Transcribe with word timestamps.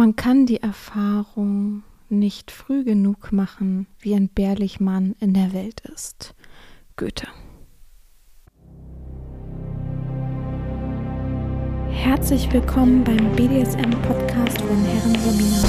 Man 0.00 0.16
kann 0.16 0.46
die 0.46 0.62
Erfahrung 0.62 1.82
nicht 2.08 2.50
früh 2.50 2.84
genug 2.84 3.32
machen, 3.32 3.86
wie 3.98 4.14
entbehrlich 4.14 4.80
man 4.80 5.14
in 5.20 5.34
der 5.34 5.52
Welt 5.52 5.80
ist. 5.94 6.34
Goethe. 6.96 7.28
Herzlich 11.90 12.50
willkommen 12.50 13.04
beim 13.04 13.30
BDSM-Podcast 13.36 14.62
von 14.62 14.82
Herren 14.86 15.16
Sabina. 15.16 15.68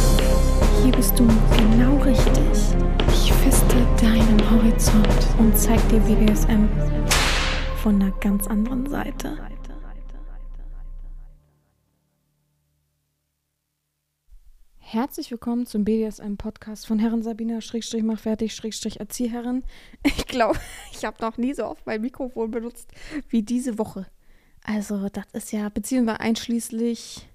Hier 0.82 0.94
bist 0.94 1.20
du 1.20 1.28
genau 1.58 1.98
richtig. 1.98 2.78
Ich 3.10 3.34
feste 3.34 3.76
deinen 4.00 4.50
Horizont 4.50 5.28
und 5.40 5.58
zeig 5.58 5.86
dir 5.90 6.00
BDSM 6.00 6.70
von 7.84 8.02
einer 8.02 8.12
ganz 8.22 8.48
anderen 8.48 8.90
Seite. 8.90 9.38
Herzlich 14.92 15.32
willkommen 15.32 15.66
zum 15.66 15.86
BDSM-Podcast 15.86 16.86
von 16.86 17.00
Herren 17.00 17.24
Sabina, 17.24 17.62
Schrägstrich 17.62 18.04
mach 18.04 18.20
fertig, 18.20 18.54
Schrägstrich 18.54 19.00
Erzieherin. 19.00 19.64
Ich 20.04 20.28
glaube, 20.28 20.60
ich 20.92 21.06
habe 21.06 21.16
noch 21.22 21.38
nie 21.38 21.54
so 21.54 21.64
oft 21.64 21.86
mein 21.88 22.02
Mikrofon 22.02 22.52
benutzt 22.52 22.90
wie 23.30 23.42
diese 23.42 23.78
Woche. 23.78 24.06
Also, 24.66 25.08
das 25.08 25.24
ist 25.32 25.54
ja, 25.54 25.70
beziehungsweise 25.70 26.20
einschließlich, 26.20 27.26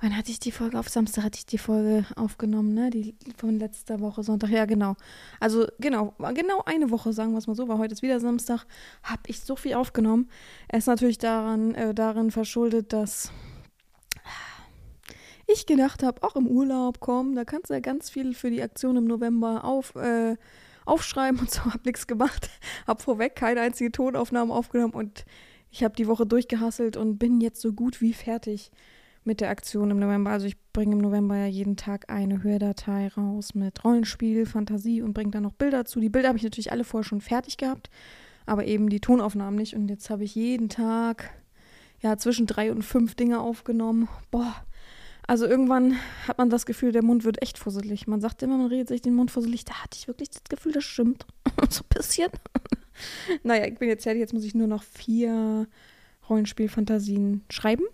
wann 0.00 0.16
hatte 0.16 0.30
ich 0.30 0.40
die 0.40 0.52
Folge? 0.52 0.78
Auf 0.78 0.88
Samstag 0.88 1.24
hatte 1.24 1.36
ich 1.36 1.44
die 1.44 1.58
Folge 1.58 2.06
aufgenommen, 2.16 2.72
ne? 2.72 2.88
Die 2.88 3.14
von 3.36 3.58
letzter 3.58 4.00
Woche, 4.00 4.22
Sonntag, 4.22 4.48
ja, 4.48 4.64
genau. 4.64 4.96
Also, 5.40 5.66
genau, 5.80 6.14
genau 6.32 6.62
eine 6.64 6.90
Woche, 6.90 7.12
sagen 7.12 7.32
wir 7.32 7.38
es 7.40 7.46
mal 7.46 7.56
so, 7.56 7.68
weil 7.68 7.76
heute 7.76 7.92
ist 7.92 8.00
wieder 8.00 8.20
Samstag, 8.20 8.64
habe 9.02 9.24
ich 9.26 9.40
so 9.40 9.54
viel 9.54 9.74
aufgenommen. 9.74 10.30
Er 10.68 10.78
ist 10.78 10.86
natürlich 10.86 11.18
daran, 11.18 11.74
äh, 11.74 11.92
darin 11.92 12.30
verschuldet, 12.30 12.94
dass 12.94 13.32
ich 15.46 15.66
gedacht 15.66 16.02
habe, 16.02 16.22
auch 16.22 16.36
im 16.36 16.46
Urlaub, 16.46 17.00
komm, 17.00 17.34
da 17.34 17.44
kannst 17.44 17.70
du 17.70 17.74
ja 17.74 17.80
ganz 17.80 18.10
viel 18.10 18.34
für 18.34 18.50
die 18.50 18.62
Aktion 18.62 18.96
im 18.96 19.04
November 19.04 19.64
auf, 19.64 19.94
äh, 19.96 20.36
aufschreiben 20.84 21.40
und 21.40 21.50
so, 21.50 21.64
hab 21.64 21.84
nichts 21.84 22.06
gemacht. 22.06 22.50
Hab 22.86 23.02
vorweg 23.02 23.36
keine 23.36 23.60
einzige 23.60 23.90
Tonaufnahme 23.92 24.52
aufgenommen 24.52 24.94
und 24.94 25.24
ich 25.70 25.82
habe 25.82 25.96
die 25.96 26.06
Woche 26.06 26.26
durchgehasselt 26.26 26.96
und 26.96 27.18
bin 27.18 27.40
jetzt 27.40 27.60
so 27.60 27.72
gut 27.72 28.00
wie 28.00 28.12
fertig 28.12 28.70
mit 29.24 29.40
der 29.40 29.48
Aktion 29.48 29.90
im 29.90 29.98
November. 29.98 30.30
Also 30.30 30.46
ich 30.46 30.56
bringe 30.72 30.92
im 30.94 31.00
November 31.00 31.36
ja 31.36 31.46
jeden 31.46 31.76
Tag 31.76 32.10
eine 32.10 32.42
Hördatei 32.42 33.08
raus 33.08 33.54
mit 33.54 33.82
Rollenspiel, 33.84 34.46
Fantasie 34.46 35.02
und 35.02 35.14
bringe 35.14 35.30
dann 35.30 35.42
noch 35.42 35.54
Bilder 35.54 35.84
zu. 35.84 36.00
Die 36.00 36.10
Bilder 36.10 36.28
habe 36.28 36.38
ich 36.38 36.44
natürlich 36.44 36.70
alle 36.70 36.84
vorher 36.84 37.08
schon 37.08 37.20
fertig 37.20 37.56
gehabt, 37.56 37.90
aber 38.46 38.66
eben 38.66 38.88
die 38.88 39.00
Tonaufnahmen 39.00 39.56
nicht. 39.56 39.74
Und 39.74 39.88
jetzt 39.88 40.10
habe 40.10 40.24
ich 40.24 40.34
jeden 40.34 40.68
Tag 40.68 41.30
ja 42.00 42.18
zwischen 42.18 42.46
drei 42.46 42.70
und 42.70 42.82
fünf 42.82 43.14
Dinge 43.14 43.40
aufgenommen. 43.40 44.08
Boah, 44.30 44.54
also 45.26 45.46
irgendwann 45.46 45.98
hat 46.28 46.38
man 46.38 46.50
das 46.50 46.66
Gefühl, 46.66 46.92
der 46.92 47.02
Mund 47.02 47.24
wird 47.24 47.40
echt 47.42 47.58
fusselig. 47.58 48.06
Man 48.06 48.20
sagt 48.20 48.42
immer, 48.42 48.58
man 48.58 48.66
redet 48.66 48.88
sich 48.88 49.00
den 49.00 49.14
Mund 49.14 49.30
fusselig. 49.30 49.64
Da 49.64 49.82
hatte 49.82 49.96
ich 49.98 50.06
wirklich 50.06 50.30
das 50.30 50.44
Gefühl, 50.48 50.72
das 50.72 50.84
stimmt. 50.84 51.26
so 51.70 51.82
ein 51.82 51.96
bisschen. 51.96 52.30
naja, 53.42 53.66
ich 53.66 53.78
bin 53.78 53.88
jetzt 53.88 54.02
fertig. 54.02 54.20
Jetzt 54.20 54.34
muss 54.34 54.44
ich 54.44 54.54
nur 54.54 54.66
noch 54.66 54.82
vier 54.82 55.66
Rollenspielfantasien 56.28 57.44
schreiben. 57.50 57.84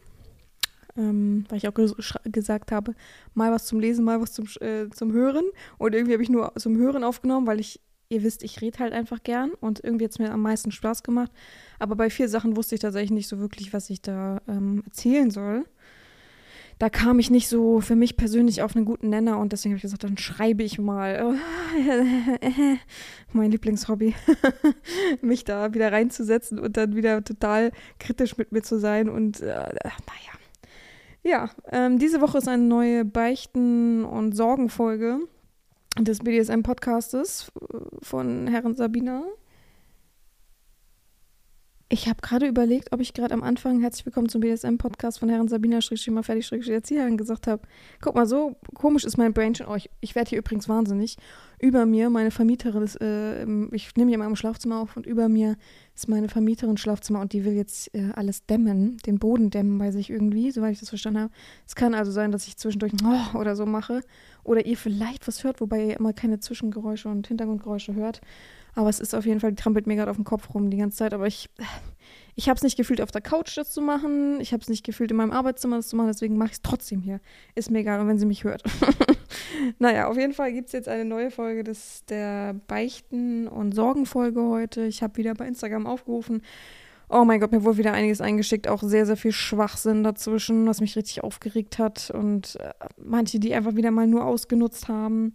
Ähm, 0.96 1.44
weil 1.48 1.58
ich 1.58 1.68
auch 1.68 1.74
ges 1.74 1.94
gesagt 2.24 2.72
habe, 2.72 2.96
mal 3.34 3.52
was 3.52 3.66
zum 3.66 3.78
Lesen, 3.78 4.04
mal 4.04 4.20
was 4.20 4.32
zum, 4.32 4.46
äh, 4.60 4.90
zum 4.90 5.12
Hören. 5.12 5.44
Und 5.78 5.94
irgendwie 5.94 6.14
habe 6.14 6.22
ich 6.24 6.30
nur 6.30 6.52
zum 6.56 6.76
Hören 6.78 7.04
aufgenommen, 7.04 7.46
weil 7.46 7.60
ich, 7.60 7.80
ihr 8.08 8.24
wisst, 8.24 8.42
ich 8.42 8.60
rede 8.60 8.80
halt 8.80 8.92
einfach 8.92 9.22
gern. 9.22 9.52
Und 9.60 9.84
irgendwie 9.84 10.04
hat 10.06 10.10
es 10.10 10.18
mir 10.18 10.32
am 10.32 10.42
meisten 10.42 10.72
Spaß 10.72 11.04
gemacht. 11.04 11.30
Aber 11.78 11.94
bei 11.94 12.10
vier 12.10 12.28
Sachen 12.28 12.56
wusste 12.56 12.74
ich 12.74 12.80
tatsächlich 12.80 13.12
nicht 13.12 13.28
so 13.28 13.38
wirklich, 13.38 13.72
was 13.72 13.88
ich 13.88 14.02
da 14.02 14.42
ähm, 14.48 14.82
erzählen 14.84 15.30
soll 15.30 15.64
da 16.80 16.88
kam 16.88 17.18
ich 17.18 17.30
nicht 17.30 17.46
so 17.46 17.82
für 17.82 17.94
mich 17.94 18.16
persönlich 18.16 18.62
auf 18.62 18.74
einen 18.74 18.86
guten 18.86 19.10
Nenner 19.10 19.38
und 19.38 19.52
deswegen 19.52 19.74
habe 19.74 19.76
ich 19.76 19.82
gesagt, 19.82 20.02
dann 20.02 20.16
schreibe 20.16 20.62
ich 20.62 20.78
mal. 20.78 21.36
mein 23.34 23.50
Lieblingshobby, 23.50 24.14
mich 25.20 25.44
da 25.44 25.74
wieder 25.74 25.92
reinzusetzen 25.92 26.58
und 26.58 26.78
dann 26.78 26.96
wieder 26.96 27.22
total 27.22 27.70
kritisch 27.98 28.38
mit 28.38 28.52
mir 28.52 28.62
zu 28.62 28.78
sein 28.80 29.10
und 29.10 29.40
äh, 29.40 29.46
naja. 29.46 29.90
Ja, 31.22 31.50
ähm, 31.70 31.98
diese 31.98 32.22
Woche 32.22 32.38
ist 32.38 32.48
eine 32.48 32.62
neue 32.62 33.04
Beichten- 33.04 34.06
und 34.06 34.32
Sorgenfolge 34.32 35.18
des 35.98 36.20
BDSM-Podcastes 36.20 37.52
von 38.00 38.46
Herren 38.46 38.74
Sabina. 38.74 39.24
Ich 41.92 42.06
habe 42.06 42.20
gerade 42.22 42.46
überlegt, 42.46 42.92
ob 42.92 43.00
ich 43.00 43.14
gerade 43.14 43.34
am 43.34 43.42
Anfang 43.42 43.80
herzlich 43.80 44.06
willkommen 44.06 44.28
zum 44.28 44.42
BDSM-Podcast 44.42 45.18
von 45.18 45.28
Herren 45.28 45.48
Sabina 45.48 45.80
mal 46.10 46.22
fertig 46.22 46.70
Erzieherin 46.70 47.16
gesagt 47.16 47.48
habe. 47.48 47.62
Guck 48.00 48.14
mal, 48.14 48.26
so 48.26 48.54
komisch 48.74 49.04
ist 49.04 49.18
mein 49.18 49.32
Brain 49.32 49.56
schon. 49.56 49.66
Oh, 49.66 49.74
ich, 49.74 49.90
ich 50.00 50.14
werde 50.14 50.28
hier 50.28 50.38
übrigens 50.38 50.68
wahnsinnig. 50.68 51.16
Über 51.58 51.86
mir, 51.86 52.08
meine 52.08 52.30
Vermieterin 52.30 52.82
ist, 52.84 53.00
äh, 53.00 53.42
ich 53.74 53.96
nehme 53.96 54.08
hier 54.08 54.18
mal 54.18 54.28
im 54.28 54.36
Schlafzimmer 54.36 54.78
auf 54.78 54.96
und 54.96 55.04
über 55.04 55.28
mir 55.28 55.56
ist 55.96 56.08
meine 56.08 56.28
Vermieterin 56.28 56.76
Schlafzimmer 56.76 57.20
und 57.20 57.32
die 57.32 57.44
will 57.44 57.54
jetzt 57.54 57.92
äh, 57.92 58.10
alles 58.14 58.46
dämmen, 58.46 58.98
den 58.98 59.18
Boden 59.18 59.50
dämmen 59.50 59.76
bei 59.76 59.90
sich 59.90 60.10
irgendwie, 60.10 60.52
soweit 60.52 60.74
ich 60.74 60.78
das 60.80 60.90
verstanden 60.90 61.22
habe. 61.22 61.32
Es 61.66 61.74
kann 61.74 61.94
also 61.94 62.12
sein, 62.12 62.30
dass 62.30 62.46
ich 62.46 62.56
zwischendurch 62.56 62.92
oh, 63.04 63.36
oder 63.36 63.56
so 63.56 63.66
mache 63.66 64.02
oder 64.44 64.64
ihr 64.64 64.76
vielleicht 64.76 65.26
was 65.26 65.42
hört, 65.42 65.60
wobei 65.60 65.86
ihr 65.86 65.98
immer 65.98 66.12
keine 66.12 66.38
Zwischengeräusche 66.38 67.08
und 67.08 67.26
Hintergrundgeräusche 67.26 67.94
hört. 67.94 68.20
Aber 68.74 68.88
es 68.88 69.00
ist 69.00 69.14
auf 69.14 69.26
jeden 69.26 69.40
Fall, 69.40 69.50
die 69.50 69.62
trampelt 69.62 69.86
mir 69.86 69.96
gerade 69.96 70.10
auf 70.10 70.16
dem 70.16 70.24
Kopf 70.24 70.54
rum 70.54 70.70
die 70.70 70.76
ganze 70.76 70.98
Zeit. 70.98 71.14
Aber 71.14 71.26
ich, 71.26 71.50
ich 72.34 72.48
habe 72.48 72.56
es 72.56 72.62
nicht 72.62 72.76
gefühlt, 72.76 73.00
auf 73.00 73.10
der 73.10 73.20
Couch 73.20 73.56
das 73.56 73.70
zu 73.70 73.80
machen. 73.80 74.40
Ich 74.40 74.52
habe 74.52 74.62
es 74.62 74.68
nicht 74.68 74.84
gefühlt, 74.84 75.10
in 75.10 75.16
meinem 75.16 75.32
Arbeitszimmer 75.32 75.76
das 75.76 75.88
zu 75.88 75.96
machen. 75.96 76.08
Deswegen 76.08 76.36
mache 76.36 76.48
ich 76.48 76.54
es 76.54 76.62
trotzdem 76.62 77.00
hier. 77.00 77.20
Ist 77.54 77.70
mir 77.70 77.80
egal, 77.80 78.06
wenn 78.06 78.18
sie 78.18 78.26
mich 78.26 78.44
hört. 78.44 78.62
naja, 79.78 80.08
auf 80.08 80.16
jeden 80.16 80.32
Fall 80.32 80.52
gibt 80.52 80.68
es 80.68 80.72
jetzt 80.72 80.88
eine 80.88 81.04
neue 81.04 81.30
Folge 81.30 81.64
des, 81.64 82.04
der 82.06 82.54
Beichten- 82.68 83.48
und 83.48 83.74
Sorgenfolge 83.74 84.42
heute. 84.42 84.84
Ich 84.84 85.02
habe 85.02 85.16
wieder 85.16 85.34
bei 85.34 85.46
Instagram 85.46 85.86
aufgerufen. 85.86 86.42
Oh 87.12 87.24
mein 87.24 87.40
Gott, 87.40 87.50
mir 87.50 87.64
wurde 87.64 87.78
wieder 87.78 87.92
einiges 87.92 88.20
eingeschickt, 88.20 88.68
auch 88.68 88.84
sehr, 88.84 89.04
sehr 89.04 89.16
viel 89.16 89.32
Schwachsinn 89.32 90.04
dazwischen, 90.04 90.68
was 90.68 90.80
mich 90.80 90.94
richtig 90.94 91.24
aufgeregt 91.24 91.80
hat. 91.80 92.12
Und 92.12 92.56
äh, 92.60 92.70
manche, 93.02 93.40
die 93.40 93.52
einfach 93.52 93.74
wieder 93.74 93.90
mal 93.90 94.06
nur 94.06 94.24
ausgenutzt 94.24 94.86
haben 94.86 95.34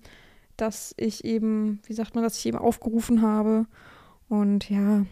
dass 0.58 0.94
ich 0.98 1.26
eben, 1.26 1.80
wie 1.86 1.94
sagt 1.94 2.16
man, 2.16 2.24
dass 2.24 2.38
ich 2.38 2.46
eben 2.46 2.58
aufgerufen 2.58 3.22
habe. 3.22 3.66
Und 4.30 4.70
ja, 4.70 5.06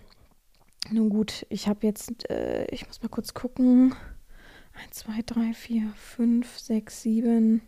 nun 0.92 1.10
gut, 1.10 1.46
ich 1.50 1.68
habe 1.68 1.86
jetzt, 1.86 2.30
äh, 2.30 2.66
ich 2.66 2.88
muss 2.88 3.02
mal 3.02 3.10
kurz 3.10 3.34
gucken. 3.34 3.96
1, 4.86 4.98
2, 4.98 5.22
3, 5.26 5.54
4, 5.54 5.94
5, 5.96 6.58
6, 6.58 7.02
7, 7.04 7.62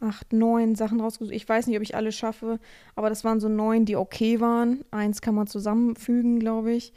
8, 0.00 0.32
9 0.32 0.74
Sachen 0.74 1.00
rausgesucht. 1.00 1.34
Ich 1.34 1.48
weiß 1.48 1.66
nicht, 1.66 1.76
ob 1.76 1.82
ich 1.82 1.94
alle 1.94 2.12
schaffe, 2.12 2.58
aber 2.94 3.08
das 3.08 3.24
waren 3.24 3.40
so 3.40 3.48
neun, 3.48 3.84
die 3.84 3.96
okay 3.96 4.40
waren. 4.40 4.84
Eins 4.90 5.20
kann 5.20 5.34
man 5.34 5.46
zusammenfügen, 5.46 6.38
glaube 6.38 6.72
ich. 6.72 6.92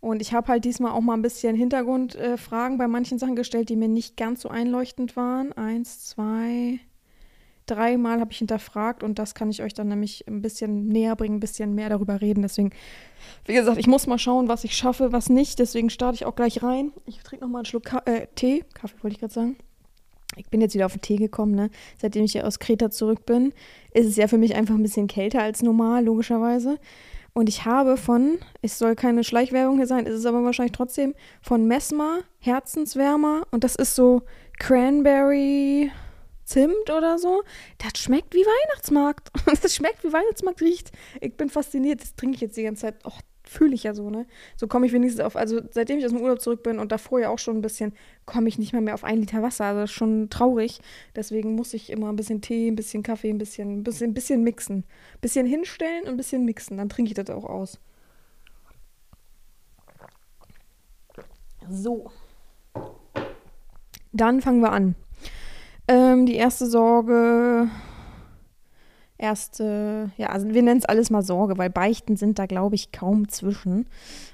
Und 0.00 0.20
ich 0.20 0.34
habe 0.34 0.48
halt 0.48 0.64
diesmal 0.64 0.92
auch 0.92 1.00
mal 1.00 1.14
ein 1.14 1.22
bisschen 1.22 1.54
Hintergrundfragen 1.54 2.74
äh, 2.74 2.78
bei 2.78 2.88
manchen 2.88 3.18
Sachen 3.20 3.36
gestellt, 3.36 3.68
die 3.68 3.76
mir 3.76 3.88
nicht 3.88 4.16
ganz 4.16 4.40
so 4.40 4.48
einleuchtend 4.48 5.16
waren. 5.16 5.52
Eins, 5.52 6.06
zwei, 6.06 6.80
dreimal 7.66 8.20
habe 8.20 8.32
ich 8.32 8.38
hinterfragt 8.38 9.02
und 9.02 9.18
das 9.18 9.34
kann 9.34 9.50
ich 9.50 9.62
euch 9.62 9.74
dann 9.74 9.88
nämlich 9.88 10.26
ein 10.28 10.42
bisschen 10.42 10.88
näher 10.88 11.16
bringen, 11.16 11.36
ein 11.36 11.40
bisschen 11.40 11.74
mehr 11.74 11.88
darüber 11.88 12.20
reden. 12.20 12.42
Deswegen, 12.42 12.70
wie 13.46 13.54
gesagt, 13.54 13.78
ich 13.78 13.86
muss 13.86 14.06
mal 14.06 14.18
schauen, 14.18 14.48
was 14.48 14.64
ich 14.64 14.76
schaffe, 14.76 15.12
was 15.12 15.28
nicht. 15.28 15.58
Deswegen 15.58 15.90
starte 15.90 16.16
ich 16.16 16.24
auch 16.24 16.34
gleich 16.34 16.62
rein. 16.62 16.92
Ich 17.06 17.18
trinke 17.18 17.44
nochmal 17.44 17.60
einen 17.60 17.66
Schluck 17.66 17.84
Ka 17.84 18.02
äh, 18.06 18.26
Tee. 18.34 18.64
Kaffee 18.74 19.02
wollte 19.02 19.14
ich 19.14 19.20
gerade 19.20 19.34
sagen. 19.34 19.56
Ich 20.36 20.48
bin 20.48 20.60
jetzt 20.60 20.74
wieder 20.74 20.86
auf 20.86 20.92
den 20.92 21.02
Tee 21.02 21.16
gekommen, 21.16 21.54
ne? 21.54 21.70
Seitdem 21.98 22.24
ich 22.24 22.34
ja 22.34 22.44
aus 22.44 22.58
Kreta 22.58 22.90
zurück 22.90 23.26
bin, 23.26 23.52
ist 23.92 24.06
es 24.06 24.16
ja 24.16 24.28
für 24.28 24.38
mich 24.38 24.54
einfach 24.54 24.74
ein 24.74 24.82
bisschen 24.82 25.06
kälter 25.06 25.42
als 25.42 25.62
normal, 25.62 26.04
logischerweise. 26.04 26.78
Und 27.34 27.48
ich 27.48 27.64
habe 27.64 27.96
von, 27.96 28.38
es 28.60 28.78
soll 28.78 28.94
keine 28.94 29.24
Schleichwerbung 29.24 29.76
hier 29.76 29.86
sein, 29.86 30.06
ist 30.06 30.14
es 30.14 30.26
aber 30.26 30.44
wahrscheinlich 30.44 30.72
trotzdem, 30.72 31.14
von 31.40 31.66
Mesma 31.66 32.20
Herzenswärmer. 32.38 33.46
Und 33.50 33.64
das 33.64 33.74
ist 33.74 33.94
so 33.94 34.22
Cranberry, 34.58 35.90
Zimt 36.52 36.90
oder 36.90 37.18
so. 37.18 37.42
Das 37.78 37.98
schmeckt 38.00 38.34
wie 38.34 38.44
Weihnachtsmarkt. 38.44 39.30
Das 39.62 39.74
schmeckt 39.74 40.04
wie 40.04 40.12
Weihnachtsmarkt 40.12 40.60
riecht. 40.60 40.92
Ich 41.20 41.34
bin 41.36 41.48
fasziniert. 41.48 42.02
Das 42.02 42.14
trinke 42.14 42.34
ich 42.34 42.42
jetzt 42.42 42.56
die 42.58 42.62
ganze 42.64 42.82
Zeit. 42.82 43.04
Och, 43.06 43.20
fühle 43.44 43.74
ich 43.74 43.84
ja 43.84 43.94
so, 43.94 44.10
ne? 44.10 44.26
So 44.56 44.66
komme 44.66 44.86
ich 44.86 44.92
wenigstens 44.92 45.24
auf. 45.24 45.34
Also 45.34 45.62
seitdem 45.70 45.98
ich 45.98 46.04
aus 46.04 46.12
dem 46.12 46.20
Urlaub 46.20 46.42
zurück 46.42 46.62
bin 46.62 46.78
und 46.78 46.92
davor 46.92 47.20
ja 47.20 47.30
auch 47.30 47.38
schon 47.38 47.56
ein 47.56 47.62
bisschen, 47.62 47.94
komme 48.26 48.48
ich 48.48 48.58
nicht 48.58 48.72
mehr 48.72 48.82
mehr 48.82 48.92
auf 48.92 49.04
ein 49.04 49.18
Liter 49.18 49.42
Wasser. 49.42 49.64
Also 49.64 49.80
das 49.80 49.90
ist 49.90 49.96
schon 49.96 50.28
traurig. 50.28 50.80
Deswegen 51.16 51.54
muss 51.54 51.72
ich 51.72 51.88
immer 51.88 52.10
ein 52.10 52.16
bisschen 52.16 52.42
Tee, 52.42 52.68
ein 52.68 52.76
bisschen 52.76 53.02
Kaffee, 53.02 53.30
ein 53.30 53.38
bisschen, 53.38 53.78
ein 53.78 53.82
bisschen, 53.82 54.10
ein 54.10 54.14
bisschen 54.14 54.42
mixen. 54.42 54.78
Ein 55.14 55.20
bisschen 55.22 55.46
hinstellen 55.46 56.04
und 56.04 56.10
ein 56.10 56.16
bisschen 56.18 56.44
mixen. 56.44 56.76
Dann 56.76 56.90
trinke 56.90 57.10
ich 57.10 57.14
das 57.14 57.30
auch 57.30 57.44
aus. 57.44 57.78
So. 61.70 62.10
Dann 64.12 64.42
fangen 64.42 64.60
wir 64.60 64.72
an. 64.72 64.94
Ähm, 65.88 66.26
die 66.26 66.36
erste 66.36 66.66
Sorge, 66.66 67.68
erste, 69.18 70.10
ja, 70.16 70.28
also 70.28 70.48
wir 70.48 70.62
nennen 70.62 70.78
es 70.78 70.84
alles 70.84 71.10
mal 71.10 71.22
Sorge, 71.22 71.58
weil 71.58 71.70
Beichten 71.70 72.16
sind 72.16 72.38
da, 72.38 72.46
glaube 72.46 72.74
ich, 72.74 72.92
kaum 72.92 73.28
zwischen. 73.28 73.86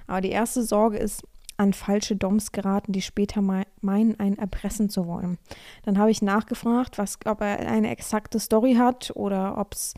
Aber 0.06 0.20
die 0.20 0.30
erste 0.30 0.62
Sorge 0.62 0.98
ist, 0.98 1.22
an 1.58 1.72
falsche 1.72 2.14
Doms 2.14 2.52
geraten, 2.52 2.92
die 2.92 3.02
später 3.02 3.42
meinen, 3.42 4.20
einen 4.20 4.38
erpressen 4.38 4.88
zu 4.88 5.06
wollen. 5.06 5.38
Dann 5.84 5.98
habe 5.98 6.10
ich 6.10 6.22
nachgefragt, 6.22 6.98
was, 6.98 7.18
ob 7.24 7.40
er 7.40 7.58
eine 7.68 7.90
exakte 7.90 8.38
Story 8.38 8.74
hat 8.74 9.10
oder 9.14 9.58
ob 9.58 9.74
es 9.74 9.94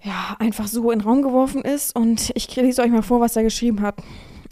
ja, 0.00 0.36
einfach 0.38 0.68
so 0.68 0.92
in 0.92 1.00
den 1.00 1.08
Raum 1.08 1.22
geworfen 1.22 1.62
ist. 1.62 1.94
Und 1.94 2.30
ich 2.34 2.54
lese 2.54 2.82
euch 2.82 2.90
mal 2.90 3.02
vor, 3.02 3.20
was 3.20 3.34
er 3.34 3.42
geschrieben 3.42 3.82
hat. 3.82 3.96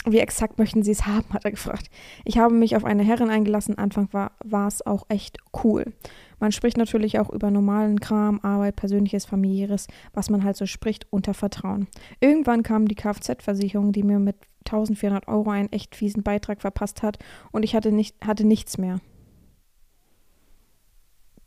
Wie 0.08 0.20
exakt 0.20 0.58
möchten 0.58 0.82
Sie 0.85 0.93
es 0.93 1.06
haben, 1.06 1.26
hat 1.32 1.44
er 1.44 1.50
gefragt. 1.50 1.91
Ich 2.25 2.38
habe 2.38 2.55
mich 2.55 2.76
auf 2.76 2.85
eine 2.85 3.03
Herrin 3.03 3.29
eingelassen. 3.29 3.76
Anfang 3.76 4.08
war, 4.12 4.32
es 4.69 4.87
auch 4.87 5.05
echt 5.08 5.38
cool. 5.64 5.93
Man 6.38 6.53
spricht 6.53 6.76
natürlich 6.76 7.19
auch 7.19 7.31
über 7.31 7.50
normalen 7.50 7.99
Kram, 7.99 8.41
Arbeit, 8.43 8.76
persönliches, 8.76 9.25
familiäres, 9.25 9.88
was 10.12 10.31
man 10.31 10.44
halt 10.44 10.56
so 10.56 10.67
spricht, 10.67 11.06
unter 11.11 11.35
Vertrauen. 11.35 11.88
Irgendwann 12.20 12.62
kam 12.62 12.88
die 12.88 12.94
Kfz-Versicherung, 12.94 13.93
die 13.93 14.03
mir 14.03 14.19
mit 14.19 14.37
1400 14.67 15.29
Euro 15.29 15.50
einen 15.50 15.73
echt 15.73 15.97
fiesen 15.97 16.23
Beitrag 16.23 16.61
verpasst 16.61 17.02
hat 17.02 17.19
und 17.52 17.62
ich 17.62 17.75
hatte, 17.75 17.91
nicht, 17.91 18.17
hatte 18.25 18.44
nichts 18.44 18.79
mehr. 18.79 19.00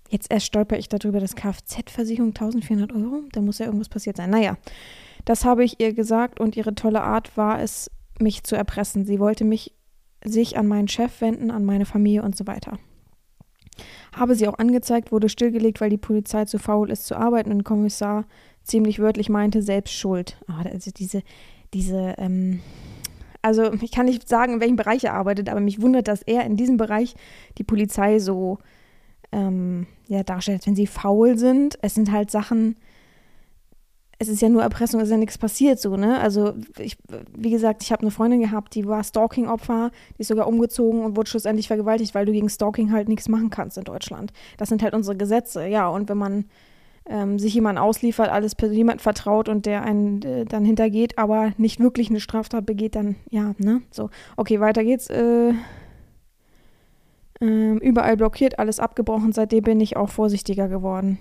Jetzt 0.09 0.31
erst 0.31 0.47
stolper 0.47 0.77
ich 0.77 0.89
darüber, 0.89 1.19
dass 1.19 1.35
Kfz-Versicherung 1.35 2.29
1400 2.29 2.91
Euro, 2.93 3.21
da 3.31 3.41
muss 3.41 3.59
ja 3.59 3.67
irgendwas 3.67 3.89
passiert 3.89 4.17
sein. 4.17 4.31
Naja, 4.31 4.57
das 5.25 5.45
habe 5.45 5.63
ich 5.63 5.79
ihr 5.79 5.93
gesagt 5.93 6.39
und 6.39 6.57
ihre 6.57 6.73
tolle 6.73 7.01
Art 7.01 7.37
war 7.37 7.61
es, 7.61 7.91
mich 8.21 8.43
zu 8.43 8.55
erpressen. 8.55 9.05
Sie 9.05 9.19
wollte 9.19 9.43
mich 9.43 9.73
sich 10.23 10.57
an 10.57 10.67
meinen 10.67 10.87
Chef 10.87 11.21
wenden, 11.21 11.51
an 11.51 11.65
meine 11.65 11.85
Familie 11.85 12.23
und 12.23 12.35
so 12.35 12.47
weiter. 12.47 12.77
Habe 14.13 14.35
sie 14.35 14.47
auch 14.47 14.57
angezeigt, 14.57 15.11
wurde 15.11 15.29
stillgelegt, 15.29 15.79
weil 15.79 15.89
die 15.89 15.97
Polizei 15.97 16.45
zu 16.45 16.59
faul 16.59 16.91
ist 16.91 17.05
zu 17.05 17.15
arbeiten 17.15 17.51
und 17.51 17.63
Kommissar 17.63 18.25
ziemlich 18.63 18.99
wörtlich 18.99 19.29
meinte, 19.29 19.61
selbst 19.61 19.93
schuld. 19.93 20.37
Also 20.47 20.91
diese, 20.91 21.23
diese, 21.73 22.15
ähm, 22.17 22.59
also 23.41 23.71
ich 23.73 23.91
kann 23.91 24.05
nicht 24.05 24.27
sagen, 24.27 24.53
in 24.53 24.59
welchem 24.59 24.75
Bereich 24.75 25.03
er 25.05 25.13
arbeitet, 25.13 25.49
aber 25.49 25.61
mich 25.61 25.81
wundert, 25.81 26.07
dass 26.07 26.21
er 26.21 26.45
in 26.45 26.57
diesem 26.57 26.77
Bereich 26.77 27.15
die 27.57 27.63
Polizei 27.63 28.19
so 28.19 28.57
ähm, 29.31 29.87
ja, 30.07 30.23
darstellt, 30.23 30.65
wenn 30.67 30.75
sie 30.75 30.87
faul 30.87 31.37
sind. 31.37 31.77
Es 31.81 31.95
sind 31.95 32.11
halt 32.11 32.31
Sachen, 32.31 32.75
es 34.21 34.27
ist 34.27 34.41
ja 34.41 34.49
nur 34.49 34.61
Erpressung, 34.61 34.99
es 34.99 35.07
ist 35.07 35.11
ja 35.11 35.17
nichts 35.17 35.37
passiert 35.37 35.79
so, 35.79 35.95
ne? 35.95 36.19
Also, 36.19 36.53
ich, 36.77 36.97
wie 37.37 37.51
gesagt, 37.51 37.81
ich 37.83 37.93
habe 37.93 38.01
eine 38.01 38.11
Freundin 38.11 38.41
gehabt, 38.41 38.75
die 38.75 38.85
war 38.85 39.01
Stalking-Opfer, 39.01 39.91
die 40.17 40.21
ist 40.21 40.27
sogar 40.27 40.47
umgezogen 40.47 41.03
und 41.03 41.15
wurde 41.15 41.29
schlussendlich 41.29 41.67
vergewaltigt, 41.67 42.13
weil 42.13 42.25
du 42.25 42.33
gegen 42.33 42.49
Stalking 42.49 42.91
halt 42.91 43.07
nichts 43.07 43.29
machen 43.29 43.49
kannst 43.49 43.77
in 43.77 43.85
Deutschland. 43.85 44.33
Das 44.57 44.67
sind 44.67 44.83
halt 44.83 44.93
unsere 44.93 45.15
Gesetze, 45.15 45.65
ja. 45.67 45.87
Und 45.87 46.09
wenn 46.09 46.17
man 46.17 46.45
ähm, 47.05 47.39
sich 47.39 47.53
jemand 47.53 47.79
ausliefert, 47.79 48.29
alles 48.29 48.57
jemand 48.61 49.01
vertraut 49.01 49.47
und 49.47 49.65
der 49.65 49.83
einen 49.83 50.21
äh, 50.23 50.43
dann 50.43 50.65
hintergeht, 50.65 51.17
aber 51.17 51.53
nicht 51.57 51.79
wirklich 51.79 52.09
eine 52.09 52.19
Straftat 52.19 52.65
begeht, 52.65 52.95
dann 52.95 53.15
ja, 53.29 53.55
ne? 53.57 53.81
So, 53.89 54.09
okay, 54.35 54.59
weiter 54.59 54.83
geht's. 54.83 55.09
Äh, 55.09 55.53
äh, 57.39 57.71
überall 57.77 58.17
blockiert, 58.17 58.59
alles 58.59 58.81
abgebrochen. 58.81 59.31
Seitdem 59.31 59.63
bin 59.63 59.79
ich 59.79 59.95
auch 59.95 60.09
vorsichtiger 60.09 60.67
geworden 60.67 61.19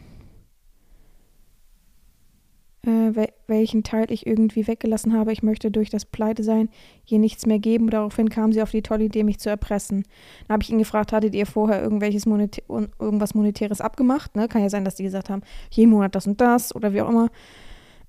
äh, 2.87 3.27
welchen 3.47 3.83
Teil 3.83 4.11
ich 4.11 4.27
irgendwie 4.27 4.67
weggelassen 4.67 5.13
habe. 5.13 5.33
Ich 5.33 5.43
möchte 5.43 5.71
durch 5.71 5.91
das 5.91 6.05
Pleite 6.05 6.45
sein 6.45 6.69
hier 7.05 7.19
nichts 7.19 7.47
mehr 7.47 7.59
geben. 7.59 7.91
Daraufhin 7.91 8.31
kam 8.31 8.53
sie 8.53 8.63
auf 8.63 8.71
die 8.71 8.83
tolle 8.83 9.05
Idee, 9.05 9.25
mich 9.25 9.39
zu 9.39 9.51
erpressen. 9.51 10.05
Dann 10.47 10.55
habe 10.55 10.63
ich 10.63 10.71
ihn 10.71 10.79
gefragt, 10.79 11.13
hattet 11.13 11.35
ihr 11.35 11.47
vorher 11.47 11.83
irgendwelches 11.83 12.27
Monetär 12.27 12.65
irgendwas 12.99 13.35
Monetäres 13.35 13.81
abgemacht? 13.81 14.37
Ne? 14.37 14.49
Kann 14.49 14.63
ja 14.63 14.71
sein, 14.71 14.85
dass 14.85 14.95
die 14.95 15.03
gesagt 15.03 15.31
haben, 15.31 15.43
jeden 15.71 15.91
Monat 15.91 16.15
das 16.15 16.27
und 16.27 16.41
das 16.41 16.75
oder 16.75 16.93
wie 16.93 17.03
auch 17.03 17.09
immer. 17.09 17.29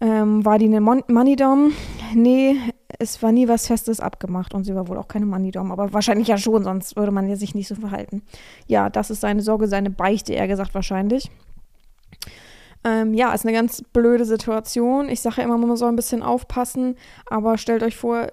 Ähm, 0.01 0.45
war 0.45 0.57
die 0.59 0.65
eine 0.65 0.79
Mon 0.79 1.03
Moneydom? 1.07 1.73
Nee, 2.13 2.55
es 2.99 3.21
war 3.21 3.33
nie 3.33 3.47
was 3.49 3.67
Festes 3.67 3.99
abgemacht 3.99 4.53
und 4.53 4.63
sie 4.63 4.73
war 4.73 4.87
wohl 4.87 4.97
auch 4.97 5.09
keine 5.09 5.25
Moneydom, 5.25 5.71
aber 5.71 5.91
wahrscheinlich 5.91 6.29
ja 6.29 6.37
schon, 6.37 6.63
sonst 6.63 6.95
würde 6.95 7.11
man 7.11 7.27
ja 7.27 7.35
sich 7.35 7.53
nicht 7.53 7.67
so 7.67 7.75
verhalten. 7.75 8.21
Ja, 8.67 8.89
das 8.89 9.09
ist 9.09 9.21
seine 9.21 9.41
Sorge, 9.41 9.67
seine 9.67 9.89
Beichte, 9.89 10.33
eher 10.33 10.47
gesagt 10.47 10.73
wahrscheinlich. 10.73 11.29
Ähm, 12.83 13.13
ja, 13.13 13.33
ist 13.33 13.45
eine 13.45 13.53
ganz 13.53 13.81
blöde 13.81 14.25
Situation. 14.25 15.09
Ich 15.09 15.21
sage 15.21 15.37
ja 15.37 15.43
immer, 15.43 15.57
man 15.57 15.75
soll 15.75 15.89
ein 15.89 15.97
bisschen 15.97 16.23
aufpassen, 16.23 16.95
aber 17.29 17.57
stellt 17.57 17.83
euch 17.83 17.97
vor, 17.97 18.27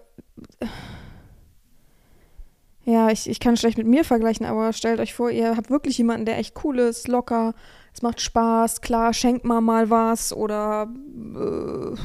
ja, 2.84 3.10
ich, 3.10 3.28
ich 3.28 3.40
kann 3.40 3.56
schlecht 3.56 3.78
mit 3.78 3.88
mir 3.88 4.04
vergleichen, 4.04 4.46
aber 4.46 4.72
stellt 4.72 5.00
euch 5.00 5.14
vor, 5.14 5.30
ihr 5.30 5.56
habt 5.56 5.70
wirklich 5.70 5.98
jemanden, 5.98 6.26
der 6.26 6.38
echt 6.38 6.54
cool 6.62 6.78
ist, 6.78 7.08
locker, 7.08 7.54
es 7.92 8.02
macht 8.02 8.20
Spaß, 8.20 8.80
klar, 8.80 9.12
schenkt 9.12 9.44
mal 9.44 9.60
mal 9.60 9.90
was 9.90 10.32
oder 10.32 10.88
äh, 11.34 11.96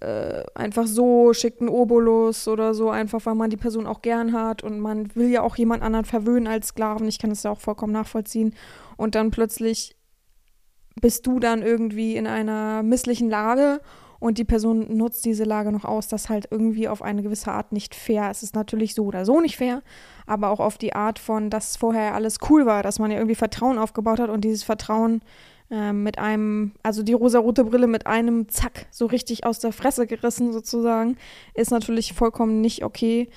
äh, 0.00 0.44
einfach 0.54 0.86
so, 0.86 1.32
schickt 1.32 1.60
einen 1.60 1.70
Obolus 1.70 2.46
oder 2.48 2.74
so, 2.74 2.90
einfach 2.90 3.24
weil 3.26 3.34
man 3.34 3.50
die 3.50 3.56
Person 3.56 3.86
auch 3.86 4.02
gern 4.02 4.32
hat 4.32 4.62
und 4.62 4.78
man 4.78 5.14
will 5.16 5.28
ja 5.28 5.42
auch 5.42 5.56
jemand 5.56 5.82
anderen 5.82 6.04
verwöhnen 6.04 6.46
als 6.46 6.68
Sklaven. 6.68 7.08
Ich 7.08 7.18
kann 7.18 7.30
das 7.30 7.42
ja 7.42 7.50
auch 7.50 7.60
vollkommen 7.60 7.92
nachvollziehen. 7.92 8.54
Und 8.96 9.14
dann 9.14 9.30
plötzlich 9.30 9.96
bist 11.00 11.26
du 11.26 11.40
dann 11.40 11.62
irgendwie 11.62 12.16
in 12.16 12.26
einer 12.26 12.82
misslichen 12.82 13.30
Lage 13.30 13.80
und 14.20 14.38
die 14.38 14.44
Person 14.44 14.96
nutzt 14.96 15.24
diese 15.24 15.44
Lage 15.44 15.70
noch 15.70 15.84
aus, 15.84 16.08
das 16.08 16.28
halt 16.28 16.48
irgendwie 16.50 16.88
auf 16.88 17.02
eine 17.02 17.22
gewisse 17.22 17.52
Art 17.52 17.72
nicht 17.72 17.94
fair. 17.94 18.28
Es 18.30 18.42
ist 18.42 18.54
natürlich 18.54 18.94
so 18.94 19.04
oder 19.04 19.24
so 19.24 19.40
nicht 19.40 19.56
fair, 19.56 19.82
aber 20.26 20.50
auch 20.50 20.60
auf 20.60 20.76
die 20.76 20.94
Art 20.94 21.18
von, 21.18 21.50
dass 21.50 21.76
vorher 21.76 22.14
alles 22.14 22.38
cool 22.48 22.66
war, 22.66 22.82
dass 22.82 22.98
man 22.98 23.10
ja 23.10 23.18
irgendwie 23.18 23.36
Vertrauen 23.36 23.78
aufgebaut 23.78 24.18
hat 24.18 24.30
und 24.30 24.42
dieses 24.42 24.64
Vertrauen 24.64 25.22
äh, 25.70 25.92
mit 25.92 26.18
einem, 26.18 26.72
also 26.82 27.02
die 27.02 27.12
rosarote 27.12 27.64
Brille 27.64 27.86
mit 27.86 28.06
einem 28.06 28.48
Zack 28.48 28.86
so 28.90 29.06
richtig 29.06 29.46
aus 29.46 29.60
der 29.60 29.72
Fresse 29.72 30.06
gerissen 30.06 30.52
sozusagen, 30.52 31.16
ist 31.54 31.70
natürlich 31.70 32.12
vollkommen 32.12 32.60
nicht 32.60 32.84
okay. 32.84 33.28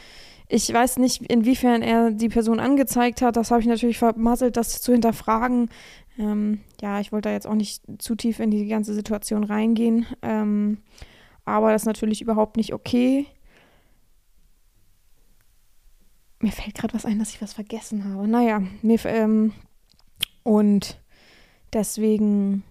Ich 0.53 0.71
weiß 0.71 0.97
nicht, 0.97 1.21
inwiefern 1.31 1.81
er 1.81 2.11
die 2.11 2.27
Person 2.27 2.59
angezeigt 2.59 3.21
hat. 3.21 3.37
Das 3.37 3.51
habe 3.51 3.61
ich 3.61 3.67
natürlich 3.67 3.97
vermasselt, 3.97 4.57
das 4.57 4.81
zu 4.81 4.91
hinterfragen. 4.91 5.69
Ähm, 6.19 6.59
ja, 6.81 6.99
ich 6.99 7.13
wollte 7.13 7.29
da 7.29 7.33
jetzt 7.33 7.47
auch 7.47 7.55
nicht 7.55 7.81
zu 7.99 8.15
tief 8.15 8.41
in 8.41 8.51
die 8.51 8.67
ganze 8.67 8.93
Situation 8.93 9.45
reingehen. 9.45 10.05
Ähm, 10.21 10.79
aber 11.45 11.71
das 11.71 11.83
ist 11.83 11.85
natürlich 11.85 12.21
überhaupt 12.21 12.57
nicht 12.57 12.73
okay. 12.73 13.27
Mir 16.41 16.51
fällt 16.51 16.75
gerade 16.75 16.95
was 16.95 17.05
ein, 17.05 17.17
dass 17.17 17.29
ich 17.29 17.41
was 17.41 17.53
vergessen 17.53 18.03
habe. 18.03 18.27
Naja, 18.27 18.61
mir, 18.81 18.99
ähm, 19.05 19.53
und 20.43 20.99
deswegen, 21.71 22.63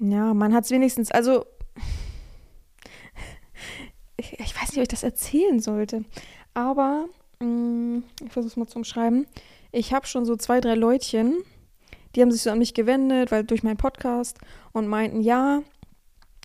ja, 0.00 0.34
man 0.34 0.54
hat 0.54 0.64
es 0.64 0.72
wenigstens, 0.72 1.12
also, 1.12 1.46
ich, 4.16 4.40
ich, 4.40 4.60
weiß 4.60 4.70
nicht, 4.70 4.78
ob 4.78 4.82
ich 4.82 4.88
das 4.88 5.04
erzählen 5.04 5.60
sollte, 5.60 6.04
aber 6.54 7.06
mh, 7.40 7.46
mm, 7.46 8.04
ich 8.24 8.32
versuche 8.32 8.50
es 8.50 8.56
mal 8.56 8.66
zu 8.66 8.78
umschreiben. 8.78 9.26
Ich 9.70 9.92
habe 9.92 10.06
schon 10.06 10.24
so 10.24 10.36
zwei, 10.36 10.60
drei 10.60 10.74
Leutchen, 10.74 11.42
die 12.14 12.20
haben 12.20 12.30
sich 12.30 12.42
so 12.42 12.50
an 12.50 12.58
mich 12.58 12.74
gewendet, 12.74 13.30
weil 13.30 13.44
durch 13.44 13.62
meinen 13.62 13.76
Podcast 13.76 14.38
und 14.72 14.86
meinten, 14.86 15.20
ja, 15.20 15.62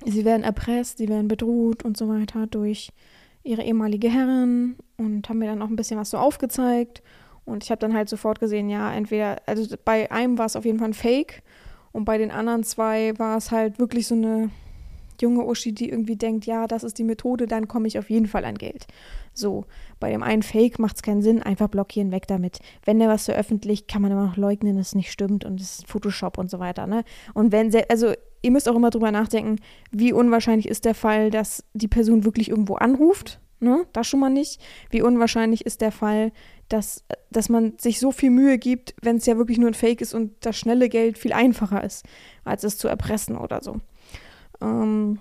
sie 0.05 0.25
werden 0.25 0.43
erpresst, 0.43 0.97
sie 0.97 1.09
werden 1.09 1.27
bedroht 1.27 1.83
und 1.83 1.97
so 1.97 2.07
weiter 2.07 2.47
durch 2.47 2.91
ihre 3.43 3.63
ehemalige 3.63 4.09
Herrin 4.09 4.75
und 4.97 5.27
haben 5.27 5.39
mir 5.39 5.47
dann 5.47 5.61
auch 5.61 5.69
ein 5.69 5.75
bisschen 5.75 5.99
was 5.99 6.09
so 6.09 6.17
aufgezeigt. 6.17 7.01
Und 7.45 7.63
ich 7.63 7.71
habe 7.71 7.79
dann 7.79 7.93
halt 7.93 8.09
sofort 8.09 8.39
gesehen, 8.39 8.69
ja, 8.69 8.93
entweder, 8.93 9.37
also 9.45 9.75
bei 9.85 10.11
einem 10.11 10.37
war 10.37 10.45
es 10.45 10.55
auf 10.55 10.65
jeden 10.65 10.79
Fall 10.79 10.89
ein 10.89 10.93
Fake 10.93 11.43
und 11.93 12.03
bei 12.05 12.17
den 12.17 12.29
anderen 12.29 12.63
zwei 12.63 13.17
war 13.17 13.37
es 13.37 13.51
halt 13.51 13.79
wirklich 13.79 14.05
so 14.07 14.15
eine 14.15 14.49
junge 15.21 15.45
Uschi, 15.45 15.73
die 15.73 15.89
irgendwie 15.89 16.15
denkt, 16.15 16.45
ja, 16.45 16.67
das 16.67 16.83
ist 16.83 16.97
die 16.97 17.03
Methode, 17.03 17.47
dann 17.47 17.67
komme 17.67 17.87
ich 17.87 17.99
auf 17.99 18.09
jeden 18.09 18.27
Fall 18.27 18.45
an 18.45 18.55
Geld. 18.55 18.87
So, 19.33 19.65
bei 19.99 20.09
dem 20.09 20.23
einen 20.23 20.43
Fake 20.43 20.79
macht 20.79 20.97
es 20.97 21.01
keinen 21.03 21.21
Sinn, 21.21 21.43
einfach 21.43 21.67
blockieren, 21.67 22.11
weg 22.11 22.27
damit. 22.27 22.59
Wenn 22.85 22.99
der 22.99 23.09
was 23.09 23.25
veröffentlicht, 23.25 23.87
kann 23.87 24.01
man 24.01 24.11
immer 24.11 24.25
noch 24.25 24.37
leugnen, 24.37 24.77
dass 24.77 24.87
es 24.87 24.95
nicht 24.95 25.11
stimmt 25.11 25.45
und 25.45 25.61
es 25.61 25.79
ist 25.79 25.87
Photoshop 25.87 26.37
und 26.37 26.49
so 26.49 26.59
weiter. 26.59 26.87
Ne? 26.87 27.03
Und 27.33 27.51
wenn, 27.51 27.71
also 27.89 28.13
ihr 28.41 28.51
müsst 28.51 28.67
auch 28.67 28.75
immer 28.75 28.89
drüber 28.89 29.11
nachdenken, 29.11 29.57
wie 29.91 30.13
unwahrscheinlich 30.13 30.67
ist 30.67 30.85
der 30.85 30.95
Fall, 30.95 31.29
dass 31.29 31.63
die 31.73 31.87
Person 31.87 32.23
wirklich 32.23 32.49
irgendwo 32.49 32.75
anruft. 32.75 33.39
Ne? 33.59 33.85
Das 33.93 34.07
schon 34.07 34.19
mal 34.19 34.29
nicht. 34.29 34.61
Wie 34.91 35.01
unwahrscheinlich 35.01 35.65
ist 35.65 35.81
der 35.81 35.91
Fall, 35.91 36.31
dass, 36.69 37.03
dass 37.31 37.49
man 37.49 37.73
sich 37.77 37.99
so 37.99 38.11
viel 38.11 38.29
Mühe 38.29 38.57
gibt, 38.57 38.93
wenn 39.01 39.17
es 39.17 39.25
ja 39.25 39.37
wirklich 39.37 39.57
nur 39.57 39.69
ein 39.69 39.73
Fake 39.73 40.01
ist 40.01 40.13
und 40.13 40.33
das 40.41 40.57
schnelle 40.57 40.89
Geld 40.89 41.17
viel 41.17 41.33
einfacher 41.33 41.83
ist, 41.83 42.05
als 42.43 42.63
es 42.63 42.77
zu 42.77 42.87
erpressen 42.87 43.35
oder 43.37 43.61
so. 43.63 43.81
Ähm, 44.61 45.19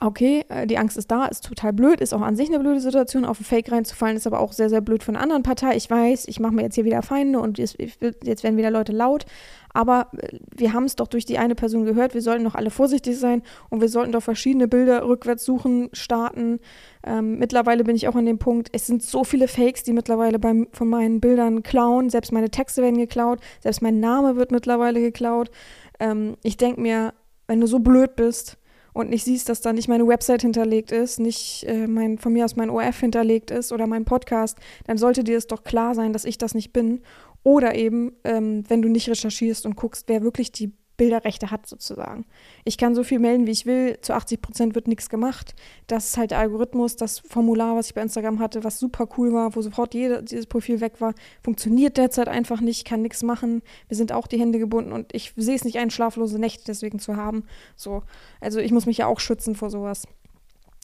okay, 0.00 0.44
äh, 0.48 0.66
die 0.66 0.78
Angst 0.78 0.96
ist 0.96 1.10
da, 1.10 1.26
ist 1.26 1.44
total 1.44 1.72
blöd, 1.72 2.00
ist 2.00 2.12
auch 2.12 2.20
an 2.20 2.36
sich 2.36 2.48
eine 2.48 2.58
blöde 2.58 2.80
Situation. 2.80 3.24
Auf 3.24 3.40
ein 3.40 3.44
Fake 3.44 3.70
reinzufallen 3.70 4.16
ist 4.16 4.26
aber 4.26 4.40
auch 4.40 4.52
sehr, 4.52 4.68
sehr 4.68 4.80
blöd 4.80 5.02
von 5.02 5.16
einer 5.16 5.22
anderen 5.22 5.42
Partei. 5.42 5.76
Ich 5.76 5.88
weiß, 5.90 6.28
ich 6.28 6.40
mache 6.40 6.54
mir 6.54 6.62
jetzt 6.62 6.74
hier 6.74 6.84
wieder 6.84 7.02
Feinde 7.02 7.40
und 7.40 7.58
jetzt, 7.58 7.76
jetzt 7.78 8.42
werden 8.42 8.56
wieder 8.56 8.70
Leute 8.70 8.92
laut. 8.92 9.24
Aber 9.72 10.08
äh, 10.18 10.38
wir 10.54 10.72
haben 10.72 10.84
es 10.84 10.96
doch 10.96 11.08
durch 11.08 11.24
die 11.24 11.38
eine 11.38 11.54
Person 11.54 11.84
gehört, 11.84 12.14
wir 12.14 12.22
sollten 12.22 12.44
doch 12.44 12.54
alle 12.54 12.70
vorsichtig 12.70 13.18
sein 13.18 13.42
und 13.70 13.80
wir 13.80 13.88
sollten 13.88 14.12
doch 14.12 14.22
verschiedene 14.22 14.68
Bilder 14.68 15.06
rückwärts 15.06 15.44
suchen, 15.44 15.88
starten. 15.92 16.60
Ähm, 17.04 17.38
mittlerweile 17.38 17.84
bin 17.84 17.96
ich 17.96 18.08
auch 18.08 18.14
an 18.14 18.26
dem 18.26 18.38
Punkt, 18.38 18.68
es 18.72 18.86
sind 18.86 19.02
so 19.02 19.24
viele 19.24 19.48
Fakes, 19.48 19.82
die 19.82 19.92
mittlerweile 19.92 20.38
beim, 20.38 20.68
von 20.72 20.88
meinen 20.88 21.20
Bildern 21.20 21.62
klauen. 21.62 22.10
Selbst 22.10 22.32
meine 22.32 22.50
Texte 22.50 22.82
werden 22.82 22.98
geklaut, 22.98 23.40
selbst 23.60 23.82
mein 23.82 24.00
Name 24.00 24.36
wird 24.36 24.52
mittlerweile 24.52 25.00
geklaut. 25.00 25.50
Ähm, 25.98 26.36
ich 26.42 26.56
denke 26.56 26.80
mir, 26.80 27.12
wenn 27.46 27.60
du 27.60 27.66
so 27.66 27.78
blöd 27.78 28.16
bist 28.16 28.58
und 28.92 29.10
nicht 29.10 29.24
siehst, 29.24 29.48
dass 29.48 29.60
da 29.60 29.72
nicht 29.72 29.88
meine 29.88 30.06
Website 30.06 30.42
hinterlegt 30.42 30.92
ist, 30.92 31.18
nicht 31.18 31.64
äh, 31.64 31.86
mein, 31.86 32.18
von 32.18 32.32
mir 32.32 32.44
aus 32.44 32.56
mein 32.56 32.70
OF 32.70 33.00
hinterlegt 33.00 33.50
ist 33.50 33.72
oder 33.72 33.86
mein 33.86 34.04
Podcast, 34.04 34.58
dann 34.86 34.98
sollte 34.98 35.24
dir 35.24 35.36
es 35.36 35.46
doch 35.46 35.64
klar 35.64 35.94
sein, 35.94 36.12
dass 36.12 36.24
ich 36.24 36.38
das 36.38 36.54
nicht 36.54 36.72
bin. 36.72 37.00
Oder 37.42 37.74
eben, 37.74 38.12
ähm, 38.24 38.64
wenn 38.68 38.80
du 38.80 38.88
nicht 38.88 39.08
recherchierst 39.08 39.66
und 39.66 39.76
guckst, 39.76 40.04
wer 40.08 40.22
wirklich 40.22 40.52
die 40.52 40.72
Bilderrechte 40.96 41.50
hat 41.50 41.66
sozusagen. 41.66 42.24
Ich 42.64 42.78
kann 42.78 42.94
so 42.94 43.02
viel 43.02 43.18
melden, 43.18 43.46
wie 43.46 43.50
ich 43.50 43.66
will. 43.66 43.98
Zu 44.00 44.14
80 44.14 44.40
Prozent 44.40 44.74
wird 44.74 44.88
nichts 44.88 45.08
gemacht. 45.08 45.54
Das 45.86 46.06
ist 46.06 46.16
halt 46.16 46.30
der 46.30 46.38
Algorithmus, 46.38 46.96
das 46.96 47.18
Formular, 47.18 47.76
was 47.76 47.88
ich 47.88 47.94
bei 47.94 48.02
Instagram 48.02 48.38
hatte, 48.38 48.64
was 48.64 48.78
super 48.78 49.08
cool 49.18 49.32
war, 49.32 49.54
wo 49.54 49.62
sofort 49.62 49.94
jede, 49.94 50.22
dieses 50.22 50.46
Profil 50.46 50.80
weg 50.80 51.00
war, 51.00 51.14
funktioniert 51.42 51.96
derzeit 51.96 52.28
einfach 52.28 52.60
nicht, 52.60 52.86
kann 52.86 53.02
nichts 53.02 53.22
machen. 53.22 53.62
Wir 53.88 53.96
sind 53.96 54.12
auch 54.12 54.26
die 54.26 54.38
Hände 54.38 54.58
gebunden 54.58 54.92
und 54.92 55.14
ich 55.14 55.32
sehe 55.36 55.56
es 55.56 55.64
nicht 55.64 55.78
ein, 55.78 55.90
schlaflose 55.90 56.38
Nächte 56.38 56.64
deswegen 56.66 56.98
zu 56.98 57.16
haben. 57.16 57.44
So, 57.76 58.02
also 58.40 58.60
ich 58.60 58.72
muss 58.72 58.86
mich 58.86 58.98
ja 58.98 59.06
auch 59.06 59.20
schützen 59.20 59.54
vor 59.54 59.70
sowas. 59.70 60.04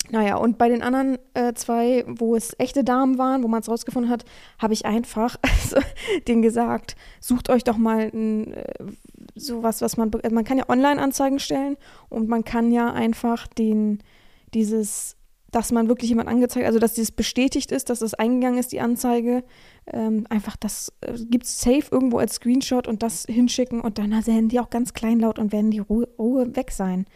Naja, 0.09 0.37
und 0.37 0.59
bei 0.59 0.69
den 0.69 0.83
anderen 0.83 1.19
äh, 1.35 1.53
zwei, 1.55 2.05
wo 2.09 2.35
es 2.35 2.57
echte 2.59 2.83
Damen 2.83 3.19
waren, 3.19 3.43
wo 3.45 3.49
man 3.49 3.61
es 3.61 3.69
rausgefunden 3.69 4.11
hat, 4.11 4.25
habe 4.59 4.73
ich 4.73 4.85
einfach 4.85 5.37
also, 5.43 5.77
denen 6.27 6.43
gesagt, 6.43 6.97
sucht 7.21 7.49
euch 7.49 7.63
doch 7.65 7.77
mal 7.77 8.11
ein, 8.13 8.55
äh, 8.55 8.75
sowas, 9.35 9.83
was 9.83 9.97
man, 9.97 10.11
man 10.31 10.45
kann 10.45 10.59
ja 10.59 10.69
Online-Anzeigen 10.69 11.39
stellen 11.39 11.77
und 12.09 12.29
man 12.29 12.45
kann 12.45 12.73
ja 12.73 12.93
einfach 12.93 13.47
den, 13.47 14.03
dieses, 14.55 15.17
dass 15.51 15.73
man 15.73 15.89
wirklich 15.89 16.11
jemand 16.11 16.29
angezeigt, 16.29 16.67
also 16.67 16.79
dass 16.79 16.95
dieses 16.95 17.13
bestätigt 17.13 17.73
ist, 17.73 17.91
dass 17.91 18.01
das 18.01 18.15
eingegangen 18.15 18.59
ist, 18.59 18.73
die 18.73 18.81
Anzeige, 18.81 19.45
ähm, 19.87 20.27
einfach 20.29 20.57
das 20.57 20.93
äh, 21.01 21.15
gibt 21.31 21.45
es 21.45 21.61
safe 21.61 21.85
irgendwo 21.91 22.19
als 22.19 22.35
Screenshot 22.35 22.87
und 22.87 23.03
das 23.03 23.25
hinschicken 23.29 23.81
und 23.81 23.99
dann 23.99 24.11
werden 24.27 24.49
die 24.49 24.61
auch 24.61 24.71
ganz 24.71 24.93
kleinlaut 24.95 25.39
und 25.39 25.53
werden 25.53 25.71
die 25.71 25.81
Ruhe, 25.81 26.09
Ruhe 26.19 26.55
weg 26.57 26.71
sein. 26.71 27.07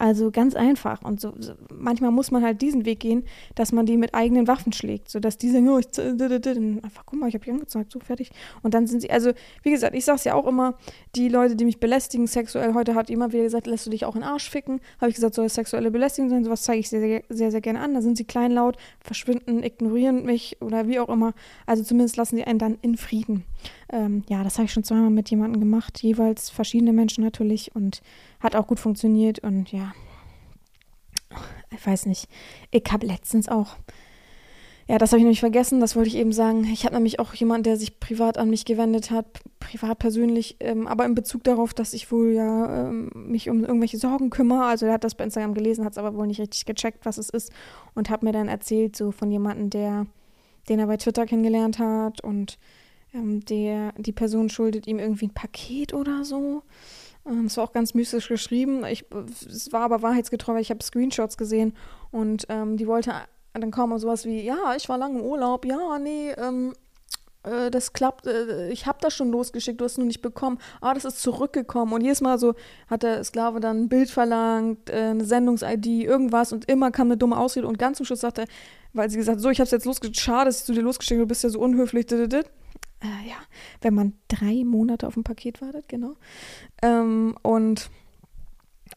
Also 0.00 0.30
ganz 0.30 0.56
einfach. 0.56 1.02
Und 1.02 1.20
so, 1.20 1.34
so, 1.38 1.52
manchmal 1.70 2.10
muss 2.10 2.30
man 2.30 2.42
halt 2.42 2.62
diesen 2.62 2.86
Weg 2.86 3.00
gehen, 3.00 3.22
dass 3.54 3.70
man 3.70 3.84
die 3.84 3.98
mit 3.98 4.14
eigenen 4.14 4.48
Waffen 4.48 4.72
schlägt, 4.72 5.10
sodass 5.10 5.36
die 5.36 5.50
sagen, 5.50 5.68
oh, 5.68 5.78
ich, 5.78 5.88
einfach, 5.98 7.04
guck 7.04 7.20
mal, 7.20 7.28
ich 7.28 7.34
habe 7.34 7.44
die 7.44 7.50
angezeigt, 7.50 7.92
so 7.92 8.00
fertig. 8.00 8.30
Und 8.62 8.72
dann 8.72 8.86
sind 8.86 9.02
sie, 9.02 9.10
also 9.10 9.32
wie 9.62 9.70
gesagt, 9.70 9.94
ich 9.94 10.06
sage 10.06 10.16
es 10.16 10.24
ja 10.24 10.34
auch 10.34 10.46
immer, 10.46 10.72
die 11.16 11.28
Leute, 11.28 11.54
die 11.54 11.66
mich 11.66 11.80
belästigen 11.80 12.26
sexuell, 12.26 12.72
heute 12.72 12.94
hat 12.94 13.10
jemand 13.10 13.34
wieder 13.34 13.42
gesagt, 13.42 13.66
lässt 13.66 13.84
du 13.84 13.90
dich 13.90 14.06
auch 14.06 14.14
in 14.14 14.22
den 14.22 14.30
Arsch 14.30 14.48
ficken? 14.48 14.80
Habe 15.02 15.10
ich 15.10 15.16
gesagt, 15.16 15.34
soll 15.34 15.44
es 15.44 15.54
sexuelle 15.54 15.90
Belästigung 15.90 16.30
sein? 16.30 16.44
Sowas 16.44 16.62
zeige 16.62 16.80
ich 16.80 16.88
sehr, 16.88 17.00
sehr, 17.00 17.22
sehr, 17.28 17.50
sehr 17.50 17.60
gerne 17.60 17.80
an. 17.80 17.92
Da 17.92 18.00
sind 18.00 18.16
sie 18.16 18.24
kleinlaut, 18.24 18.78
verschwinden, 19.00 19.62
ignorieren 19.62 20.24
mich 20.24 20.56
oder 20.62 20.88
wie 20.88 20.98
auch 20.98 21.10
immer. 21.10 21.34
Also 21.66 21.82
zumindest 21.82 22.16
lassen 22.16 22.36
sie 22.36 22.44
einen 22.44 22.58
dann 22.58 22.78
in 22.80 22.96
Frieden. 22.96 23.44
Ähm, 23.92 24.22
ja, 24.28 24.44
das 24.44 24.56
habe 24.58 24.66
ich 24.66 24.72
schon 24.72 24.84
zweimal 24.84 25.10
mit 25.10 25.30
jemandem 25.30 25.60
gemacht, 25.60 26.02
jeweils 26.02 26.48
verschiedene 26.48 26.92
Menschen 26.92 27.24
natürlich 27.24 27.74
und 27.74 28.02
hat 28.38 28.54
auch 28.54 28.66
gut 28.66 28.78
funktioniert 28.78 29.40
und 29.40 29.72
ja, 29.72 29.92
ich 31.70 31.86
weiß 31.86 32.06
nicht. 32.06 32.28
Ich 32.70 32.84
habe 32.90 33.06
letztens 33.06 33.48
auch, 33.48 33.76
ja, 34.88 34.98
das 34.98 35.10
habe 35.10 35.18
ich 35.18 35.24
nämlich 35.24 35.40
vergessen, 35.40 35.80
das 35.80 35.96
wollte 35.96 36.08
ich 36.08 36.16
eben 36.16 36.32
sagen. 36.32 36.64
Ich 36.64 36.84
habe 36.84 36.94
nämlich 36.94 37.20
auch 37.20 37.34
jemanden, 37.34 37.64
der 37.64 37.76
sich 37.76 38.00
privat 38.00 38.38
an 38.38 38.50
mich 38.50 38.64
gewendet 38.64 39.10
hat, 39.10 39.26
privat 39.60 39.98
persönlich, 39.98 40.56
ähm, 40.60 40.86
aber 40.86 41.04
in 41.04 41.14
Bezug 41.14 41.44
darauf, 41.44 41.74
dass 41.74 41.92
ich 41.92 42.10
wohl 42.10 42.32
ja 42.32 42.88
ähm, 42.88 43.10
mich 43.14 43.50
um 43.50 43.64
irgendwelche 43.64 43.98
Sorgen 43.98 44.30
kümmere. 44.30 44.64
Also 44.64 44.86
er 44.86 44.94
hat 44.94 45.04
das 45.04 45.14
bei 45.14 45.24
Instagram 45.24 45.54
gelesen, 45.54 45.84
hat 45.84 45.92
es 45.92 45.98
aber 45.98 46.14
wohl 46.14 46.26
nicht 46.26 46.40
richtig 46.40 46.64
gecheckt, 46.64 47.06
was 47.06 47.18
es 47.18 47.30
ist 47.30 47.52
und 47.94 48.10
hat 48.10 48.22
mir 48.22 48.32
dann 48.32 48.48
erzählt, 48.48 48.96
so 48.96 49.12
von 49.12 49.30
jemandem, 49.30 49.70
der, 49.70 50.06
den 50.68 50.78
er 50.78 50.86
bei 50.86 50.96
Twitter 50.96 51.26
kennengelernt 51.26 51.78
hat 51.78 52.20
und 52.22 52.58
ähm, 53.12 53.44
der, 53.44 53.92
die 53.96 54.12
Person 54.12 54.48
schuldet 54.48 54.86
ihm 54.86 54.98
irgendwie 54.98 55.26
ein 55.26 55.34
Paket 55.34 55.94
oder 55.94 56.24
so. 56.24 56.62
Ähm, 57.26 57.46
es 57.46 57.56
war 57.56 57.64
auch 57.64 57.72
ganz 57.72 57.94
mystisch 57.94 58.28
geschrieben. 58.28 58.84
Ich, 58.84 59.04
es 59.46 59.72
war 59.72 59.82
aber 59.82 60.02
wahrheitsgetreu, 60.02 60.54
weil 60.54 60.62
ich 60.62 60.70
habe 60.70 60.82
Screenshots 60.82 61.36
gesehen 61.36 61.74
und 62.10 62.46
ähm, 62.48 62.76
die 62.76 62.86
wollte 62.86 63.12
dann 63.52 63.70
kaum 63.70 63.96
sowas 63.98 64.24
wie, 64.24 64.42
ja, 64.42 64.74
ich 64.76 64.88
war 64.88 64.98
lange 64.98 65.18
im 65.18 65.24
Urlaub, 65.24 65.64
ja, 65.64 65.98
nee, 65.98 66.30
ähm, 66.32 66.72
äh, 67.42 67.70
das 67.70 67.92
klappt, 67.92 68.26
äh, 68.26 68.68
ich 68.70 68.86
habe 68.86 68.98
das 69.00 69.14
schon 69.14 69.30
losgeschickt, 69.30 69.80
du 69.80 69.84
hast 69.84 69.92
es 69.92 69.98
nur 69.98 70.06
nicht 70.06 70.22
bekommen. 70.22 70.58
Ah, 70.80 70.94
das 70.94 71.04
ist 71.04 71.22
zurückgekommen. 71.22 71.92
Und 71.92 72.02
jedes 72.02 72.20
Mal 72.20 72.38
so 72.38 72.54
hat 72.88 73.02
der 73.02 73.24
Sklave 73.24 73.60
dann 73.60 73.82
ein 73.82 73.88
Bild 73.88 74.10
verlangt, 74.10 74.90
äh, 74.90 75.10
eine 75.10 75.24
Sendungs-ID, 75.24 75.86
irgendwas 75.86 76.52
und 76.52 76.70
immer 76.70 76.90
kam 76.90 77.08
eine 77.08 77.16
dumme 77.16 77.36
Ausrede 77.38 77.66
und 77.66 77.78
ganz 77.78 77.96
zum 77.96 78.06
Schluss 78.06 78.20
sagte, 78.20 78.44
weil 78.92 79.10
sie 79.10 79.16
gesagt 79.16 79.36
hat, 79.36 79.42
so, 79.42 79.50
ich 79.50 79.58
habe 79.58 79.66
es 79.66 79.70
jetzt 79.70 79.86
losgeschickt, 79.86 80.18
schade, 80.18 80.46
dass 80.46 80.60
ich 80.60 80.64
zu 80.64 80.72
dir 80.72 80.82
losgeschickt 80.82 81.18
habe, 81.18 81.24
du 81.24 81.28
bist 81.28 81.42
ja 81.42 81.50
so 81.50 81.60
unhöflich, 81.60 82.06
äh, 83.02 83.28
ja, 83.28 83.36
wenn 83.80 83.94
man 83.94 84.14
drei 84.28 84.64
Monate 84.64 85.06
auf 85.06 85.16
ein 85.16 85.24
Paket 85.24 85.60
wartet, 85.60 85.88
genau. 85.88 86.14
Ähm, 86.82 87.36
und, 87.42 87.90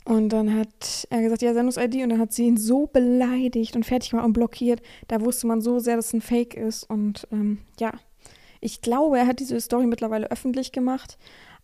und 0.06 0.30
dann 0.30 0.54
hat 0.54 1.08
er 1.10 1.22
gesagt, 1.22 1.42
ja, 1.42 1.54
Sendungs-ID. 1.54 2.04
Und 2.04 2.10
dann 2.10 2.20
hat 2.20 2.34
sie 2.34 2.46
ihn 2.46 2.58
so 2.58 2.88
beleidigt 2.88 3.76
und 3.76 3.86
fertig 3.86 4.12
gemacht 4.12 4.26
und 4.26 4.34
blockiert. 4.34 4.82
Da 5.08 5.22
wusste 5.22 5.48
man 5.48 5.62
so 5.62 5.80
sehr, 5.80 5.96
dass 5.96 6.08
es 6.08 6.14
ein 6.14 6.22
Fake 6.22 6.56
ist. 6.56 6.84
Und 6.84 7.28
ähm, 7.32 7.60
ja, 7.80 7.94
ich 8.60 8.82
glaube, 8.82 9.18
er 9.20 9.28
hat 9.28 9.40
diese 9.40 9.60
Story 9.62 9.88
mittlerweile 9.88 10.32
öffentlich 10.32 10.72
gemacht. 10.72 11.18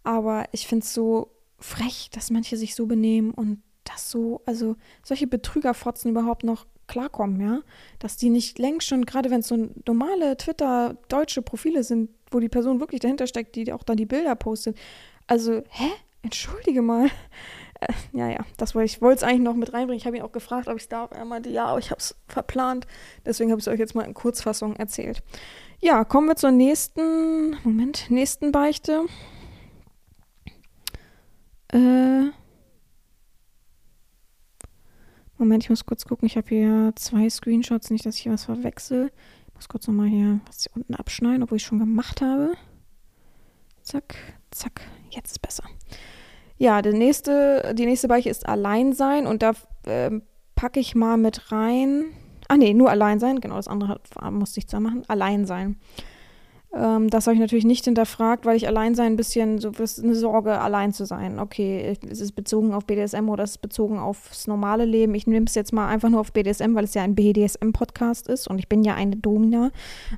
Aber 0.04 0.46
ich 0.52 0.68
finde 0.68 0.86
es 0.86 0.94
so 0.94 1.32
frech, 1.58 2.10
dass 2.14 2.32
manche 2.32 2.56
sich 2.56 2.76
so 2.76 2.86
benehmen 2.86 3.32
und 3.32 3.62
das 3.84 4.10
so, 4.10 4.42
also 4.46 4.76
solche 5.04 5.28
Betrügerfotzen 5.28 6.12
überhaupt 6.12 6.44
noch 6.44 6.66
klarkommen, 6.88 7.40
ja. 7.40 7.62
Dass 8.00 8.18
die 8.18 8.30
nicht 8.30 8.60
längst 8.60 8.88
schon, 8.88 9.06
gerade 9.06 9.30
wenn 9.30 9.40
es 9.40 9.48
so 9.48 9.70
normale 9.88 10.36
Twitter-deutsche 10.36 11.42
Profile 11.42 11.84
sind, 11.84 12.10
wo 12.32 12.40
die 12.40 12.50
Person 12.50 12.80
wirklich 12.80 13.02
dahinter 13.02 13.28
steckt, 13.28 13.56
die 13.56 13.72
auch 13.74 13.84
dann 13.84 13.98
die 13.98 14.06
Bilder 14.06 14.36
postet. 14.36 14.78
Also, 15.28 15.64
hä? 15.70 15.90
Entschuldige 16.22 16.82
mal. 16.82 17.10
Äh, 17.82 17.94
ja, 18.12 18.28
ja, 18.28 18.40
das 18.58 18.76
wollte 18.76 18.88
ich 18.88 19.02
wollte 19.02 19.20
es 19.20 19.24
eigentlich 19.24 19.40
noch 19.40 19.56
mit 19.56 19.72
reinbringen. 19.72 19.98
Ich 19.98 20.06
habe 20.06 20.18
ihn 20.18 20.24
auch 20.24 20.34
gefragt, 20.34 20.68
ob 20.68 20.76
ich 20.76 20.82
es 20.82 20.90
darf. 20.90 21.12
Er 21.12 21.24
meinte, 21.24 21.50
ja, 21.50 21.64
aber 21.64 21.80
ich 21.80 21.92
habe 21.92 22.00
es 22.00 22.14
verplant. 22.28 22.86
Deswegen 23.26 23.52
habe 23.52 23.60
ich 23.62 23.68
es 23.68 23.72
euch 23.72 23.80
jetzt 23.80 23.96
mal 23.96 24.04
in 24.04 24.14
Kurzfassung 24.14 24.76
erzählt. 24.76 25.24
Ja, 25.80 26.04
kommen 26.04 26.28
wir 26.28 26.36
zur 26.36 26.52
nächsten, 26.52 27.56
Moment, 27.64 28.08
nächsten 28.10 28.52
Beichte. 28.52 29.06
Äh, 31.72 32.32
Moment, 35.38 35.64
ich 35.64 35.70
muss 35.70 35.86
kurz 35.86 36.04
gucken. 36.04 36.26
Ich 36.26 36.36
habe 36.36 36.50
hier 36.50 36.92
zwei 36.96 37.30
Screenshots, 37.30 37.92
nicht, 37.92 38.06
dass 38.06 38.16
ich 38.16 38.24
hier 38.24 38.34
was 38.34 38.44
verwechsel. 38.44 39.10
Muss 39.60 39.68
kurz 39.68 39.88
nochmal 39.88 40.08
hier 40.08 40.40
was 40.48 40.64
hier 40.64 40.72
unten 40.74 40.96
abschneiden, 40.96 41.44
obwohl 41.44 41.58
ich 41.58 41.66
schon 41.66 41.80
gemacht 41.80 42.22
habe. 42.22 42.54
Zack, 43.82 44.16
zack, 44.52 44.80
jetzt 45.10 45.32
ist 45.32 45.42
besser. 45.42 45.66
Ja, 46.58 46.82
der 46.82 46.94
nächste, 46.94 47.76
die 47.76 47.86
nächste 47.86 48.08
Beiche 48.08 48.30
ist 48.30 48.48
Alleinsein 48.48 49.28
und 49.28 49.44
da 49.44 49.52
äh, 49.86 50.22
packe 50.56 50.80
ich 50.80 50.96
mal 50.96 51.18
mit 51.18 51.52
rein. 51.52 52.06
Ah 52.48 52.56
nee, 52.56 52.74
nur 52.74 52.90
Alleinsein, 52.90 53.42
genau, 53.42 53.58
das 53.58 53.68
andere 53.68 54.00
musste 54.32 54.62
ich 54.62 54.70
zwar 54.70 54.80
machen. 54.80 55.04
Alleinsein. 55.10 55.78
Ähm, 56.72 57.10
das 57.10 57.26
habe 57.26 57.34
ich 57.34 57.40
natürlich 57.40 57.66
nicht 57.66 57.86
hinterfragt, 57.86 58.46
weil 58.46 58.56
ich 58.56 58.68
allein 58.68 58.94
sein 58.94 59.14
ein 59.14 59.16
bisschen 59.16 59.58
so 59.58 59.70
ist 59.70 60.04
eine 60.04 60.14
Sorge, 60.14 60.60
allein 60.60 60.94
zu 60.94 61.06
sein. 61.06 61.40
Okay, 61.40 61.98
ist 62.08 62.22
es 62.22 62.32
bezogen 62.32 62.74
auf 62.74 62.86
BDSM 62.86 63.28
oder 63.28 63.44
ist 63.44 63.52
es 63.52 63.58
bezogen 63.58 63.98
aufs 63.98 64.46
normale 64.46 64.86
Leben? 64.86 65.16
Ich 65.16 65.26
nehme 65.26 65.48
es 65.48 65.56
jetzt 65.56 65.74
mal 65.74 65.88
einfach 65.88 66.10
nur 66.10 66.20
auf 66.20 66.32
BDSM, 66.32 66.76
weil 66.76 66.84
es 66.84 66.94
ja 66.94 67.02
ein 67.02 67.16
BDSM-Podcast 67.16 68.28
ist 68.28 68.48
und 68.48 68.60
ich 68.60 68.70
bin 68.70 68.84
ja 68.84 68.94
eine 68.94 69.16
Domina. 69.16 69.72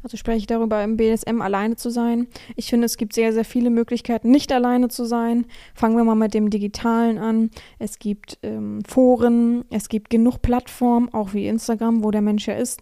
Also 0.03 0.17
spreche 0.17 0.39
ich 0.39 0.47
darüber, 0.47 0.83
im 0.83 0.97
BDSM 0.97 1.41
alleine 1.41 1.77
zu 1.77 1.89
sein. 1.89 2.27
Ich 2.57 2.69
finde, 2.69 2.85
es 2.85 2.97
gibt 2.97 3.13
sehr, 3.13 3.31
sehr 3.31 3.45
viele 3.45 3.69
Möglichkeiten, 3.69 4.29
nicht 4.29 4.51
alleine 4.51 4.89
zu 4.89 5.05
sein. 5.05 5.45
Fangen 5.73 5.95
wir 5.95 6.03
mal 6.03 6.15
mit 6.15 6.33
dem 6.33 6.49
Digitalen 6.49 7.17
an. 7.17 7.49
Es 7.79 7.97
gibt 7.97 8.39
ähm, 8.43 8.83
Foren, 8.85 9.63
es 9.69 9.87
gibt 9.87 10.09
genug 10.09 10.41
Plattformen, 10.41 11.13
auch 11.13 11.33
wie 11.33 11.47
Instagram, 11.47 12.03
wo 12.03 12.11
der 12.11 12.21
Mensch 12.21 12.47
ja 12.47 12.55
ist 12.55 12.81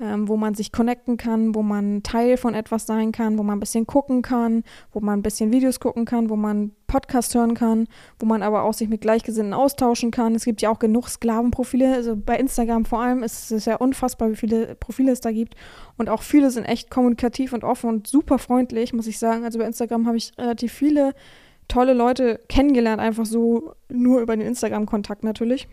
ähm, 0.00 0.28
wo 0.28 0.36
man 0.36 0.54
sich 0.54 0.72
connecten 0.72 1.16
kann, 1.16 1.54
wo 1.54 1.62
man 1.62 2.02
Teil 2.02 2.36
von 2.36 2.54
etwas 2.54 2.86
sein 2.86 3.12
kann, 3.12 3.38
wo 3.38 3.42
man 3.42 3.56
ein 3.56 3.60
bisschen 3.60 3.86
gucken 3.86 4.22
kann, 4.22 4.62
wo 4.92 5.00
man 5.00 5.18
ein 5.18 5.22
bisschen 5.22 5.52
Videos 5.52 5.80
gucken 5.80 6.04
kann, 6.04 6.30
wo 6.30 6.36
man 6.36 6.72
Podcast 6.86 7.34
hören 7.34 7.54
kann, 7.54 7.88
wo 8.18 8.26
man 8.26 8.42
aber 8.42 8.62
auch 8.62 8.72
sich 8.72 8.88
mit 8.88 9.00
Gleichgesinnten 9.00 9.52
austauschen 9.52 10.10
kann. 10.10 10.34
Es 10.34 10.44
gibt 10.44 10.62
ja 10.62 10.70
auch 10.70 10.78
genug 10.78 11.08
Sklavenprofile, 11.08 11.94
also 11.94 12.16
bei 12.16 12.36
Instagram 12.38 12.84
vor 12.84 13.00
allem 13.00 13.22
ist 13.22 13.50
es 13.50 13.64
ja 13.64 13.76
unfassbar, 13.76 14.30
wie 14.30 14.36
viele 14.36 14.74
Profile 14.76 15.12
es 15.12 15.20
da 15.20 15.32
gibt. 15.32 15.54
Und 15.96 16.08
auch 16.08 16.22
viele 16.22 16.50
sind 16.50 16.64
echt 16.64 16.90
kommunikativ 16.90 17.52
und 17.52 17.64
offen 17.64 17.90
und 17.90 18.06
super 18.06 18.38
freundlich, 18.38 18.92
muss 18.92 19.06
ich 19.06 19.18
sagen. 19.18 19.44
Also 19.44 19.58
bei 19.58 19.66
Instagram 19.66 20.06
habe 20.06 20.16
ich 20.16 20.32
relativ 20.38 20.72
viele 20.72 21.12
tolle 21.66 21.92
Leute 21.92 22.40
kennengelernt, 22.48 23.00
einfach 23.00 23.26
so 23.26 23.74
nur 23.90 24.20
über 24.20 24.36
den 24.36 24.46
Instagram-Kontakt 24.46 25.22
natürlich. 25.22 25.68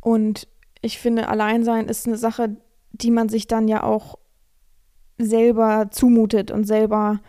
Und 0.00 0.48
ich 0.82 0.98
finde, 0.98 1.28
Alleinsein 1.28 1.88
ist 1.88 2.06
eine 2.06 2.16
Sache, 2.16 2.56
die 2.92 3.10
man 3.10 3.28
sich 3.28 3.46
dann 3.46 3.68
ja 3.68 3.82
auch 3.82 4.18
selber 5.18 5.88
zumutet 5.90 6.50
und 6.50 6.64
selber, 6.64 7.20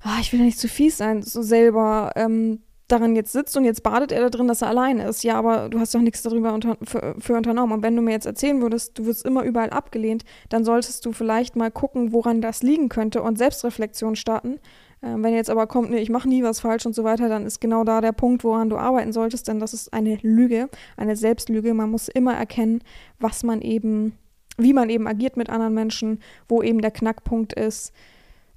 ach, 0.00 0.20
ich 0.20 0.32
will 0.32 0.40
ja 0.40 0.46
nicht 0.46 0.58
zu 0.58 0.68
fies 0.68 0.96
sein, 0.96 1.22
so 1.22 1.42
selber 1.42 2.12
ähm, 2.16 2.60
daran 2.88 3.16
jetzt 3.16 3.32
sitzt 3.32 3.56
und 3.56 3.64
jetzt 3.64 3.82
badet 3.82 4.12
er 4.12 4.20
da 4.20 4.30
drin, 4.30 4.48
dass 4.48 4.62
er 4.62 4.68
allein 4.68 4.98
ist. 4.98 5.24
Ja, 5.24 5.36
aber 5.36 5.68
du 5.68 5.80
hast 5.80 5.94
doch 5.94 6.00
nichts 6.00 6.22
darüber 6.22 6.52
unter, 6.52 6.76
für, 6.82 7.16
für, 7.18 7.36
unternommen. 7.36 7.72
Und 7.72 7.82
wenn 7.82 7.96
du 7.96 8.02
mir 8.02 8.12
jetzt 8.12 8.26
erzählen 8.26 8.60
würdest, 8.62 8.98
du 8.98 9.06
wirst 9.06 9.24
immer 9.24 9.42
überall 9.42 9.70
abgelehnt, 9.70 10.24
dann 10.48 10.64
solltest 10.64 11.04
du 11.04 11.12
vielleicht 11.12 11.56
mal 11.56 11.70
gucken, 11.70 12.12
woran 12.12 12.40
das 12.40 12.62
liegen 12.62 12.88
könnte 12.88 13.22
und 13.22 13.38
Selbstreflexion 13.38 14.16
starten 14.16 14.58
Ähm, 15.06 15.22
wenn 15.22 15.34
jetzt 15.34 15.50
aber 15.50 15.66
kommt, 15.66 15.90
nee, 15.90 15.98
ich 15.98 16.10
mache 16.10 16.28
nie 16.28 16.42
was 16.42 16.60
falsch 16.60 16.84
und 16.84 16.94
so 16.94 17.04
weiter, 17.04 17.28
dann 17.28 17.46
ist 17.46 17.60
genau 17.60 17.84
da 17.84 18.00
der 18.00 18.12
Punkt, 18.12 18.42
woran 18.44 18.68
du 18.68 18.76
arbeiten 18.76 19.12
solltest, 19.12 19.46
denn 19.48 19.60
das 19.60 19.72
ist 19.72 19.92
eine 19.92 20.18
Lüge, 20.22 20.68
eine 20.96 21.16
Selbstlüge. 21.16 21.74
Man 21.74 21.90
muss 21.90 22.08
immer 22.08 22.34
erkennen, 22.34 22.82
was 23.20 23.42
man 23.42 23.62
eben, 23.62 24.18
wie 24.58 24.72
man 24.72 24.90
eben 24.90 25.06
agiert 25.06 25.36
mit 25.36 25.48
anderen 25.48 25.74
Menschen, 25.74 26.20
wo 26.48 26.62
eben 26.62 26.80
der 26.80 26.90
Knackpunkt 26.90 27.52
ist. 27.52 27.92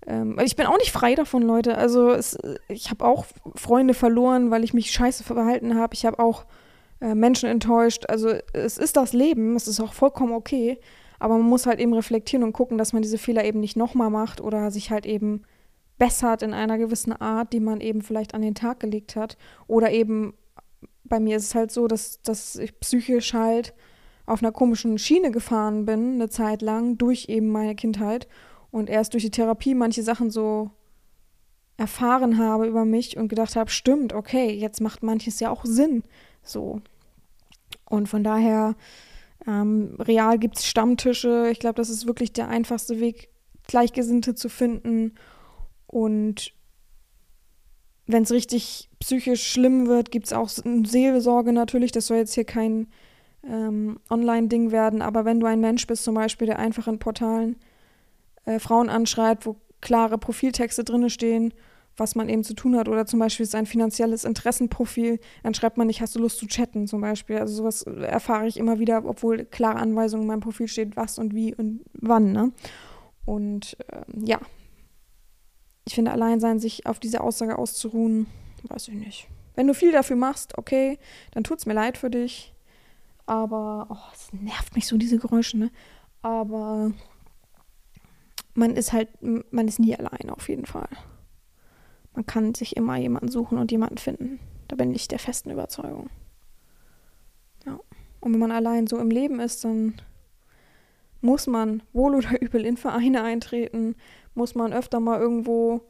Ähm, 0.07 0.39
ich 0.43 0.55
bin 0.55 0.65
auch 0.65 0.77
nicht 0.77 0.91
frei 0.91 1.13
davon, 1.13 1.43
Leute. 1.43 1.77
Also 1.77 2.11
es, 2.11 2.37
ich 2.67 2.89
habe 2.89 3.05
auch 3.05 3.25
Freunde 3.55 3.93
verloren, 3.93 4.49
weil 4.49 4.63
ich 4.63 4.73
mich 4.73 4.91
scheiße 4.91 5.23
verhalten 5.23 5.75
habe. 5.75 5.93
Ich 5.93 6.05
habe 6.05 6.19
auch 6.19 6.45
äh, 6.99 7.13
Menschen 7.13 7.47
enttäuscht. 7.47 8.05
Also 8.07 8.33
es 8.53 8.77
ist 8.79 8.97
das 8.97 9.13
Leben, 9.13 9.55
es 9.55 9.67
ist 9.67 9.79
auch 9.79 9.93
vollkommen 9.93 10.33
okay. 10.33 10.79
Aber 11.19 11.37
man 11.37 11.47
muss 11.47 11.65
halt 11.67 11.79
eben 11.79 11.93
reflektieren 11.93 12.43
und 12.45 12.53
gucken, 12.53 12.77
dass 12.77 12.93
man 12.93 13.01
diese 13.01 13.17
Fehler 13.17 13.43
eben 13.43 13.59
nicht 13.59 13.75
nochmal 13.75 14.09
macht 14.09 14.39
oder 14.39 14.71
sich 14.71 14.89
halt 14.89 15.05
eben 15.05 15.43
bessert 15.99 16.41
in 16.41 16.53
einer 16.53 16.79
gewissen 16.79 17.13
Art, 17.13 17.53
die 17.53 17.59
man 17.59 17.81
eben 17.81 18.01
vielleicht 18.01 18.33
an 18.33 18.41
den 18.41 18.55
Tag 18.55 18.79
gelegt 18.79 19.15
hat. 19.15 19.37
Oder 19.67 19.91
eben, 19.91 20.33
bei 21.03 21.19
mir 21.19 21.37
ist 21.37 21.43
es 21.43 21.55
halt 21.55 21.71
so, 21.71 21.87
dass, 21.87 22.21
dass 22.23 22.55
ich 22.55 22.79
psychisch 22.79 23.33
halt 23.33 23.75
auf 24.25 24.41
einer 24.41 24.51
komischen 24.51 24.97
Schiene 24.97 25.29
gefahren 25.29 25.85
bin, 25.85 26.15
eine 26.15 26.29
Zeit 26.29 26.61
lang, 26.61 26.97
durch 26.97 27.25
eben 27.29 27.49
meine 27.49 27.75
Kindheit. 27.75 28.27
Und 28.71 28.89
erst 28.89 29.13
durch 29.13 29.23
die 29.23 29.31
Therapie 29.31 29.75
manche 29.75 30.01
Sachen 30.01 30.31
so 30.31 30.71
erfahren 31.77 32.37
habe 32.37 32.67
über 32.67 32.85
mich 32.85 33.17
und 33.17 33.27
gedacht 33.27 33.55
habe, 33.55 33.69
stimmt, 33.69 34.13
okay, 34.13 34.51
jetzt 34.51 34.81
macht 34.81 35.03
manches 35.03 35.39
ja 35.39 35.49
auch 35.49 35.65
Sinn. 35.65 36.03
So. 36.43 36.81
Und 37.89 38.07
von 38.07 38.23
daher, 38.23 38.75
ähm, 39.47 39.95
real 39.99 40.37
gibt 40.37 40.57
es 40.57 40.67
Stammtische. 40.67 41.49
Ich 41.51 41.59
glaube, 41.59 41.75
das 41.75 41.89
ist 41.89 42.05
wirklich 42.05 42.31
der 42.31 42.47
einfachste 42.47 42.99
Weg, 42.99 43.29
Gleichgesinnte 43.67 44.35
zu 44.35 44.49
finden 44.49 45.13
und 45.89 46.53
wenn 48.05 48.23
es 48.23 48.31
richtig 48.31 48.89
psychisch 48.99 49.51
schlimm 49.51 49.87
wird, 49.87 50.11
gibt 50.11 50.27
es 50.27 50.33
auch 50.33 50.47
Seelsorge 50.49 51.51
natürlich. 51.51 51.91
Das 51.91 52.07
soll 52.07 52.17
jetzt 52.17 52.35
hier 52.35 52.43
kein 52.43 52.87
ähm, 53.43 53.99
Online-Ding 54.09 54.71
werden. 54.71 55.01
Aber 55.01 55.25
wenn 55.25 55.39
du 55.39 55.47
ein 55.47 55.59
Mensch 55.59 55.87
bist, 55.87 56.03
zum 56.03 56.13
Beispiel, 56.13 56.45
der 56.45 56.59
einfach 56.59 56.87
in 56.87 56.99
Portalen 56.99 57.55
äh, 58.45 58.59
Frauen 58.59 58.89
anschreibt, 58.89 59.47
wo 59.47 59.57
klare 59.81 60.19
Profiltexte 60.19 60.83
drin 60.83 61.09
stehen, 61.09 61.55
was 61.97 62.13
man 62.13 62.29
eben 62.29 62.43
zu 62.43 62.53
tun 62.53 62.77
hat, 62.77 62.87
oder 62.87 63.07
zum 63.07 63.17
Beispiel 63.17 63.47
sein 63.47 63.65
finanzielles 63.65 64.25
Interessenprofil, 64.25 65.19
dann 65.41 65.55
schreibt 65.55 65.77
man 65.77 65.87
nicht, 65.87 66.01
hast 66.01 66.15
du 66.15 66.19
Lust 66.19 66.37
zu 66.37 66.45
chatten 66.45 66.85
zum 66.85 67.01
Beispiel. 67.01 67.39
Also 67.39 67.55
sowas 67.55 67.81
erfahre 67.81 68.45
ich 68.45 68.57
immer 68.57 68.77
wieder, 68.77 69.03
obwohl 69.05 69.43
klare 69.45 69.79
Anweisungen 69.79 70.23
in 70.23 70.27
meinem 70.27 70.39
Profil 70.39 70.67
steht, 70.67 70.95
was 70.95 71.17
und 71.17 71.33
wie 71.33 71.55
und 71.55 71.81
wann. 71.93 72.31
Ne? 72.31 72.51
Und 73.25 73.75
äh, 73.87 74.03
ja, 74.23 74.39
ich 75.89 75.95
finde, 75.95 76.11
allein 76.11 76.39
sein, 76.39 76.59
sich 76.59 76.85
auf 76.85 76.99
diese 76.99 77.19
Aussage 77.19 77.57
auszuruhen, 77.57 78.27
weiß 78.61 78.89
ich 78.89 78.93
nicht. 78.93 79.27
Wenn 79.55 79.65
du 79.65 79.73
viel 79.73 79.91
dafür 79.91 80.17
machst, 80.17 80.55
okay, 80.55 80.99
dann 81.31 81.43
tut 81.43 81.57
es 81.57 81.65
mir 81.65 81.73
leid 81.73 81.97
für 81.97 82.11
dich. 82.11 82.53
Aber, 83.25 83.87
oh, 83.89 84.13
es 84.13 84.31
nervt 84.31 84.75
mich 84.75 84.85
so, 84.85 84.97
diese 84.97 85.17
Geräusche, 85.17 85.57
ne? 85.57 85.71
Aber 86.21 86.91
man 88.53 88.75
ist 88.75 88.93
halt, 88.93 89.09
man 89.23 89.67
ist 89.67 89.79
nie 89.79 89.95
allein 89.95 90.29
auf 90.29 90.47
jeden 90.47 90.67
Fall. 90.67 90.89
Man 92.13 92.27
kann 92.27 92.53
sich 92.53 92.77
immer 92.77 92.97
jemanden 92.97 93.29
suchen 93.29 93.57
und 93.57 93.71
jemanden 93.71 93.97
finden. 93.97 94.39
Da 94.67 94.75
bin 94.75 94.93
ich 94.93 95.07
der 95.07 95.17
festen 95.17 95.49
Überzeugung. 95.49 96.11
Ja. 97.65 97.79
Und 98.19 98.33
wenn 98.33 98.39
man 98.39 98.51
allein 98.51 98.85
so 98.85 98.99
im 98.99 99.09
Leben 99.09 99.39
ist, 99.39 99.63
dann 99.63 99.99
muss 101.21 101.47
man 101.47 101.81
wohl 101.93 102.13
oder 102.13 102.39
übel 102.39 102.63
in 102.63 102.77
Vereine 102.77 103.23
eintreten, 103.23 103.95
muss 104.35 104.55
man 104.55 104.73
öfter 104.73 104.99
mal 104.99 105.19
irgendwo, 105.19 105.81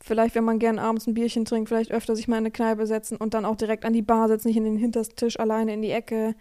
vielleicht 0.00 0.34
wenn 0.34 0.44
man 0.44 0.58
gern 0.58 0.78
abends 0.78 1.06
ein 1.06 1.14
Bierchen 1.14 1.44
trinkt, 1.44 1.68
vielleicht 1.68 1.92
öfter 1.92 2.16
sich 2.16 2.28
mal 2.28 2.36
in 2.36 2.44
eine 2.44 2.50
Kneipe 2.50 2.86
setzen 2.86 3.16
und 3.16 3.34
dann 3.34 3.44
auch 3.44 3.56
direkt 3.56 3.84
an 3.84 3.92
die 3.92 4.02
Bar 4.02 4.28
setzen, 4.28 4.48
nicht 4.48 4.56
in 4.56 4.64
den 4.64 4.76
Hinterstisch 4.76 5.38
alleine 5.38 5.74
in 5.74 5.82
die 5.82 5.90
Ecke. 5.90 6.34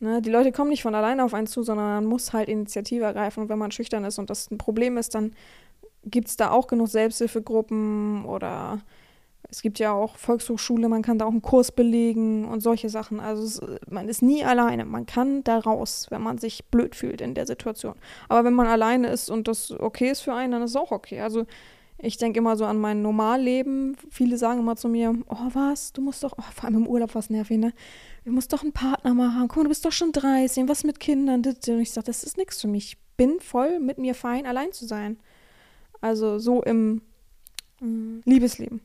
Ne? 0.00 0.20
Die 0.22 0.30
Leute 0.30 0.52
kommen 0.52 0.70
nicht 0.70 0.82
von 0.82 0.94
alleine 0.94 1.24
auf 1.24 1.34
einen 1.34 1.46
zu, 1.46 1.62
sondern 1.62 1.86
man 1.86 2.06
muss 2.06 2.32
halt 2.32 2.48
Initiative 2.48 3.04
ergreifen. 3.04 3.42
Und 3.44 3.48
wenn 3.48 3.58
man 3.58 3.70
schüchtern 3.70 4.04
ist 4.04 4.18
und 4.18 4.30
das 4.30 4.50
ein 4.50 4.58
Problem 4.58 4.96
ist, 4.96 5.14
dann 5.14 5.32
gibt 6.04 6.28
es 6.28 6.36
da 6.36 6.50
auch 6.50 6.66
genug 6.66 6.88
Selbsthilfegruppen 6.88 8.24
oder 8.24 8.80
es 9.52 9.60
gibt 9.60 9.78
ja 9.78 9.92
auch 9.92 10.16
Volkshochschule, 10.16 10.88
man 10.88 11.02
kann 11.02 11.18
da 11.18 11.26
auch 11.26 11.30
einen 11.30 11.42
Kurs 11.42 11.72
belegen 11.72 12.46
und 12.46 12.62
solche 12.62 12.88
Sachen. 12.88 13.20
Also 13.20 13.42
es, 13.42 13.60
man 13.90 14.08
ist 14.08 14.22
nie 14.22 14.42
alleine. 14.42 14.86
Man 14.86 15.04
kann 15.04 15.44
da 15.44 15.58
raus, 15.58 16.06
wenn 16.08 16.22
man 16.22 16.38
sich 16.38 16.64
blöd 16.70 16.96
fühlt 16.96 17.20
in 17.20 17.34
der 17.34 17.46
Situation. 17.46 17.94
Aber 18.30 18.44
wenn 18.44 18.54
man 18.54 18.66
alleine 18.66 19.08
ist 19.08 19.28
und 19.30 19.48
das 19.48 19.70
okay 19.70 20.10
ist 20.10 20.22
für 20.22 20.32
einen, 20.32 20.52
dann 20.52 20.62
ist 20.62 20.70
es 20.70 20.76
auch 20.76 20.90
okay. 20.90 21.20
Also 21.20 21.44
ich 21.98 22.16
denke 22.16 22.38
immer 22.38 22.56
so 22.56 22.64
an 22.64 22.78
mein 22.78 23.02
Normalleben. 23.02 23.94
Viele 24.08 24.38
sagen 24.38 24.60
immer 24.60 24.74
zu 24.74 24.88
mir, 24.88 25.14
oh 25.28 25.50
was, 25.52 25.92
du 25.92 26.00
musst 26.00 26.24
doch, 26.24 26.32
oh, 26.38 26.50
vor 26.54 26.64
allem 26.64 26.78
im 26.78 26.86
Urlaub 26.86 27.14
was 27.14 27.28
nervig, 27.28 27.58
ne? 27.58 27.74
Du 28.24 28.32
musst 28.32 28.54
doch 28.54 28.62
einen 28.62 28.72
Partner 28.72 29.12
mal 29.12 29.34
haben. 29.34 29.48
Guck 29.48 29.58
mal, 29.58 29.62
du 29.64 29.68
bist 29.68 29.84
doch 29.84 29.92
schon 29.92 30.12
30, 30.12 30.66
was 30.66 30.82
mit 30.82 30.98
Kindern? 30.98 31.44
Und 31.44 31.68
ich 31.68 31.90
sage, 31.90 32.06
das 32.06 32.24
ist 32.24 32.38
nichts 32.38 32.58
für 32.62 32.68
mich. 32.68 32.94
Ich 32.94 32.98
bin 33.18 33.38
voll 33.38 33.80
mit 33.80 33.98
mir 33.98 34.14
fein, 34.14 34.46
allein 34.46 34.72
zu 34.72 34.86
sein. 34.86 35.18
Also 36.00 36.38
so 36.38 36.62
im 36.62 37.02
mm, 37.80 38.20
Liebesleben. 38.24 38.80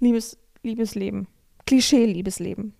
Liebes, 0.00 0.38
Liebesleben. 0.62 1.26
Klischee-Liebesleben. 1.66 2.74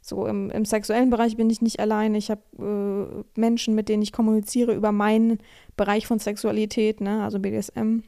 So 0.00 0.26
im, 0.26 0.50
im 0.50 0.64
sexuellen 0.64 1.10
Bereich 1.10 1.36
bin 1.36 1.50
ich 1.50 1.60
nicht 1.60 1.80
allein. 1.80 2.14
Ich 2.14 2.30
habe 2.30 2.42
äh, 2.58 3.38
Menschen, 3.38 3.74
mit 3.74 3.88
denen 3.88 4.02
ich 4.02 4.12
kommuniziere 4.12 4.74
über 4.74 4.92
meinen 4.92 5.38
Bereich 5.76 6.06
von 6.06 6.18
Sexualität, 6.18 7.00
ne? 7.00 7.22
also 7.22 7.38
BDSM. 7.38 8.00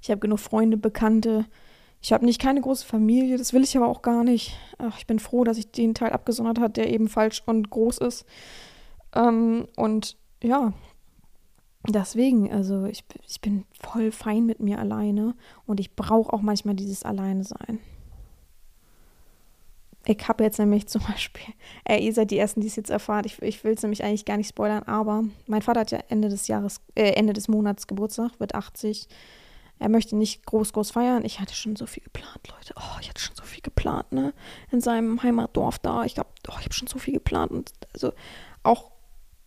Ich 0.00 0.10
habe 0.10 0.20
genug 0.20 0.38
Freunde, 0.38 0.76
Bekannte. 0.76 1.46
Ich 2.00 2.12
habe 2.12 2.24
nicht 2.24 2.40
keine 2.40 2.60
große 2.60 2.86
Familie, 2.86 3.38
das 3.38 3.52
will 3.52 3.64
ich 3.64 3.76
aber 3.76 3.88
auch 3.88 4.02
gar 4.02 4.22
nicht. 4.22 4.56
Ach, 4.78 4.96
ich 4.98 5.06
bin 5.06 5.18
froh, 5.18 5.42
dass 5.42 5.58
ich 5.58 5.72
den 5.72 5.94
Teil 5.94 6.10
abgesondert 6.10 6.60
hat, 6.60 6.76
der 6.76 6.92
eben 6.92 7.08
falsch 7.08 7.42
und 7.44 7.70
groß 7.70 7.98
ist. 7.98 8.24
Ähm, 9.14 9.66
und 9.76 10.16
ja, 10.42 10.72
deswegen, 11.94 12.52
also 12.52 12.84
ich, 12.84 13.04
ich 13.26 13.40
bin 13.40 13.64
voll 13.80 14.12
fein 14.12 14.46
mit 14.46 14.60
mir 14.60 14.78
alleine 14.78 15.34
und 15.66 15.80
ich 15.80 15.94
brauche 15.94 16.32
auch 16.32 16.42
manchmal 16.42 16.74
dieses 16.74 17.02
Alleine 17.02 17.44
sein. 17.44 17.80
Ich 20.06 20.26
habe 20.26 20.42
jetzt 20.42 20.58
nämlich 20.58 20.86
zum 20.86 21.02
Beispiel, 21.08 21.54
äh, 21.88 21.98
ihr 21.98 22.12
seid 22.12 22.30
die 22.30 22.38
Ersten, 22.38 22.60
die 22.60 22.66
es 22.66 22.76
jetzt 22.76 22.90
erfahren. 22.90 23.24
Ich, 23.26 23.40
ich 23.42 23.62
will 23.64 23.74
es 23.74 23.82
nämlich 23.82 24.04
eigentlich 24.04 24.24
gar 24.24 24.36
nicht 24.36 24.48
spoilern, 24.48 24.82
aber 24.84 25.24
mein 25.46 25.62
Vater 25.62 25.80
hat 25.80 25.90
ja 25.90 26.00
Ende 26.08 26.28
des 26.28 26.48
Jahres, 26.48 26.80
äh, 26.94 27.12
Ende 27.12 27.32
des 27.32 27.48
Monats 27.48 27.86
Geburtstag, 27.86 28.38
wird 28.38 28.54
80. 28.54 29.08
Er 29.80 29.88
möchte 29.88 30.16
nicht 30.16 30.44
groß, 30.44 30.72
groß 30.72 30.90
feiern. 30.90 31.24
Ich 31.24 31.38
hatte 31.40 31.54
schon 31.54 31.76
so 31.76 31.86
viel 31.86 32.02
geplant, 32.02 32.48
Leute. 32.48 32.74
Oh, 32.76 32.98
ich 33.00 33.08
hatte 33.08 33.20
schon 33.20 33.36
so 33.36 33.44
viel 33.44 33.62
geplant, 33.62 34.10
ne? 34.10 34.34
In 34.72 34.80
seinem 34.80 35.22
Heimatdorf 35.22 35.78
da. 35.78 36.04
Ich 36.04 36.14
glaube, 36.14 36.30
oh, 36.48 36.56
ich 36.58 36.64
habe 36.64 36.74
schon 36.74 36.88
so 36.88 36.98
viel 36.98 37.14
geplant. 37.14 37.52
Und 37.52 37.70
also 37.92 38.12
auch 38.64 38.90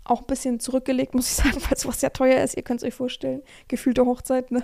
auch 0.04 0.22
ein 0.22 0.28
bisschen 0.28 0.60
zurückgelegt, 0.60 1.14
muss 1.14 1.28
ich 1.28 1.36
sagen, 1.36 1.62
weil 1.70 1.78
sowas 1.78 2.02
ja 2.02 2.10
teuer 2.10 2.44
ist. 2.44 2.56
Ihr 2.56 2.64
könnt 2.64 2.82
es 2.82 2.88
euch 2.88 2.94
vorstellen. 2.94 3.42
Gefühlte 3.68 4.06
Hochzeit, 4.06 4.52
ne? 4.52 4.64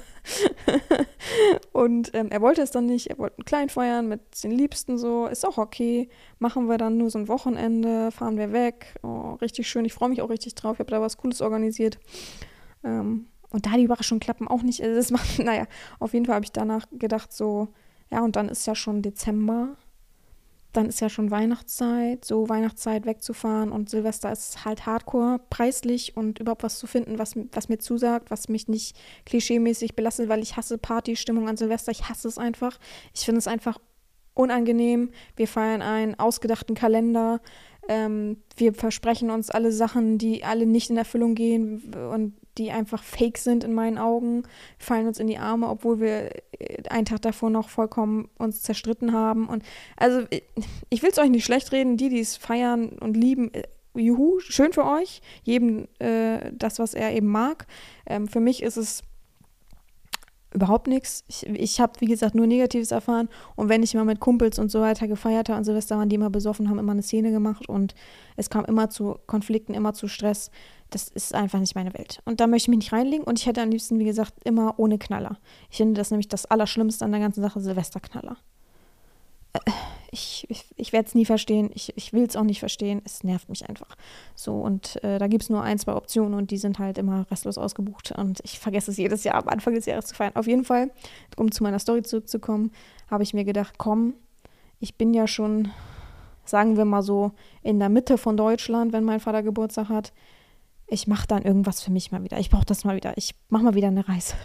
und 1.72 2.14
ähm, 2.14 2.30
er 2.32 2.42
wollte 2.42 2.62
es 2.62 2.72
dann 2.72 2.86
nicht. 2.86 3.10
Er 3.10 3.18
wollte 3.18 3.38
einen 3.38 3.46
klein 3.46 3.70
feiern 3.70 4.08
mit 4.08 4.44
den 4.44 4.52
Liebsten 4.52 4.98
so. 4.98 5.28
Ist 5.28 5.46
auch 5.46 5.58
okay. 5.58 6.10
Machen 6.40 6.68
wir 6.68 6.78
dann 6.78 6.98
nur 6.98 7.10
so 7.10 7.20
ein 7.20 7.28
Wochenende, 7.28 8.12
fahren 8.12 8.38
wir 8.38 8.52
weg. 8.52 8.96
Oh, 9.04 9.34
richtig 9.42 9.68
schön. 9.68 9.86
Ich 9.86 9.94
freue 9.94 10.10
mich 10.10 10.22
auch 10.22 10.30
richtig 10.30 10.56
drauf. 10.56 10.76
Ich 10.76 10.80
habe 10.80 10.92
da 10.92 11.02
was 11.02 11.18
Cooles 11.18 11.42
organisiert. 11.42 12.00
Ähm, 12.84 13.28
und 13.50 13.66
da 13.66 13.72
die 13.78 13.84
Überraschungen 13.84 14.20
klappen 14.20 14.48
auch 14.48 14.64
nicht. 14.64 14.82
Also 14.82 14.96
das 14.96 15.12
macht, 15.12 15.40
naja, 15.40 15.68
auf 16.00 16.14
jeden 16.14 16.26
Fall 16.26 16.36
habe 16.36 16.46
ich 16.46 16.52
danach 16.52 16.86
gedacht, 16.92 17.32
so, 17.32 17.70
ja, 18.12 18.24
und 18.24 18.36
dann 18.36 18.50
ist 18.50 18.66
ja 18.66 18.76
schon 18.76 19.02
Dezember 19.02 19.76
dann 20.78 20.90
ist 20.90 21.02
ja 21.02 21.10
schon 21.10 21.32
Weihnachtszeit, 21.32 22.24
so 22.24 22.50
Weihnachtszeit 22.50 23.08
wegzufahren 23.08 23.72
und 23.72 23.90
Silvester 23.90 24.32
ist 24.32 24.64
halt 24.64 24.86
hardcore 24.86 25.40
preislich 25.50 26.16
und 26.16 26.40
überhaupt 26.40 26.62
was 26.62 26.78
zu 26.78 26.86
finden, 26.86 27.18
was, 27.18 27.34
was 27.52 27.68
mir 27.68 27.80
zusagt, 27.80 28.30
was 28.30 28.48
mich 28.48 28.68
nicht 28.68 28.96
klischeemäßig 29.26 29.96
belastet, 29.96 30.30
weil 30.30 30.44
ich 30.44 30.56
hasse 30.56 30.78
Partystimmung 30.78 31.50
an 31.50 31.58
Silvester, 31.58 31.92
ich 31.92 32.10
hasse 32.10 32.28
es 32.28 32.38
einfach. 32.38 32.78
Ich 33.14 33.26
finde 33.26 33.40
es 33.40 33.48
einfach 33.48 33.80
unangenehm. 34.36 35.10
Wir 35.36 35.48
feiern 35.48 35.82
einen 35.82 36.20
ausgedachten 36.20 36.76
Kalender. 36.76 37.42
Ähm, 37.88 38.38
wir 38.56 38.74
versprechen 38.74 39.30
uns 39.30 39.50
alle 39.50 39.72
Sachen, 39.72 40.18
die 40.18 40.44
alle 40.44 40.66
nicht 40.66 40.90
in 40.90 40.98
Erfüllung 40.98 41.36
gehen 41.36 41.94
und 42.12 42.34
die 42.58 42.72
einfach 42.72 43.04
fake 43.04 43.38
sind 43.38 43.64
in 43.64 43.74
meinen 43.74 43.98
Augen, 43.98 44.44
fallen 44.78 45.08
uns 45.08 45.20
in 45.20 45.28
die 45.28 45.38
Arme, 45.38 45.70
obwohl 45.70 46.00
wir 46.00 46.32
äh, 46.60 46.84
einen 46.90 47.06
Tag 47.06 47.22
davor 47.22 47.50
noch 47.50 47.70
vollkommen 47.70 48.30
uns 48.38 48.62
zerstritten 48.62 49.14
haben. 49.14 49.48
Und 49.48 49.64
also 49.96 50.22
äh, 50.30 50.42
ich 50.90 51.04
will 51.04 51.12
es 51.12 51.20
euch 51.20 51.30
nicht 51.30 51.46
schlecht 51.46 51.72
reden, 51.72 51.98
die, 51.98 52.10
die 52.10 52.20
es 52.20 52.36
feiern 52.36 52.90
und 52.90 53.16
lieben, 53.16 53.54
äh, 53.54 53.64
juhu, 53.96 54.40
schön 54.40 54.74
für 54.74 54.86
euch, 54.86 55.22
jedem 55.44 55.88
äh, 56.00 56.52
das, 56.52 56.80
was 56.80 56.94
er 56.94 57.14
eben 57.14 57.28
mag. 57.28 57.68
Ähm, 58.06 58.28
für 58.28 58.40
mich 58.40 58.64
ist 58.64 58.78
es 58.78 59.04
überhaupt 60.58 60.88
nichts. 60.88 61.24
Ich, 61.28 61.46
ich 61.48 61.80
habe, 61.80 61.94
wie 62.00 62.06
gesagt, 62.06 62.36
nur 62.36 62.48
Negatives 62.48 62.92
erfahren. 62.92 63.30
Und 63.56 63.70
wenn 63.70 63.84
ich 63.84 63.94
mal 63.94 64.06
mit 64.06 64.20
Kumpels 64.20 64.60
und 64.60 64.70
so 64.70 64.82
weiter 64.82 65.08
gefeiert 65.08 65.50
habe 65.50 65.58
an 65.58 65.64
Silvester, 65.64 65.98
waren 65.98 66.10
die 66.10 66.16
immer 66.16 66.30
besoffen, 66.30 66.70
haben 66.70 66.80
immer 66.80 66.92
eine 66.92 67.02
Szene 67.02 67.32
gemacht 67.32 67.70
und 67.70 67.96
es 68.36 68.50
kam 68.50 68.66
immer 68.66 68.90
zu 68.90 69.18
Konflikten, 69.28 69.74
immer 69.74 69.94
zu 69.94 70.08
Stress. 70.08 70.52
das 70.90 71.08
ist 71.08 71.34
einfach 71.34 71.60
nicht 71.60 71.76
meine 71.76 71.94
Welt. 71.94 72.22
Und 72.26 72.40
da 72.40 72.48
möchte 72.48 72.66
ich 72.66 72.70
mich 72.70 72.78
nicht 72.80 72.94
reinlegen. 72.94 73.26
Und 73.26 73.40
ich 73.40 73.46
hätte 73.46 73.62
am 73.62 73.70
liebsten, 73.70 74.00
wie 74.00 74.06
gesagt, 74.06 74.34
immer 74.44 74.76
ohne 74.78 74.98
Knaller. 74.98 75.38
Ich 75.70 75.78
finde 75.78 75.96
das 75.96 76.12
nämlich 76.12 76.28
das 76.28 76.46
Allerschlimmste 76.46 77.06
an 77.06 77.12
der 77.12 77.22
ganzen 77.22 77.42
Sache, 77.42 77.60
Silvesterknaller. 77.60 78.38
Ich, 80.10 80.46
ich, 80.50 80.66
ich 80.78 80.94
werde 80.94 81.08
es 81.08 81.16
nie 81.16 81.26
verstehen. 81.26 81.70
Ich, 81.74 81.96
ich 81.98 82.14
will 82.14 82.24
es 82.24 82.38
auch 82.38 82.44
nicht 82.44 82.60
verstehen. 82.60 83.02
Es 83.04 83.24
nervt 83.24 83.50
mich 83.50 83.68
einfach. 83.68 83.96
So, 84.36 84.56
und 84.56 85.04
äh, 85.04 85.20
da 85.20 85.28
gibt 85.28 85.44
es 85.44 85.50
nur 85.50 85.62
ein, 85.62 85.78
zwei 85.80 85.94
Optionen 85.96 86.34
und 86.34 86.50
die 86.50 86.58
sind 86.58 86.80
halt 86.80 86.98
immer 86.98 87.26
restlos 87.30 87.58
ausgebucht. 87.58 88.14
Und 88.14 88.40
ich 88.44 88.58
vergesse 88.58 88.92
es 88.92 88.98
jedes 88.98 89.26
Jahr 89.26 89.36
am 89.36 89.50
Anfang 89.50 89.74
des 89.74 89.86
Jahres 89.86 90.06
zu 90.06 90.16
feiern. 90.16 90.36
Auf 90.36 90.48
jeden 90.48 90.64
Fall, 90.64 90.92
um 91.36 91.52
zu 91.52 91.62
meiner 91.62 91.80
Story 91.80 92.04
zurückzukommen, 92.04 92.72
habe 93.12 93.24
ich 93.24 93.34
mir 93.34 93.44
gedacht, 93.44 93.76
komm, 93.78 94.14
ich 94.80 94.96
bin 94.96 95.14
ja 95.14 95.28
schon, 95.28 95.72
sagen 96.46 96.78
wir 96.78 96.86
mal 96.86 97.04
so, 97.04 97.32
in 97.62 97.80
der 97.80 97.90
Mitte 97.90 98.18
von 98.18 98.38
Deutschland, 98.38 98.94
wenn 98.94 99.04
mein 99.04 99.20
Vater 99.20 99.44
Geburtstag 99.44 99.90
hat 99.90 100.14
ich 100.88 101.08
mache 101.08 101.28
dann 101.28 101.44
irgendwas 101.44 101.82
für 101.82 101.92
mich 101.92 102.12
mal 102.12 102.24
wieder. 102.24 102.40
Ich 102.40 102.50
brauche 102.50 102.66
das 102.66 102.86
mal 102.86 102.96
wieder. 102.96 103.14
Ich 103.18 103.36
mache 103.50 103.64
mal 103.64 103.76
wieder 103.76 103.90
eine 103.90 104.08
Reise. 104.08 104.36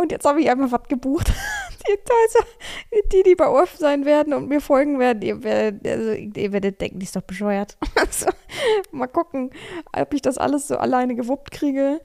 Und 0.00 0.12
jetzt 0.12 0.24
habe 0.24 0.40
ich 0.40 0.48
einfach 0.50 0.72
was 0.72 0.88
gebucht. 0.88 1.32
Die, 1.88 3.08
die, 3.10 3.22
die 3.22 3.34
bei 3.34 3.48
Orf 3.48 3.76
sein 3.76 4.04
werden 4.04 4.34
und 4.34 4.48
mir 4.48 4.60
folgen 4.60 4.98
werden, 4.98 5.22
ihr 5.22 5.42
werdet, 5.42 5.84
also, 5.86 6.12
ihr 6.12 6.52
werdet 6.52 6.80
denken, 6.80 6.98
die 6.98 7.04
ist 7.04 7.16
doch 7.16 7.22
bescheuert. 7.22 7.78
Also, 7.96 8.26
mal 8.92 9.06
gucken, 9.06 9.50
ob 9.96 10.12
ich 10.12 10.20
das 10.20 10.36
alles 10.36 10.68
so 10.68 10.76
alleine 10.76 11.16
gewuppt 11.16 11.50
kriege. 11.50 12.00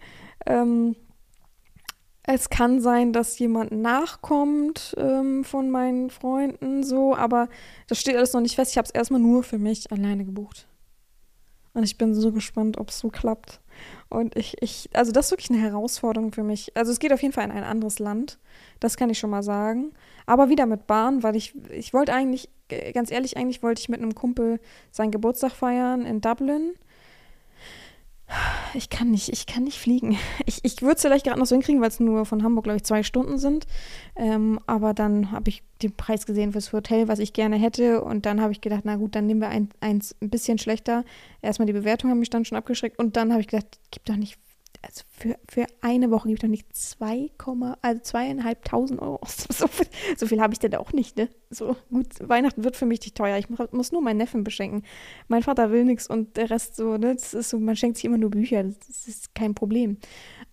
Ähm, 0.45 0.95
es 2.23 2.49
kann 2.49 2.79
sein, 2.79 3.12
dass 3.12 3.38
jemand 3.38 3.73
nachkommt 3.73 4.95
ähm, 4.97 5.43
von 5.43 5.69
meinen 5.69 6.10
Freunden, 6.10 6.84
so, 6.84 7.13
aber 7.13 7.49
das 7.88 7.99
steht 7.99 8.15
alles 8.15 8.34
noch 8.34 8.41
nicht 8.41 8.55
fest. 8.55 8.71
Ich 8.71 8.77
habe 8.77 8.86
es 8.86 8.91
erstmal 8.91 9.21
nur 9.21 9.43
für 9.43 9.60
mich 9.60 9.91
alleine 9.91 10.23
gebucht. 10.25 10.67
Und 11.73 11.84
ich 11.84 11.97
bin 11.97 12.15
so 12.15 12.31
gespannt, 12.31 12.77
ob 12.77 12.89
es 12.89 12.99
so 12.99 13.10
klappt. 13.10 13.60
Und 14.09 14.35
ich, 14.35 14.61
ich, 14.61 14.89
also 14.93 15.11
das 15.11 15.25
ist 15.25 15.31
wirklich 15.31 15.49
eine 15.49 15.59
Herausforderung 15.59 16.31
für 16.31 16.43
mich. 16.43 16.71
Also 16.75 16.91
es 16.91 16.99
geht 16.99 17.11
auf 17.11 17.21
jeden 17.21 17.33
Fall 17.33 17.45
in 17.45 17.51
ein 17.51 17.63
anderes 17.63 17.99
Land. 17.99 18.38
Das 18.79 18.97
kann 18.97 19.09
ich 19.09 19.19
schon 19.19 19.29
mal 19.29 19.43
sagen. 19.43 19.91
Aber 20.25 20.49
wieder 20.49 20.65
mit 20.65 20.88
Bahn, 20.88 21.23
weil 21.23 21.35
ich, 21.35 21.53
ich 21.71 21.93
wollte 21.93 22.13
eigentlich, 22.13 22.49
ganz 22.93 23.11
ehrlich, 23.11 23.38
eigentlich 23.38 23.63
wollte 23.63 23.81
ich 23.81 23.89
mit 23.89 24.01
einem 24.01 24.15
Kumpel 24.15 24.59
seinen 24.91 25.11
Geburtstag 25.11 25.51
feiern 25.51 26.05
in 26.05 26.21
Dublin. 26.21 26.73
Ich 28.75 28.89
kann 28.89 29.09
nicht, 29.11 29.29
ich 29.29 29.45
kann 29.45 29.63
nicht 29.63 29.79
fliegen. 29.79 30.17
Ich, 30.45 30.59
ich 30.63 30.81
würde 30.81 30.95
es 30.95 31.01
vielleicht 31.01 31.25
gerade 31.25 31.39
noch 31.39 31.47
so 31.47 31.55
hinkriegen, 31.55 31.81
weil 31.81 31.88
es 31.88 31.99
nur 31.99 32.25
von 32.25 32.43
Hamburg, 32.43 32.65
glaube 32.65 32.77
ich, 32.77 32.83
zwei 32.83 33.03
Stunden 33.03 33.38
sind. 33.38 33.65
Ähm, 34.15 34.59
aber 34.67 34.93
dann 34.93 35.31
habe 35.31 35.49
ich 35.49 35.63
den 35.81 35.95
Preis 35.95 36.25
gesehen 36.25 36.51
fürs 36.51 36.71
Hotel, 36.71 37.07
was 37.07 37.19
ich 37.19 37.33
gerne 37.33 37.55
hätte. 37.55 38.03
Und 38.03 38.25
dann 38.25 38.41
habe 38.41 38.51
ich 38.51 38.61
gedacht, 38.61 38.81
na 38.83 38.95
gut, 38.97 39.15
dann 39.15 39.25
nehmen 39.25 39.41
wir 39.41 39.49
ein, 39.49 39.69
eins 39.79 40.15
ein 40.21 40.29
bisschen 40.29 40.57
schlechter. 40.57 41.03
Erstmal 41.41 41.65
die 41.65 41.73
Bewertung 41.73 42.09
haben 42.09 42.19
mich 42.19 42.29
dann 42.29 42.45
schon 42.45 42.57
abgeschreckt. 42.57 42.99
Und 42.99 43.15
dann 43.15 43.31
habe 43.31 43.41
ich 43.41 43.47
gedacht, 43.47 43.79
gibt 43.91 44.09
doch 44.09 44.17
nicht 44.17 44.38
also 44.85 45.03
für, 45.07 45.37
für 45.49 45.65
eine 45.81 46.11
Woche 46.11 46.27
gibt 46.27 46.39
es 46.39 46.47
doch 46.47 46.49
nicht 46.49 46.75
2, 46.75 47.31
also 47.81 48.01
zweieinhalbtausend 48.01 49.01
Euro. 49.01 49.19
So 49.55 49.67
viel, 49.67 49.87
so 50.17 50.27
viel 50.27 50.41
habe 50.41 50.53
ich 50.53 50.59
denn 50.59 50.75
auch 50.75 50.91
nicht, 50.91 51.17
ne? 51.17 51.29
So 51.49 51.75
gut, 51.89 52.07
Weihnachten 52.19 52.63
wird 52.63 52.75
für 52.75 52.85
mich 52.85 53.01
nicht 53.01 53.15
teuer. 53.15 53.37
Ich 53.37 53.47
muss, 53.49 53.91
nur 53.91 54.01
meinen 54.01 54.17
Neffen 54.17 54.43
beschenken. 54.43 54.83
Mein 55.27 55.43
Vater 55.43 55.71
will 55.71 55.85
nichts 55.85 56.07
und 56.07 56.35
der 56.37 56.49
Rest 56.49 56.75
so, 56.75 56.97
ne? 56.97 57.15
Das 57.15 57.33
ist 57.33 57.49
so, 57.49 57.59
man 57.59 57.75
schenkt 57.75 57.97
sich 57.97 58.05
immer 58.05 58.17
nur 58.17 58.29
Bücher, 58.29 58.63
das, 58.63 59.07
ist 59.07 59.33
kein 59.33 59.55
Problem. 59.55 59.97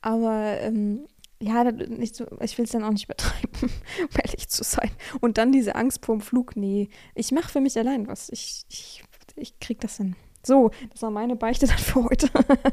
Aber 0.00 0.58
ähm, 0.60 1.06
ja, 1.40 1.64
so, 2.12 2.26
ich 2.40 2.56
will 2.56 2.64
es 2.64 2.70
dann 2.70 2.84
auch 2.84 2.90
nicht 2.92 3.08
betreiben, 3.08 3.52
um 3.62 4.20
ehrlich 4.24 4.48
zu 4.48 4.62
sein. 4.62 4.90
Und 5.20 5.38
dann 5.38 5.52
diese 5.52 5.74
Angst 5.74 6.04
vorm 6.04 6.20
Flug, 6.20 6.56
nee. 6.56 6.88
Ich 7.14 7.32
mache 7.32 7.50
für 7.50 7.60
mich 7.60 7.76
allein 7.76 8.06
was. 8.06 8.28
Ich, 8.28 8.64
ich, 8.68 9.04
ich 9.36 9.58
krieg 9.58 9.80
das 9.80 9.96
hin. 9.96 10.14
So, 10.44 10.70
das 10.90 11.02
war 11.02 11.10
meine 11.10 11.36
Beichte 11.36 11.66
dann 11.66 11.78
für 11.78 12.04
heute. 12.04 12.28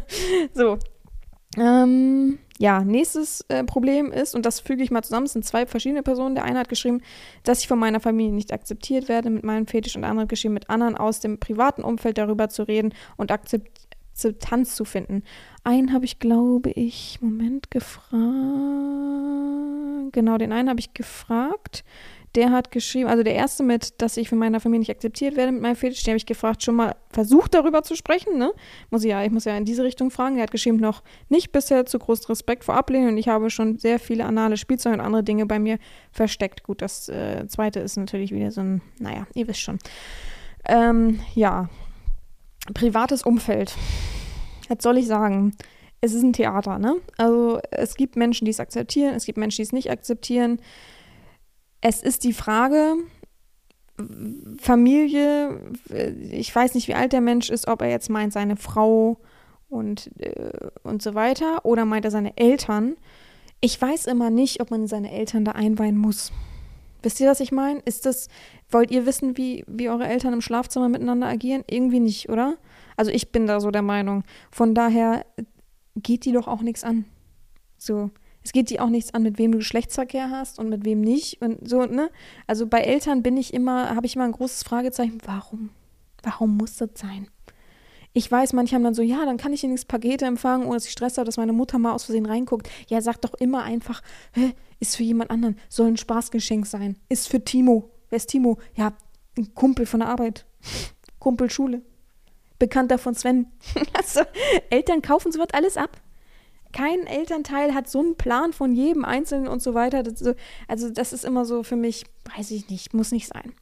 so, 0.53 0.77
ähm, 1.57 2.39
ja, 2.59 2.83
nächstes 2.83 3.45
äh, 3.47 3.63
Problem 3.63 4.11
ist, 4.11 4.35
und 4.35 4.45
das 4.45 4.59
füge 4.59 4.83
ich 4.83 4.91
mal 4.91 5.01
zusammen, 5.01 5.25
es 5.25 5.33
sind 5.33 5.45
zwei 5.45 5.65
verschiedene 5.65 6.03
Personen. 6.03 6.35
Der 6.35 6.43
eine 6.43 6.59
hat 6.59 6.69
geschrieben, 6.69 7.01
dass 7.43 7.61
ich 7.61 7.67
von 7.67 7.79
meiner 7.79 7.99
Familie 7.99 8.33
nicht 8.33 8.53
akzeptiert 8.53 9.07
werde 9.07 9.29
mit 9.29 9.43
meinem 9.43 9.65
Fetisch 9.65 9.95
und 9.95 10.01
der 10.01 10.11
andere 10.11 10.23
hat 10.23 10.29
geschrieben, 10.29 10.53
mit 10.53 10.69
anderen 10.69 10.97
aus 10.97 11.21
dem 11.21 11.39
privaten 11.39 11.83
Umfeld 11.83 12.17
darüber 12.17 12.49
zu 12.49 12.63
reden 12.63 12.93
und 13.17 13.31
Akzeptanz 13.31 14.75
zu 14.75 14.83
finden. 14.85 15.23
Einen 15.63 15.93
habe 15.93 16.05
ich, 16.05 16.19
glaube 16.19 16.69
ich, 16.71 17.19
Moment 17.21 17.71
gefragt. 17.71 18.19
Genau, 20.11 20.37
den 20.37 20.51
einen 20.51 20.69
habe 20.69 20.79
ich 20.79 20.93
gefragt 20.93 21.83
der 22.35 22.51
hat 22.51 22.71
geschrieben, 22.71 23.09
also 23.09 23.23
der 23.23 23.33
erste 23.33 23.63
mit, 23.63 24.01
dass 24.01 24.15
ich 24.17 24.29
von 24.29 24.37
meiner 24.37 24.59
Familie 24.59 24.81
nicht 24.81 24.91
akzeptiert 24.91 25.35
werde 25.35 25.51
mit 25.51 25.61
meinem 25.61 25.75
Fetisch, 25.75 26.03
den 26.03 26.11
habe 26.11 26.17
ich 26.17 26.25
gefragt, 26.25 26.63
schon 26.63 26.75
mal 26.75 26.95
versucht 27.09 27.55
darüber 27.55 27.81
zu 27.81 27.95
sprechen, 27.95 28.37
ne? 28.37 28.53
Muss 28.91 29.03
ich 29.03 29.09
ja, 29.09 29.23
ich 29.23 29.31
muss 29.31 29.45
ja 29.45 29.57
in 29.57 29.65
diese 29.65 29.83
Richtung 29.83 30.11
fragen. 30.11 30.35
Der 30.35 30.43
hat 30.43 30.51
geschrieben, 30.51 30.77
noch 30.77 31.01
nicht 31.29 31.51
bisher 31.51 31.85
zu 31.85 31.97
großen 31.97 32.27
Respekt 32.27 32.63
vor 32.63 32.75
Ablehnung 32.75 33.09
und 33.09 33.17
ich 33.17 33.27
habe 33.27 33.49
schon 33.49 33.79
sehr 33.79 33.99
viele 33.99 34.25
anale 34.25 34.57
Spielzeuge 34.57 34.95
und 34.95 35.01
andere 35.01 35.23
Dinge 35.23 35.47
bei 35.47 35.57
mir 35.57 35.79
versteckt. 36.11 36.63
Gut, 36.63 36.81
das 36.81 37.09
äh, 37.09 37.47
zweite 37.47 37.79
ist 37.79 37.97
natürlich 37.97 38.31
wieder 38.31 38.51
so 38.51 38.61
ein, 38.61 38.81
naja, 38.99 39.25
ihr 39.33 39.47
wisst 39.47 39.61
schon. 39.61 39.79
Ähm, 40.65 41.21
ja, 41.33 41.67
privates 42.75 43.23
Umfeld. 43.23 43.75
Jetzt 44.69 44.83
soll 44.83 44.99
ich 44.99 45.07
sagen, 45.07 45.55
es 46.01 46.13
ist 46.13 46.21
ein 46.21 46.33
Theater, 46.33 46.77
ne? 46.77 46.95
Also 47.17 47.59
es 47.71 47.95
gibt 47.95 48.15
Menschen, 48.15 48.45
die 48.45 48.51
es 48.51 48.59
akzeptieren, 48.59 49.15
es 49.15 49.25
gibt 49.25 49.39
Menschen, 49.39 49.57
die 49.57 49.63
es 49.63 49.71
nicht 49.71 49.89
akzeptieren 49.89 50.59
es 51.81 52.01
ist 52.01 52.23
die 52.23 52.33
Frage, 52.33 52.95
Familie, 54.59 55.59
ich 56.31 56.53
weiß 56.55 56.73
nicht, 56.75 56.87
wie 56.87 56.93
alt 56.93 57.13
der 57.13 57.21
Mensch 57.21 57.49
ist, 57.49 57.67
ob 57.67 57.81
er 57.81 57.89
jetzt 57.89 58.09
meint 58.09 58.33
seine 58.33 58.55
Frau 58.55 59.17
und, 59.69 60.09
äh, 60.19 60.69
und 60.83 61.01
so 61.01 61.15
weiter 61.15 61.65
oder 61.65 61.85
meint 61.85 62.05
er 62.05 62.11
seine 62.11 62.37
Eltern. 62.37 62.95
Ich 63.61 63.81
weiß 63.81 64.05
immer 64.05 64.29
nicht, 64.29 64.61
ob 64.61 64.71
man 64.71 64.87
seine 64.87 65.11
Eltern 65.11 65.43
da 65.43 65.51
einweihen 65.51 65.97
muss. 65.97 66.31
Wisst 67.01 67.19
ihr, 67.19 67.29
was 67.29 67.39
ich 67.39 67.51
meine? 67.51 67.79
Ist 67.81 68.05
das, 68.05 68.29
wollt 68.69 68.91
ihr 68.91 69.05
wissen, 69.05 69.37
wie, 69.37 69.63
wie 69.67 69.89
eure 69.89 70.07
Eltern 70.07 70.33
im 70.33 70.41
Schlafzimmer 70.41 70.89
miteinander 70.89 71.27
agieren? 71.27 71.63
Irgendwie 71.69 71.99
nicht, 71.99 72.29
oder? 72.29 72.57
Also 72.97 73.11
ich 73.11 73.31
bin 73.31 73.47
da 73.47 73.59
so 73.59 73.71
der 73.71 73.81
Meinung. 73.81 74.23
Von 74.51 74.75
daher 74.75 75.25
geht 75.95 76.25
die 76.25 76.33
doch 76.33 76.47
auch 76.47 76.61
nichts 76.61 76.83
an. 76.83 77.05
So. 77.77 78.11
Es 78.43 78.51
geht 78.51 78.69
dir 78.69 78.83
auch 78.83 78.89
nichts 78.89 79.13
an, 79.13 79.23
mit 79.23 79.37
wem 79.37 79.51
du 79.51 79.57
Geschlechtsverkehr 79.57 80.29
hast 80.29 80.59
und 80.59 80.69
mit 80.69 80.85
wem 80.85 81.01
nicht. 81.01 81.41
Und 81.41 81.67
so, 81.67 81.85
ne? 81.85 82.09
Also 82.47 82.67
bei 82.67 82.81
Eltern 82.81 83.21
bin 83.21 83.37
ich 83.37 83.53
immer, 83.53 83.95
habe 83.95 84.05
ich 84.05 84.15
immer 84.15 84.25
ein 84.25 84.31
großes 84.31 84.63
Fragezeichen, 84.63 85.19
warum? 85.25 85.69
Warum 86.23 86.57
muss 86.57 86.77
das 86.77 86.89
sein? 86.95 87.27
Ich 88.13 88.31
weiß, 88.31 88.53
manche 88.53 88.75
haben 88.75 88.83
dann 88.83 88.95
so, 88.95 89.03
ja, 89.03 89.23
dann 89.25 89.37
kann 89.37 89.53
ich 89.53 89.61
nichts 89.63 89.85
Pakete 89.85 90.25
empfangen, 90.25 90.65
ohne 90.65 90.77
dass 90.77 90.85
ich 90.85 90.91
Stress 90.91 91.17
habe, 91.17 91.25
dass 91.25 91.37
meine 91.37 91.53
Mutter 91.53 91.77
mal 91.77 91.93
aus 91.93 92.05
Versehen 92.05 92.25
reinguckt. 92.25 92.69
Ja, 92.87 93.01
sag 93.01 93.21
doch 93.21 93.35
immer 93.35 93.63
einfach, 93.63 94.01
hä, 94.33 94.53
ist 94.79 94.95
für 94.95 95.03
jemand 95.03 95.29
anderen, 95.29 95.57
soll 95.69 95.87
ein 95.87 95.97
Spaßgeschenk 95.97 96.65
sein. 96.65 96.97
Ist 97.07 97.27
für 97.27 97.43
Timo. 97.43 97.91
Wer 98.09 98.17
ist 98.17 98.27
Timo? 98.27 98.57
Ja, 98.75 98.93
ein 99.37 99.53
Kumpel 99.53 99.85
von 99.85 99.99
der 99.99 100.09
Arbeit. 100.09 100.45
Kumpel 101.19 101.51
Schule. 101.51 101.83
Bekannter 102.57 102.97
von 102.97 103.13
Sven. 103.13 103.47
also, 103.93 104.21
Eltern 104.69 105.01
kaufen 105.01 105.31
sowas 105.31 105.49
alles 105.53 105.77
ab 105.77 106.01
kein 106.71 107.07
Elternteil 107.07 107.73
hat 107.73 107.89
so 107.89 107.99
einen 107.99 108.15
Plan 108.15 108.53
von 108.53 108.73
jedem 108.73 109.03
Einzelnen 109.03 109.47
und 109.47 109.61
so 109.61 109.73
weiter. 109.73 110.03
Das 110.03 110.19
so, 110.19 110.33
also 110.67 110.89
das 110.89 111.13
ist 111.13 111.25
immer 111.25 111.45
so 111.45 111.63
für 111.63 111.75
mich, 111.75 112.05
weiß 112.35 112.51
ich 112.51 112.69
nicht, 112.69 112.93
muss 112.93 113.11
nicht 113.11 113.27
sein. 113.27 113.53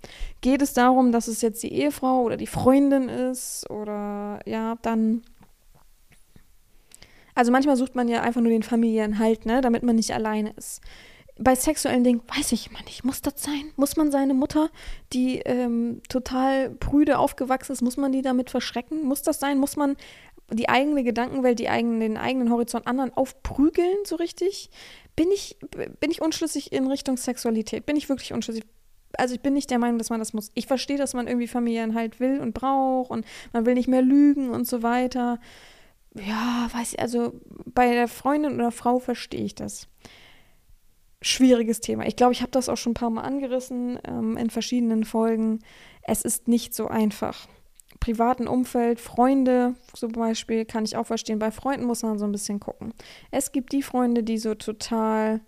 Geht 0.41 0.61
es 0.61 0.73
darum, 0.73 1.11
dass 1.11 1.27
es 1.27 1.41
jetzt 1.41 1.63
die 1.63 1.71
Ehefrau 1.71 2.23
oder 2.23 2.37
die 2.37 2.47
Freundin 2.47 3.09
ist 3.09 3.69
oder 3.69 4.39
ja, 4.45 4.75
dann. 4.81 5.21
Also 7.33 7.51
manchmal 7.51 7.77
sucht 7.77 7.95
man 7.95 8.07
ja 8.07 8.21
einfach 8.21 8.41
nur 8.41 8.49
den 8.49 8.63
Familienhalt, 8.63 9.45
ne, 9.45 9.61
damit 9.61 9.83
man 9.83 9.95
nicht 9.95 10.11
alleine 10.11 10.51
ist. 10.57 10.81
Bei 11.39 11.53
sexuellen 11.53 12.03
Dingen 12.03 12.23
weiß 12.35 12.51
ich 12.51 12.67
immer 12.67 12.81
nicht, 12.85 13.03
muss 13.03 13.21
das 13.21 13.43
sein? 13.43 13.71
Muss 13.75 13.95
man 13.95 14.11
seine 14.11 14.33
Mutter, 14.33 14.71
die 15.13 15.37
ähm, 15.39 16.01
total 16.09 16.71
prüde 16.71 17.19
aufgewachsen 17.19 17.73
ist, 17.73 17.83
muss 17.83 17.95
man 17.95 18.11
die 18.11 18.23
damit 18.23 18.49
verschrecken? 18.49 19.05
Muss 19.05 19.21
das 19.21 19.39
sein? 19.39 19.59
Muss 19.59 19.75
man 19.75 19.97
die 20.51 20.69
eigene 20.69 21.03
Gedankenwelt, 21.03 21.59
die 21.59 21.69
eigenen, 21.69 21.99
den 21.99 22.17
eigenen 22.17 22.51
Horizont 22.51 22.87
anderen 22.87 23.13
aufprügeln, 23.13 23.97
so 24.05 24.15
richtig, 24.15 24.69
bin 25.15 25.31
ich, 25.31 25.57
bin 25.99 26.11
ich 26.11 26.21
unschlüssig 26.21 26.71
in 26.71 26.87
Richtung 26.87 27.17
Sexualität. 27.17 27.85
Bin 27.85 27.97
ich 27.97 28.07
wirklich 28.07 28.33
unschlüssig. 28.33 28.63
Also 29.17 29.33
ich 29.33 29.41
bin 29.41 29.53
nicht 29.53 29.69
der 29.71 29.79
Meinung, 29.79 29.97
dass 29.97 30.09
man 30.09 30.19
das 30.19 30.33
muss. 30.33 30.51
Ich 30.53 30.67
verstehe, 30.67 30.97
dass 30.97 31.13
man 31.13 31.27
irgendwie 31.27 31.47
Familienhalt 31.47 32.19
will 32.19 32.39
und 32.39 32.53
braucht 32.53 33.09
und 33.09 33.25
man 33.51 33.65
will 33.65 33.73
nicht 33.73 33.87
mehr 33.87 34.01
lügen 34.01 34.51
und 34.51 34.67
so 34.67 34.83
weiter. 34.83 35.39
Ja, 36.13 36.69
weiß 36.71 36.93
ich, 36.93 36.99
also 36.99 37.33
bei 37.65 37.93
der 37.93 38.07
Freundin 38.07 38.55
oder 38.55 38.71
Frau 38.71 38.99
verstehe 38.99 39.43
ich 39.43 39.55
das. 39.55 39.87
Schwieriges 41.21 41.81
Thema. 41.81 42.05
Ich 42.05 42.15
glaube, 42.15 42.33
ich 42.33 42.41
habe 42.41 42.51
das 42.51 42.69
auch 42.69 42.77
schon 42.77 42.91
ein 42.91 42.95
paar 42.95 43.09
Mal 43.09 43.21
angerissen 43.21 43.99
ähm, 44.07 44.37
in 44.37 44.49
verschiedenen 44.49 45.03
Folgen. 45.03 45.59
Es 46.03 46.21
ist 46.21 46.47
nicht 46.47 46.75
so 46.75 46.87
einfach 46.87 47.47
privaten 47.99 48.47
Umfeld, 48.47 48.99
Freunde 48.99 49.75
zum 49.93 50.11
Beispiel, 50.11 50.65
kann 50.65 50.85
ich 50.85 50.95
auch 50.95 51.05
verstehen. 51.07 51.39
Bei 51.39 51.51
Freunden 51.51 51.85
muss 51.85 52.03
man 52.03 52.19
so 52.19 52.25
ein 52.25 52.31
bisschen 52.31 52.59
gucken. 52.59 52.93
Es 53.31 53.51
gibt 53.51 53.73
die 53.73 53.81
Freunde, 53.81 54.23
die 54.23 54.37
so 54.37 54.55
total 54.55 55.41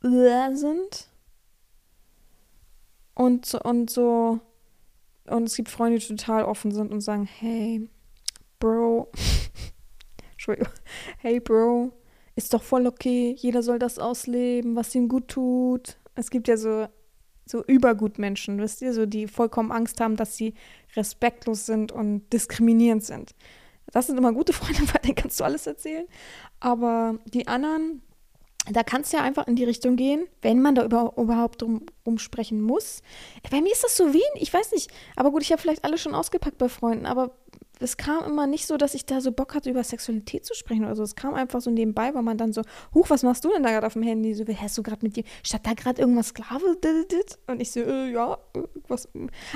sind 0.00 1.08
und, 3.14 3.54
und 3.54 3.90
so 3.90 4.40
und 5.28 5.44
es 5.44 5.56
gibt 5.56 5.68
Freunde, 5.68 5.98
die 5.98 6.06
total 6.06 6.44
offen 6.44 6.72
sind 6.72 6.92
und 6.92 7.00
sagen, 7.00 7.26
hey, 7.26 7.88
Bro, 8.58 9.10
Entschuldigung. 10.32 10.72
Hey 11.18 11.40
Bro, 11.40 11.92
ist 12.34 12.54
doch 12.54 12.62
voll 12.62 12.86
okay. 12.86 13.34
Jeder 13.38 13.62
soll 13.62 13.78
das 13.78 13.98
ausleben, 13.98 14.74
was 14.76 14.94
ihm 14.94 15.08
gut 15.08 15.28
tut. 15.28 15.98
Es 16.14 16.30
gibt 16.30 16.48
ja 16.48 16.56
so, 16.56 16.88
so 17.48 17.64
Übergutmenschen, 17.64 18.60
wisst 18.60 18.82
ihr, 18.82 18.92
so 18.92 19.06
die 19.06 19.26
vollkommen 19.26 19.72
Angst 19.72 20.00
haben, 20.00 20.16
dass 20.16 20.36
sie 20.36 20.54
respektlos 20.96 21.66
sind 21.66 21.92
und 21.92 22.30
diskriminierend 22.32 23.04
sind. 23.04 23.34
Das 23.92 24.06
sind 24.06 24.18
immer 24.18 24.32
gute 24.32 24.52
Freunde, 24.54 24.82
weil 24.92 25.00
denen 25.02 25.14
kannst 25.14 25.40
du 25.40 25.44
alles 25.44 25.66
erzählen. 25.66 26.06
Aber 26.60 27.18
die 27.26 27.48
anderen, 27.48 28.02
da 28.70 28.82
kannst 28.82 29.12
du 29.12 29.16
ja 29.16 29.22
einfach 29.22 29.46
in 29.46 29.56
die 29.56 29.64
Richtung 29.64 29.96
gehen, 29.96 30.26
wenn 30.42 30.60
man 30.60 30.74
da 30.74 30.84
über, 30.84 31.14
überhaupt 31.16 31.62
drum, 31.62 31.86
drum 32.04 32.18
sprechen 32.18 32.60
muss. 32.60 33.02
Bei 33.50 33.60
mir 33.60 33.72
ist 33.72 33.84
das 33.84 33.96
so 33.96 34.12
wenig, 34.12 34.42
ich 34.42 34.52
weiß 34.52 34.72
nicht. 34.72 34.90
Aber 35.16 35.30
gut, 35.30 35.42
ich 35.42 35.52
habe 35.52 35.60
vielleicht 35.60 35.84
alles 35.84 36.02
schon 36.02 36.14
ausgepackt 36.14 36.58
bei 36.58 36.68
Freunden, 36.68 37.06
aber 37.06 37.36
es 37.80 37.96
kam 37.96 38.24
immer 38.24 38.46
nicht 38.46 38.66
so, 38.66 38.76
dass 38.76 38.94
ich 38.94 39.06
da 39.06 39.20
so 39.20 39.32
Bock 39.32 39.54
hatte, 39.54 39.70
über 39.70 39.84
Sexualität 39.84 40.44
zu 40.44 40.54
sprechen 40.54 40.84
oder 40.84 40.96
so. 40.96 41.02
Es 41.02 41.14
kam 41.14 41.34
einfach 41.34 41.60
so 41.60 41.70
nebenbei, 41.70 42.14
weil 42.14 42.22
man 42.22 42.38
dann 42.38 42.52
so, 42.52 42.62
huch, 42.94 43.10
was 43.10 43.22
machst 43.22 43.44
du 43.44 43.50
denn 43.50 43.62
da 43.62 43.70
gerade 43.70 43.86
auf 43.86 43.92
dem 43.92 44.02
Handy? 44.02 44.34
So, 44.34 44.44
hast 44.46 44.76
du 44.78 44.82
gerade 44.82 45.04
mit 45.04 45.16
dir, 45.16 45.24
statt 45.42 45.62
da 45.64 45.74
gerade 45.74 46.00
irgendwas 46.00 46.28
Sklave? 46.28 46.76
Und 47.46 47.60
ich 47.60 47.70
so, 47.70 47.80
äh, 47.80 48.10
ja, 48.10 48.38
was. 48.88 49.08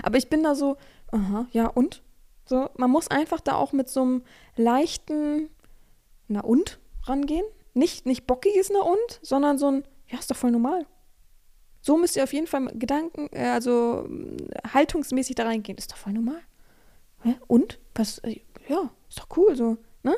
Aber 0.02 0.18
ich 0.18 0.28
bin 0.28 0.42
da 0.42 0.54
so, 0.54 0.76
aha, 1.10 1.46
ja, 1.52 1.66
und? 1.66 2.02
So, 2.44 2.68
man 2.76 2.90
muss 2.90 3.08
einfach 3.08 3.40
da 3.40 3.54
auch 3.54 3.72
mit 3.72 3.88
so 3.88 4.02
einem 4.02 4.22
leichten, 4.56 5.48
na 6.28 6.40
und, 6.40 6.78
rangehen. 7.04 7.44
Nicht, 7.74 8.04
nicht 8.04 8.26
bockiges 8.26 8.70
na 8.70 8.80
und, 8.80 9.20
sondern 9.22 9.56
so 9.58 9.68
ein, 9.68 9.84
ja, 10.08 10.18
ist 10.18 10.30
doch 10.30 10.36
voll 10.36 10.50
normal. 10.50 10.86
So 11.80 11.96
müsst 11.96 12.16
ihr 12.16 12.22
auf 12.22 12.32
jeden 12.32 12.46
Fall 12.46 12.66
Gedanken, 12.74 13.28
äh, 13.32 13.48
also 13.48 14.08
haltungsmäßig 14.72 15.34
da 15.34 15.44
reingehen. 15.44 15.78
Ist 15.78 15.90
doch 15.90 15.96
voll 15.96 16.12
normal. 16.12 16.40
Und? 17.46 17.78
Was? 17.94 18.18
Äh, 18.18 18.40
ja, 18.68 18.90
ist 19.08 19.20
doch 19.20 19.36
cool 19.36 19.56
so, 19.56 19.76
ne? 20.02 20.14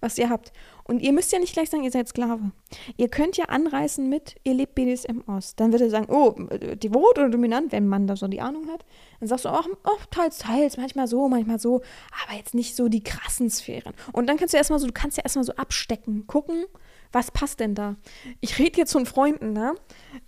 Was 0.00 0.18
ihr 0.18 0.30
habt. 0.30 0.52
Und 0.84 1.00
ihr 1.00 1.12
müsst 1.12 1.32
ja 1.32 1.38
nicht 1.38 1.52
gleich 1.52 1.70
sagen, 1.70 1.84
ihr 1.84 1.92
seid 1.92 2.08
Sklave. 2.08 2.50
Ihr 2.96 3.08
könnt 3.08 3.36
ja 3.36 3.44
anreißen 3.46 4.08
mit, 4.08 4.34
ihr 4.42 4.54
lebt 4.54 4.74
BDSM 4.74 5.20
aus. 5.26 5.54
Dann 5.54 5.70
wird 5.70 5.80
er 5.80 5.90
sagen, 5.90 6.06
oh, 6.10 6.34
äh, 6.50 6.76
devot 6.76 7.18
oder 7.18 7.28
dominant, 7.28 7.70
wenn 7.70 7.86
man 7.86 8.06
da 8.06 8.16
so 8.16 8.26
die 8.26 8.40
Ahnung 8.40 8.68
hat. 8.68 8.84
Dann 9.20 9.28
sagst 9.28 9.44
du, 9.44 9.50
ach, 9.50 9.66
oh, 9.84 9.98
teils, 10.10 10.38
teils, 10.38 10.76
manchmal 10.76 11.06
so, 11.06 11.28
manchmal 11.28 11.60
so, 11.60 11.82
aber 12.24 12.36
jetzt 12.36 12.54
nicht 12.54 12.74
so 12.74 12.88
die 12.88 13.04
krassen 13.04 13.48
Sphären. 13.48 13.94
Und 14.12 14.26
dann 14.26 14.38
kannst 14.38 14.54
du 14.54 14.58
erstmal 14.58 14.80
so, 14.80 14.86
du 14.86 14.92
kannst 14.92 15.18
ja 15.18 15.22
erstmal 15.22 15.44
so 15.44 15.54
abstecken, 15.54 16.26
gucken, 16.26 16.64
was 17.12 17.30
passt 17.30 17.60
denn 17.60 17.74
da? 17.74 17.96
Ich 18.40 18.58
rede 18.58 18.78
jetzt 18.78 18.92
von 18.92 19.06
Freunden, 19.06 19.52
ne? 19.52 19.74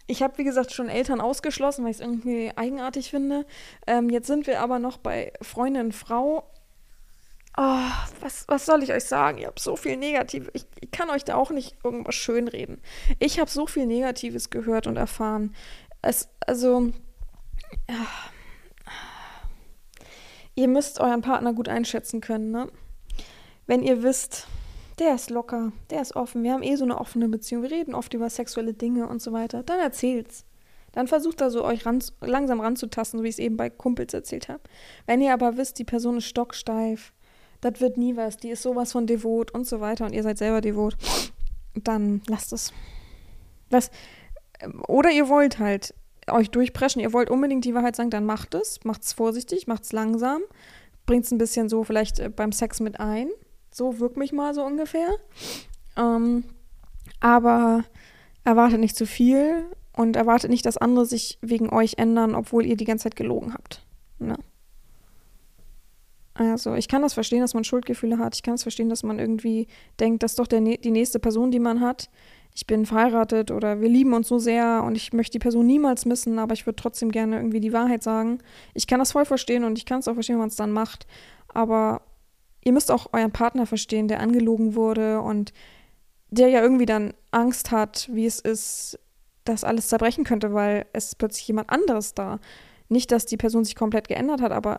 Ich 0.07 0.23
habe, 0.23 0.39
wie 0.39 0.45
gesagt, 0.45 0.73
schon 0.73 0.89
Eltern 0.89 1.21
ausgeschlossen, 1.21 1.85
weil 1.85 1.91
ich 1.91 1.97
es 1.97 2.03
irgendwie 2.03 2.53
eigenartig 2.55 3.11
finde. 3.11 3.47
Ähm, 3.87 4.11
jetzt 4.11 4.27
sind 4.27 4.47
wir 4.47 4.61
aber 4.61 4.79
noch 4.79 4.99
bei 4.99 5.33
Freundin, 5.41 5.93
Frau. 5.93 6.45
Oh, 7.57 7.91
was, 8.21 8.47
was 8.49 8.67
soll 8.67 8.83
ich 8.83 8.93
euch 8.93 9.05
sagen? 9.05 9.39
Ihr 9.39 9.47
habt 9.47 9.61
so 9.61 9.77
viel 9.77 9.97
Negatives. 9.97 10.51
Ich, 10.55 10.67
ich, 10.81 10.91
kann 10.91 11.09
euch 11.09 11.25
da 11.25 11.37
auch 11.37 11.51
nicht 11.51 11.77
irgendwas 11.85 12.17
schönreden. 12.17 12.83
Ich 13.21 13.39
habe 13.39 13.51
so 13.51 13.67
viel 13.67 13.87
Negatives 13.87 14.51
gehört 14.51 14.87
und 14.87 14.97
erfahren. 14.97 15.55
Es, 16.03 16.29
also, 16.47 16.93
ihr 20.55 20.69
müsst 20.69 21.01
euren 21.01 21.23
Partner 21.23 21.53
gut 21.53 21.69
einschätzen 21.69 22.21
können, 22.21 22.51
ne? 22.51 22.69
Wenn 23.67 23.83
ihr 23.83 24.03
wisst, 24.03 24.49
der 24.99 25.15
ist 25.15 25.31
locker, 25.31 25.73
der 25.91 26.03
ist 26.03 26.17
offen, 26.17 26.43
wir 26.43 26.53
haben 26.53 26.63
eh 26.63 26.77
so 26.77 26.85
eine 26.85 26.99
offene 26.99 27.29
Beziehung, 27.29 27.63
wir 27.63 27.71
reden 27.71 27.95
oft 27.95 28.15
über 28.15 28.31
sexuelle 28.31 28.75
Dinge 28.75 29.09
und 29.09 29.21
so 29.21 29.33
weiter, 29.33 29.63
dann 29.63 29.81
erzählt's. 29.81 30.45
Dann 30.93 31.09
versucht 31.09 31.41
da 31.41 31.51
so 31.51 31.65
euch 31.65 31.87
ran, 31.87 32.03
langsam 32.21 32.61
ranzutasten, 32.61 33.19
so 33.19 33.25
wie 33.25 33.29
ich 33.29 33.35
es 33.35 33.41
eben 33.41 33.57
bei 33.57 33.69
Kumpels 33.69 34.15
erzählt 34.15 34.49
habe. 34.49 34.61
Wenn 35.07 35.21
ihr 35.21 35.33
aber 35.33 35.57
wisst, 35.57 35.81
die 35.81 35.85
Person 35.85 36.19
ist 36.19 36.27
stocksteif, 36.27 37.13
das 37.61 37.81
wird 37.81 37.97
nie 37.97 38.17
was, 38.17 38.37
die 38.37 38.51
ist 38.51 38.63
sowas 38.63 38.93
von 38.93 39.07
devot 39.07 39.51
und 39.51 39.67
so 39.67 39.81
weiter 39.81 40.05
und 40.05 40.13
ihr 40.13 40.23
seid 40.23 40.39
selber 40.39 40.61
devot, 40.61 40.97
dann 41.75 42.23
lasst 42.29 42.53
es. 42.53 42.73
Was, 43.71 43.91
oder 44.87 45.11
ihr 45.11 45.29
wollt 45.29 45.59
halt 45.59 45.95
euch 46.31 46.51
durchpreschen, 46.51 47.03
ihr 47.03 47.13
wollt 47.13 47.29
unbedingt 47.29 47.65
die 47.65 47.75
Wahrheit 47.75 47.97
sagen, 47.97 48.11
dann 48.11 48.25
macht 48.25 48.55
es, 48.55 48.79
macht 48.85 49.03
es 49.03 49.13
vorsichtig, 49.13 49.67
macht 49.67 49.83
es 49.83 49.93
langsam, 49.93 50.43
bringt 51.07 51.25
es 51.25 51.33
ein 51.33 51.39
bisschen 51.39 51.69
so 51.69 51.83
vielleicht 51.83 52.21
äh, 52.21 52.29
beim 52.29 52.53
Sex 52.53 52.81
mit 52.81 53.01
ein 53.01 53.29
so 53.75 53.99
wirkt 53.99 54.17
mich 54.17 54.33
mal 54.33 54.55
so 54.55 54.63
ungefähr. 54.65 55.09
Ähm, 55.97 56.45
aber 57.21 57.85
erwartet 58.45 58.79
nicht 58.79 58.97
zu 58.97 59.05
viel 59.05 59.65
und 59.93 60.17
erwartet 60.17 60.51
nicht, 60.51 60.65
dass 60.65 60.77
andere 60.77 61.07
sich 61.07 61.39
wegen 61.41 61.71
euch 61.71 61.95
ändern, 61.99 62.35
obwohl 62.35 62.65
ihr 62.65 62.77
die 62.77 62.85
ganze 62.85 63.05
Zeit 63.05 63.17
gelogen 63.17 63.53
habt. 63.53 63.85
Ne? 64.19 64.37
Also, 66.35 66.75
ich 66.75 66.89
kann 66.89 67.03
das 67.03 67.15
verstehen, 67.15 67.41
dass 67.41 67.55
man 67.55 67.65
Schuldgefühle 67.65 68.19
hat. 68.19 68.35
Ich 68.35 68.43
kann 68.43 68.55
es 68.55 68.63
verstehen, 68.63 68.89
dass 68.89 69.03
man 69.03 69.19
irgendwie 69.19 69.67
denkt, 70.01 70.23
das 70.23 70.33
ist 70.33 70.39
doch 70.39 70.49
der, 70.49 70.61
die 70.61 70.91
nächste 70.91 71.19
Person, 71.19 71.51
die 71.51 71.61
man 71.61 71.81
hat. 71.81 72.11
Ich 72.57 72.67
bin 72.67 72.87
verheiratet 72.87 73.51
oder 73.51 73.81
wir 73.81 73.89
lieben 73.89 74.13
uns 74.15 74.29
so 74.29 74.39
sehr 74.39 74.85
und 74.85 74.97
ich 74.97 75.13
möchte 75.13 75.33
die 75.33 75.41
Person 75.41 75.67
niemals 75.67 76.07
missen, 76.07 76.39
aber 76.39 76.55
ich 76.55 76.67
würde 76.67 76.77
trotzdem 76.77 77.11
gerne 77.11 77.37
irgendwie 77.37 77.61
die 77.61 77.73
Wahrheit 77.73 78.05
sagen. 78.05 78.39
Ich 78.75 78.87
kann 78.87 79.01
das 79.01 79.11
voll 79.11 79.25
verstehen 79.25 79.65
und 79.65 79.79
ich 79.79 79.87
kann 79.87 79.99
es 79.99 80.07
auch 80.07 80.15
verstehen, 80.15 80.35
wenn 80.35 80.41
man 80.41 80.49
es 80.49 80.57
dann 80.57 80.71
macht. 80.71 81.09
Aber 81.49 82.03
ihr 82.65 82.73
müsst 82.73 82.91
auch 82.91 83.09
euren 83.13 83.33
Partner 83.33 83.67
verstehen, 83.67 84.09
der 84.09 84.21
angelogen 84.21 84.75
wurde 84.75 85.21
und 85.21 85.53
der 86.31 86.49
ja 86.49 86.61
irgendwie 86.61 86.87
dann 86.87 87.15
Angst 87.31 87.71
hat, 87.71 88.09
wie 88.13 88.27
es 88.27 88.41
ist, 88.41 88.99
dass 89.45 89.63
alles 89.63 89.89
zerbrechen 89.89 90.25
könnte, 90.25 90.53
weil 90.53 90.87
es 90.93 91.09
ist 91.09 91.19
plötzlich 91.19 91.47
jemand 91.47 91.71
anderes 91.71 92.15
da. 92.15 92.41
Nicht, 92.89 93.13
dass 93.13 93.27
die 93.27 93.37
Person 93.37 93.65
sich 93.65 93.77
komplett 93.77 94.09
geändert 94.09 94.41
hat, 94.41 94.53
aber 94.53 94.79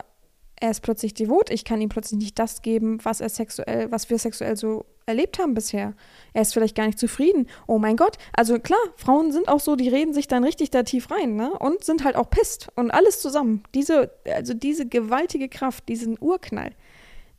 er 0.59 0.71
ist 0.71 0.81
plötzlich 0.81 1.13
devot. 1.13 1.49
Ich 1.49 1.65
kann 1.65 1.81
ihm 1.81 1.89
plötzlich 1.89 2.19
nicht 2.19 2.39
das 2.39 2.61
geben, 2.61 2.99
was 3.03 3.21
er 3.21 3.29
sexuell, 3.29 3.91
was 3.91 4.09
wir 4.09 4.17
sexuell 4.17 4.55
so 4.55 4.85
erlebt 5.05 5.37
haben 5.37 5.53
bisher. 5.53 5.93
Er 6.33 6.41
ist 6.41 6.53
vielleicht 6.53 6.75
gar 6.75 6.87
nicht 6.87 6.97
zufrieden. 6.97 7.47
Oh 7.67 7.77
mein 7.77 7.97
Gott. 7.97 8.17
Also 8.33 8.59
klar, 8.59 8.79
Frauen 8.95 9.31
sind 9.31 9.47
auch 9.47 9.59
so, 9.59 9.75
die 9.75 9.89
reden 9.89 10.13
sich 10.13 10.27
dann 10.27 10.43
richtig 10.43 10.71
da 10.71 10.83
tief 10.83 11.11
rein, 11.11 11.35
ne? 11.35 11.51
Und 11.59 11.83
sind 11.83 12.03
halt 12.03 12.15
auch 12.15 12.29
pisst 12.29 12.69
und 12.75 12.91
alles 12.91 13.21
zusammen. 13.21 13.63
Diese, 13.73 14.11
also 14.33 14.53
diese 14.53 14.87
gewaltige 14.87 15.49
Kraft, 15.49 15.89
diesen 15.89 16.17
Urknall, 16.19 16.71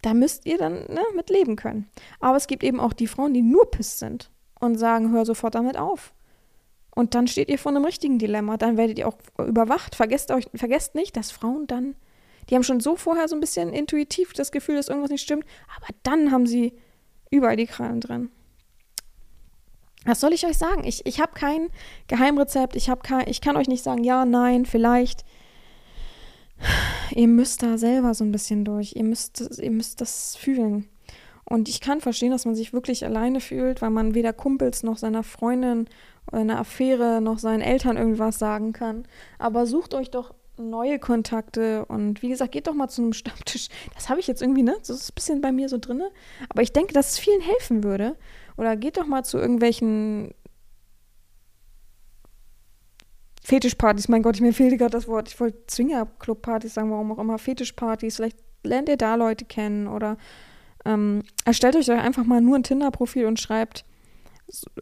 da 0.03 0.15
müsst 0.15 0.47
ihr 0.47 0.59
dann 0.59 0.85
ne, 0.89 1.03
mit 1.15 1.31
leben 1.31 1.57
können. 1.57 1.89
Aber 2.21 2.37
es 2.37 2.47
gibt 2.47 2.63
eben 2.63 2.81
auch 2.81 2.93
die 2.93 3.07
Frauen, 3.07 3.35
die 3.35 3.43
nur 3.43 3.71
pisst 3.71 3.99
sind 3.99 4.31
und 4.61 4.79
sagen, 4.79 5.13
hör 5.13 5.25
sofort 5.25 5.55
damit 5.55 5.77
auf. 5.77 6.13
Und 6.95 7.15
dann 7.15 7.27
steht 7.27 7.51
ihr 7.51 7.59
vor 7.59 7.73
einem 7.73 7.85
richtigen 7.85 8.19
Dilemma. 8.19 8.57
Dann 8.57 8.77
werdet 8.77 8.99
ihr 8.99 9.07
auch 9.07 9.19
überwacht. 9.39 9.95
Vergesst, 9.95 10.31
euch, 10.31 10.47
vergesst 10.55 10.95
nicht, 10.95 11.17
dass 11.17 11.31
Frauen 11.31 11.67
dann, 11.67 11.95
die 12.49 12.55
haben 12.55 12.63
schon 12.63 12.81
so 12.81 12.97
vorher 12.97 13.29
so 13.29 13.37
ein 13.37 13.41
bisschen 13.41 13.73
intuitiv 13.73 14.33
das 14.33 14.51
Gefühl, 14.51 14.77
dass 14.77 14.89
irgendwas 14.89 15.11
nicht 15.11 15.23
stimmt, 15.23 15.45
aber 15.77 15.89
dann 16.05 16.31
haben 16.31 16.47
sie 16.47 16.73
überall 17.31 17.57
die 17.57 17.67
Krallen 17.67 18.01
drin. 18.01 18.31
Was 20.07 20.21
soll 20.21 20.33
ich 20.33 20.47
euch 20.47 20.57
sagen? 20.57 20.85
Ich, 20.85 21.05
ich 21.05 21.21
habe 21.21 21.33
kein 21.35 21.69
Geheimrezept. 22.07 22.77
Ich, 22.77 22.89
kein, 23.03 23.29
ich 23.29 23.41
kann 23.41 23.57
euch 23.57 23.67
nicht 23.67 23.83
sagen, 23.83 24.05
ja, 24.05 24.25
nein, 24.25 24.65
vielleicht 24.65 25.25
ihr 27.15 27.29
müsst 27.29 27.63
da 27.63 27.79
selber 27.79 28.15
so 28.15 28.25
ein 28.25 28.33
bisschen 28.33 28.65
durch. 28.65 28.95
Ihr 28.97 29.05
müsst, 29.05 29.59
ihr 29.59 29.71
müsst 29.71 30.01
das 30.01 30.37
fühlen. 30.37 30.89
Und 31.45 31.69
ich 31.69 31.81
kann 31.81 32.01
verstehen, 32.01 32.33
dass 32.33 32.45
man 32.45 32.57
sich 32.57 32.73
wirklich 32.73 33.05
alleine 33.05 33.41
fühlt, 33.41 33.81
weil 33.81 33.91
man 33.91 34.15
weder 34.15 34.33
Kumpels 34.33 34.83
noch 34.83 34.99
seiner 34.99 35.23
Freundin 35.23 35.89
oder 36.27 36.41
einer 36.41 36.59
Affäre 36.59 37.21
noch 37.21 37.39
seinen 37.39 37.61
Eltern 37.61 37.97
irgendwas 37.97 38.39
sagen 38.39 38.73
kann. 38.73 39.07
Aber 39.39 39.67
sucht 39.67 39.95
euch 39.95 40.11
doch 40.11 40.35
neue 40.59 40.99
Kontakte 40.99 41.85
und 41.87 42.23
wie 42.23 42.31
gesagt, 42.31 42.53
geht 42.53 42.67
doch 42.67 42.75
mal 42.75 42.89
zu 42.89 43.03
einem 43.03 43.13
Stammtisch. 43.13 43.69
Das 43.95 44.09
habe 44.09 44.21
ich 44.21 44.27
jetzt 44.27 44.43
irgendwie, 44.43 44.63
ne? 44.63 44.75
Das 44.79 44.91
ist 44.91 45.11
ein 45.11 45.15
bisschen 45.15 45.41
bei 45.41 45.53
mir 45.53 45.69
so 45.69 45.79
drin. 45.79 46.03
Aber 46.49 46.63
ich 46.63 46.73
denke, 46.73 46.95
dass 46.95 47.11
es 47.11 47.19
vielen 47.19 47.41
helfen 47.41 47.85
würde. 47.85 48.17
Oder 48.57 48.77
geht 48.77 48.97
doch 48.97 49.07
mal 49.07 49.23
zu 49.23 49.39
irgendwelchen 49.39 50.35
Fetischpartys, 53.47 54.09
mein 54.09 54.25
Gott, 54.25 54.35
ich 54.35 54.43
mir 54.43 54.53
fehlte 54.53 54.77
gerade 54.77 54.91
das 54.91 55.07
Wort. 55.07 55.29
Ich 55.29 55.39
wollte 55.39 55.69
Zwingerclub-Partys 55.69 56.75
sagen, 56.75 56.91
warum 56.91 57.13
auch 57.13 57.19
immer. 57.21 57.39
Fetischpartys, 57.39 58.17
vielleicht 58.17 58.39
lernt 58.65 58.89
ihr 58.89 58.97
da 58.97 59.15
Leute 59.15 59.45
kennen 59.45 59.87
oder 59.87 60.17
ähm, 60.85 61.23
erstellt 61.45 61.77
euch 61.77 61.89
einfach 61.93 62.25
mal 62.25 62.41
nur 62.41 62.57
ein 62.57 62.65
Tinder-Profil 62.65 63.25
und 63.27 63.39
schreibt 63.39 63.85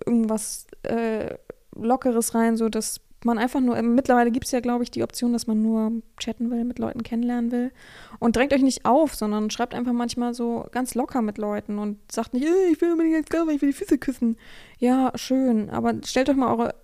irgendwas 0.07 0.66
äh, 0.83 1.35
Lockeres 1.77 2.35
rein, 2.35 2.57
so 2.57 2.70
dass 2.70 3.03
man 3.22 3.37
einfach 3.37 3.61
nur, 3.61 3.81
mittlerweile 3.83 4.31
gibt 4.31 4.46
es 4.46 4.53
ja, 4.53 4.61
glaube 4.61 4.83
ich, 4.83 4.90
die 4.90 5.03
Option, 5.03 5.35
dass 5.35 5.46
man 5.46 5.61
nur 5.61 6.00
chatten 6.16 6.50
will, 6.50 6.64
mit 6.64 6.79
Leuten 6.79 7.03
kennenlernen 7.03 7.53
will. 7.53 7.70
Und 8.18 8.35
drängt 8.35 8.55
euch 8.55 8.62
nicht 8.62 8.87
auf, 8.87 9.14
sondern 9.14 9.50
schreibt 9.50 9.74
einfach 9.74 9.92
manchmal 9.92 10.33
so 10.33 10.64
ganz 10.70 10.94
locker 10.94 11.20
mit 11.20 11.37
Leuten 11.37 11.79
und 11.79 11.98
sagt 12.11 12.33
nicht, 12.33 12.46
ich 12.72 12.81
will 12.81 12.92
unbedingt 12.92 13.16
jetzt 13.16 13.35
ich 13.35 13.61
will 13.61 13.72
die 13.72 13.77
Füße 13.77 13.98
küssen. 13.98 14.38
Ja, 14.79 15.12
schön, 15.16 15.68
aber 15.68 15.92
stellt 16.03 16.31
euch 16.31 16.37
mal 16.37 16.50
eure 16.50 16.74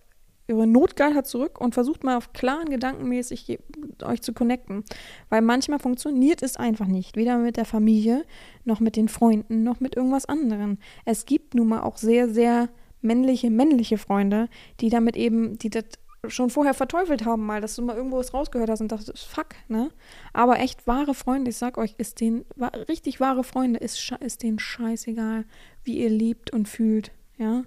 ihre 0.51 0.67
Notgeilheit 0.67 1.27
zurück 1.27 1.61
und 1.61 1.75
versucht 1.75 2.05
mal 2.05 2.17
auf 2.17 2.33
klaren 2.33 2.69
Gedankenmäßig 2.69 3.59
euch 4.03 4.21
zu 4.21 4.33
connecten. 4.33 4.85
Weil 5.29 5.41
manchmal 5.41 5.79
funktioniert 5.79 6.43
es 6.43 6.57
einfach 6.57 6.87
nicht. 6.87 7.17
Weder 7.17 7.39
mit 7.39 7.57
der 7.57 7.65
Familie, 7.65 8.25
noch 8.65 8.81
mit 8.81 8.97
den 8.97 9.09
Freunden, 9.09 9.63
noch 9.63 9.81
mit 9.81 9.97
irgendwas 9.97 10.27
anderem. 10.27 10.79
Es 11.05 11.25
gibt 11.25 11.55
nun 11.55 11.69
mal 11.69 11.83
auch 11.83 11.97
sehr, 11.97 12.29
sehr 12.29 12.69
männliche, 13.01 13.51
männliche 13.51 13.97
Freunde, 13.97 14.49
die 14.81 14.91
damit 14.91 15.17
eben, 15.17 15.57
die 15.59 15.71
das 15.71 15.85
schon 16.29 16.51
vorher 16.51 16.75
verteufelt 16.75 17.25
haben, 17.25 17.47
mal, 17.47 17.61
dass 17.61 17.77
du 17.77 17.83
mal 17.83 17.97
irgendwo 17.97 18.19
was 18.19 18.35
rausgehört 18.35 18.69
hast 18.69 18.81
und 18.81 18.93
dachtest, 18.93 19.25
fuck, 19.25 19.49
ne? 19.69 19.91
Aber 20.33 20.59
echt 20.59 20.87
wahre 20.87 21.15
Freunde, 21.15 21.51
ich 21.51 21.57
sag 21.57 21.79
euch, 21.79 21.95
ist 21.97 22.21
denen, 22.21 22.45
richtig 22.89 23.21
wahre 23.21 23.43
Freunde, 23.43 23.81
ist, 23.81 24.13
ist 24.21 24.43
denen 24.43 24.59
scheißegal, 24.59 25.45
wie 25.83 25.99
ihr 25.99 26.11
liebt 26.11 26.53
und 26.53 26.69
fühlt, 26.69 27.13
ja? 27.39 27.65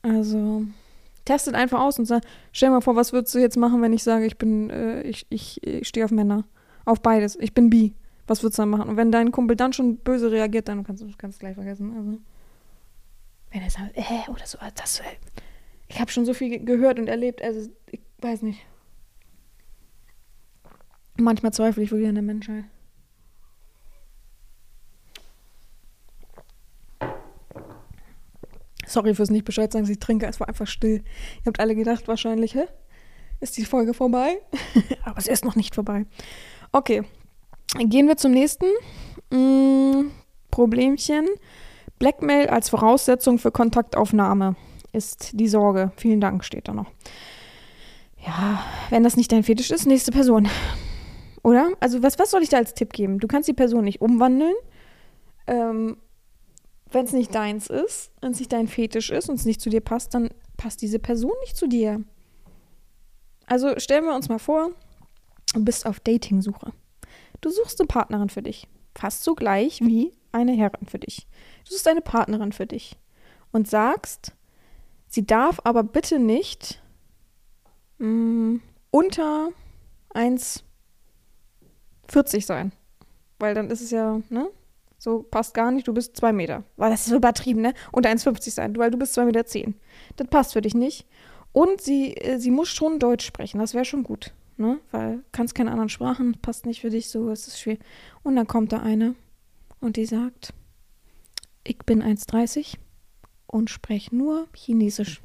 Also, 0.00 0.64
testet 1.28 1.54
einfach 1.54 1.80
aus 1.80 1.98
und 1.98 2.06
sag, 2.06 2.22
stell 2.52 2.70
mal 2.70 2.80
vor, 2.80 2.96
was 2.96 3.12
würdest 3.12 3.34
du 3.34 3.38
jetzt 3.38 3.56
machen, 3.56 3.82
wenn 3.82 3.92
ich 3.92 4.02
sage, 4.02 4.24
ich 4.24 4.38
bin, 4.38 4.70
äh, 4.70 5.02
ich, 5.02 5.26
ich, 5.28 5.62
ich 5.62 5.86
stehe 5.86 6.04
auf 6.04 6.10
Männer. 6.10 6.44
Auf 6.86 7.02
beides. 7.02 7.36
Ich 7.36 7.52
bin 7.52 7.68
bi. 7.68 7.94
Was 8.26 8.42
würdest 8.42 8.58
du 8.58 8.62
dann 8.62 8.70
machen? 8.70 8.88
Und 8.88 8.96
wenn 8.96 9.12
dein 9.12 9.30
Kumpel 9.30 9.54
dann 9.54 9.74
schon 9.74 9.98
böse 9.98 10.30
reagiert, 10.30 10.68
dann 10.68 10.84
kannst 10.84 11.02
du 11.02 11.06
es 11.06 11.38
gleich 11.38 11.54
vergessen. 11.54 11.94
Also, 11.96 12.18
wenn 13.50 13.62
er 13.62 13.70
sagt, 13.70 13.96
äh, 13.96 14.30
oder 14.30 14.46
so, 14.46 14.58
das, 14.74 15.00
äh, 15.00 15.04
ich 15.88 16.00
habe 16.00 16.10
schon 16.10 16.24
so 16.24 16.32
viel 16.32 16.64
gehört 16.64 16.98
und 16.98 17.08
erlebt, 17.08 17.42
also 17.42 17.68
ich 17.90 18.00
weiß 18.20 18.42
nicht. 18.42 18.60
Manchmal 21.18 21.52
zweifle 21.52 21.82
ich 21.82 21.90
wirklich 21.90 22.08
an 22.08 22.14
der 22.14 22.24
Menschheit. 22.24 22.64
Sorry 28.88 29.14
fürs 29.14 29.30
nicht 29.30 29.44
Bescheid 29.44 29.72
sagen, 29.72 29.88
ich 29.88 29.98
trinke, 29.98 30.26
es 30.26 30.40
war 30.40 30.48
einfach 30.48 30.66
still. 30.66 31.02
Ihr 31.40 31.46
habt 31.46 31.60
alle 31.60 31.74
gedacht 31.74 32.08
wahrscheinlich, 32.08 32.54
hä? 32.54 32.64
Ist 33.40 33.56
die 33.56 33.64
Folge 33.64 33.94
vorbei? 33.94 34.40
Aber 35.04 35.18
es 35.18 35.28
ist 35.28 35.44
noch 35.44 35.56
nicht 35.56 35.74
vorbei. 35.74 36.06
Okay, 36.72 37.02
gehen 37.76 38.08
wir 38.08 38.16
zum 38.16 38.32
nächsten 38.32 38.66
mm, 39.30 40.10
Problemchen. 40.50 41.26
Blackmail 41.98 42.48
als 42.48 42.68
Voraussetzung 42.68 43.38
für 43.38 43.50
Kontaktaufnahme 43.50 44.56
ist 44.92 45.30
die 45.34 45.48
Sorge. 45.48 45.92
Vielen 45.96 46.20
Dank, 46.20 46.44
steht 46.44 46.68
da 46.68 46.74
noch. 46.74 46.90
Ja, 48.24 48.64
wenn 48.90 49.04
das 49.04 49.16
nicht 49.16 49.30
dein 49.30 49.44
Fetisch 49.44 49.70
ist, 49.70 49.86
nächste 49.86 50.10
Person. 50.10 50.48
Oder? 51.42 51.70
Also, 51.80 52.02
was, 52.02 52.18
was 52.18 52.30
soll 52.30 52.42
ich 52.42 52.48
da 52.48 52.56
als 52.56 52.74
Tipp 52.74 52.92
geben? 52.92 53.20
Du 53.20 53.28
kannst 53.28 53.48
die 53.48 53.54
Person 53.54 53.84
nicht 53.84 54.00
umwandeln. 54.00 54.54
Ähm, 55.46 55.96
wenn 56.90 57.04
es 57.04 57.12
nicht 57.12 57.34
deins 57.34 57.68
ist, 57.68 58.10
wenn 58.20 58.32
es 58.32 58.38
nicht 58.38 58.52
dein 58.52 58.68
Fetisch 58.68 59.10
ist 59.10 59.28
und 59.28 59.36
es 59.36 59.44
nicht 59.44 59.60
zu 59.60 59.70
dir 59.70 59.80
passt, 59.80 60.14
dann 60.14 60.30
passt 60.56 60.82
diese 60.82 60.98
Person 60.98 61.32
nicht 61.40 61.56
zu 61.56 61.66
dir. 61.66 62.02
Also 63.46 63.78
stellen 63.78 64.04
wir 64.04 64.14
uns 64.14 64.28
mal 64.28 64.38
vor, 64.38 64.70
du 65.54 65.64
bist 65.64 65.86
auf 65.86 66.00
Datingsuche. 66.00 66.72
Du 67.40 67.50
suchst 67.50 67.80
eine 67.80 67.86
Partnerin 67.86 68.28
für 68.28 68.42
dich. 68.42 68.68
Fast 68.94 69.24
so 69.24 69.34
gleich 69.34 69.80
wie 69.80 70.12
eine 70.32 70.52
Herrin 70.52 70.86
für 70.86 70.98
dich. 70.98 71.26
Du 71.64 71.72
suchst 71.72 71.88
eine 71.88 72.00
Partnerin 72.00 72.52
für 72.52 72.66
dich 72.66 72.96
und 73.52 73.68
sagst, 73.68 74.32
sie 75.06 75.24
darf 75.24 75.60
aber 75.64 75.82
bitte 75.82 76.18
nicht 76.18 76.82
mh, 77.98 78.08
mm, 78.08 78.62
unter 78.90 79.48
1,40 80.14 82.44
sein. 82.44 82.72
Weil 83.38 83.54
dann 83.54 83.70
ist 83.70 83.80
es 83.80 83.90
ja, 83.90 84.20
ne? 84.30 84.50
So 84.98 85.22
passt 85.22 85.54
gar 85.54 85.70
nicht, 85.70 85.86
du 85.86 85.94
bist 85.94 86.16
zwei 86.16 86.32
Meter. 86.32 86.64
Weil 86.76 86.90
das 86.90 87.06
ist 87.06 87.12
übertrieben, 87.12 87.60
ne? 87.60 87.74
Unter 87.92 88.10
1,50 88.10 88.50
sein, 88.50 88.76
weil 88.76 88.90
du 88.90 88.98
bist 88.98 89.14
zwei 89.14 89.24
Meter. 89.24 89.46
Zehn. 89.46 89.74
Das 90.16 90.28
passt 90.28 90.52
für 90.52 90.60
dich 90.60 90.74
nicht. 90.74 91.06
Und 91.52 91.80
sie, 91.80 92.16
äh, 92.16 92.38
sie 92.38 92.50
muss 92.50 92.68
schon 92.68 92.98
Deutsch 92.98 93.24
sprechen, 93.24 93.58
das 93.58 93.74
wäre 93.74 93.84
schon 93.84 94.02
gut 94.02 94.32
ne? 94.58 94.80
Weil 94.90 95.24
kannst 95.32 95.54
keine 95.54 95.70
anderen 95.70 95.88
Sprachen, 95.88 96.38
passt 96.42 96.66
nicht 96.66 96.80
für 96.80 96.90
dich 96.90 97.08
so, 97.08 97.30
es 97.30 97.48
ist 97.48 97.60
schwer. 97.60 97.78
Und 98.22 98.36
dann 98.36 98.46
kommt 98.46 98.72
da 98.72 98.80
eine 98.80 99.14
und 99.80 99.96
die 99.96 100.06
sagt, 100.06 100.52
ich 101.64 101.78
bin 101.78 102.02
1,30 102.02 102.74
und 103.46 103.70
spreche 103.70 104.14
nur 104.14 104.48
Chinesisch. 104.54 105.22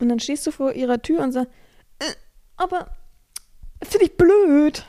Und 0.00 0.08
dann 0.08 0.20
stehst 0.20 0.46
du 0.46 0.50
vor 0.50 0.72
ihrer 0.72 1.00
Tür 1.00 1.22
und 1.22 1.32
sagst, 1.32 1.52
äh, 1.98 2.14
aber 2.56 2.90
finde 3.82 4.06
ich 4.06 4.16
blöd. 4.16 4.86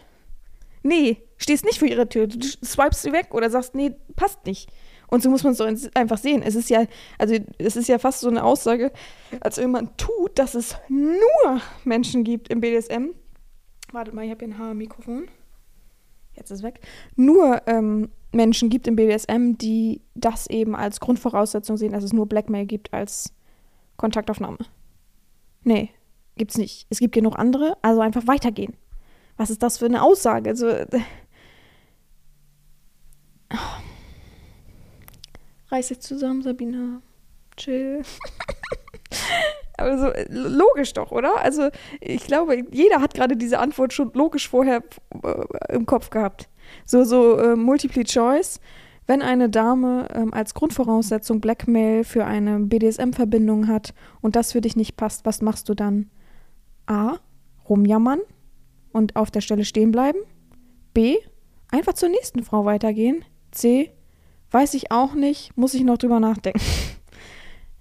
Nee, 0.81 1.22
stehst 1.43 1.65
nicht 1.65 1.79
vor 1.79 1.87
ihrer 1.87 2.09
Tür. 2.09 2.27
Du 2.27 2.39
swipest 2.41 3.03
sie 3.03 3.13
weg 3.13 3.27
oder 3.31 3.49
sagst, 3.49 3.75
nee, 3.75 3.95
passt 4.15 4.45
nicht. 4.45 4.69
Und 5.07 5.21
so 5.21 5.29
muss 5.29 5.43
man 5.43 5.53
es 5.53 5.59
so 5.59 5.89
einfach 5.93 6.17
sehen. 6.17 6.41
Es 6.41 6.55
ist 6.55 6.71
ja, 6.71 6.85
also 7.19 7.35
es 7.59 7.75
ist 7.75 7.87
ja 7.87 7.99
fast 7.99 8.21
so 8.21 8.29
eine 8.29 8.43
Aussage, 8.43 8.91
als 9.41 9.57
wenn 9.57 9.69
man 9.69 9.95
tut, 9.95 10.39
dass 10.39 10.55
es 10.55 10.75
nur 10.89 11.61
Menschen 11.83 12.23
gibt 12.23 12.49
im 12.49 12.61
BDSM. 12.61 13.09
Wartet 13.91 14.15
mal, 14.15 14.25
ich 14.25 14.31
habe 14.31 14.43
hier 14.43 14.55
ein 14.55 14.57
Haarmikrofon. 14.57 15.27
Jetzt 16.33 16.49
ist 16.49 16.59
es 16.59 16.63
weg. 16.63 16.79
Nur 17.15 17.61
ähm, 17.67 18.09
Menschen 18.31 18.69
gibt 18.69 18.87
im 18.87 18.95
BDSM, 18.95 19.53
die 19.53 20.01
das 20.15 20.47
eben 20.47 20.75
als 20.75 20.99
Grundvoraussetzung 20.99 21.77
sehen, 21.77 21.91
dass 21.91 22.03
es 22.03 22.11
nur 22.11 22.27
Blackmail 22.27 22.65
gibt 22.65 22.91
als 22.91 23.33
Kontaktaufnahme. 23.97 24.57
Nee, 25.63 25.91
gibt's 26.37 26.57
nicht. 26.57 26.87
Es 26.89 26.97
gibt 26.97 27.13
genug 27.13 27.37
andere, 27.37 27.77
also 27.83 28.01
einfach 28.01 28.25
weitergehen. 28.25 28.73
Was 29.37 29.51
ist 29.51 29.61
das 29.61 29.77
für 29.77 29.85
eine 29.85 30.01
Aussage? 30.01 30.49
Also. 30.49 30.67
Äh, 33.49 33.55
oh. 33.55 33.83
Reiß 35.73 35.87
dich 35.87 36.01
zusammen, 36.01 36.43
Sabina. 36.43 37.01
Chill. 37.57 38.03
Aber 39.77 39.97
so 39.97 40.11
logisch 40.29 40.93
doch, 40.93 41.11
oder? 41.11 41.41
Also 41.41 41.69
ich 41.99 42.27
glaube, 42.27 42.63
jeder 42.71 43.01
hat 43.01 43.15
gerade 43.15 43.35
diese 43.35 43.57
Antwort 43.57 43.91
schon 43.91 44.11
logisch 44.13 44.47
vorher 44.47 44.83
äh, 45.23 45.73
im 45.73 45.87
Kopf 45.87 46.11
gehabt. 46.11 46.47
So, 46.85 47.03
so 47.03 47.39
äh, 47.39 47.55
Multiple 47.55 48.03
Choice. 48.03 48.59
Wenn 49.07 49.23
eine 49.23 49.49
Dame 49.49 50.09
ähm, 50.13 50.31
als 50.31 50.53
Grundvoraussetzung 50.53 51.41
Blackmail 51.41 52.03
für 52.03 52.25
eine 52.25 52.59
BDSM-Verbindung 52.59 53.67
hat 53.67 53.95
und 54.21 54.35
das 54.35 54.51
für 54.51 54.61
dich 54.61 54.75
nicht 54.75 54.95
passt, 54.95 55.25
was 55.25 55.41
machst 55.41 55.69
du 55.69 55.73
dann? 55.73 56.11
A. 56.85 57.17
Rumjammern 57.67 58.19
und 58.91 59.15
auf 59.15 59.31
der 59.31 59.41
Stelle 59.41 59.65
stehen 59.65 59.91
bleiben. 59.91 60.19
B. 60.93 61.17
Einfach 61.71 61.93
zur 61.93 62.09
nächsten 62.09 62.43
Frau 62.43 62.63
weitergehen. 62.63 63.25
C. 63.49 63.91
Weiß 64.53 64.75
ich 64.75 64.91
auch 64.91 65.15
nicht, 65.15 65.57
muss 65.57 65.73
ich 65.73 65.83
noch 65.83 65.97
drüber 65.97 66.19
nachdenken. 66.19 66.61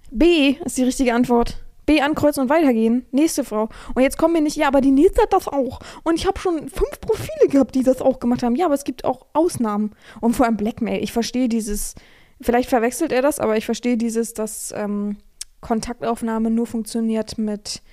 B 0.09 0.55
ist 0.65 0.75
die 0.75 0.83
richtige 0.83 1.13
Antwort. 1.13 1.63
B 1.85 2.01
ankreuzen 2.01 2.41
und 2.41 2.49
weitergehen. 2.49 3.05
Nächste 3.11 3.43
Frau. 3.43 3.69
Und 3.93 4.01
jetzt 4.01 4.17
kommen 4.17 4.33
wir 4.33 4.41
nicht, 4.41 4.55
ja, 4.55 4.69
aber 4.69 4.81
die 4.81 4.89
nächste 4.89 5.21
hat 5.21 5.33
das 5.33 5.47
auch. 5.47 5.81
Und 6.03 6.15
ich 6.15 6.25
habe 6.25 6.39
schon 6.39 6.69
fünf 6.69 6.99
Profile 6.99 7.47
gehabt, 7.47 7.75
die 7.75 7.83
das 7.83 8.01
auch 8.01 8.19
gemacht 8.19 8.41
haben. 8.41 8.55
Ja, 8.55 8.65
aber 8.65 8.73
es 8.73 8.85
gibt 8.85 9.05
auch 9.05 9.27
Ausnahmen. 9.33 9.91
Und 10.19 10.35
vor 10.35 10.47
allem 10.47 10.57
Blackmail. 10.57 11.03
Ich 11.03 11.13
verstehe 11.13 11.47
dieses, 11.47 11.93
vielleicht 12.41 12.69
verwechselt 12.69 13.11
er 13.11 13.21
das, 13.21 13.39
aber 13.39 13.55
ich 13.55 13.65
verstehe 13.65 13.97
dieses, 13.97 14.33
dass 14.33 14.73
ähm, 14.75 15.17
Kontaktaufnahme 15.61 16.49
nur 16.49 16.65
funktioniert 16.65 17.37
mit 17.37 17.83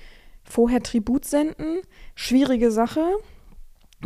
vorher 0.43 0.83
Tribut 0.83 1.27
senden. 1.27 1.81
Schwierige 2.15 2.71
Sache. 2.71 3.05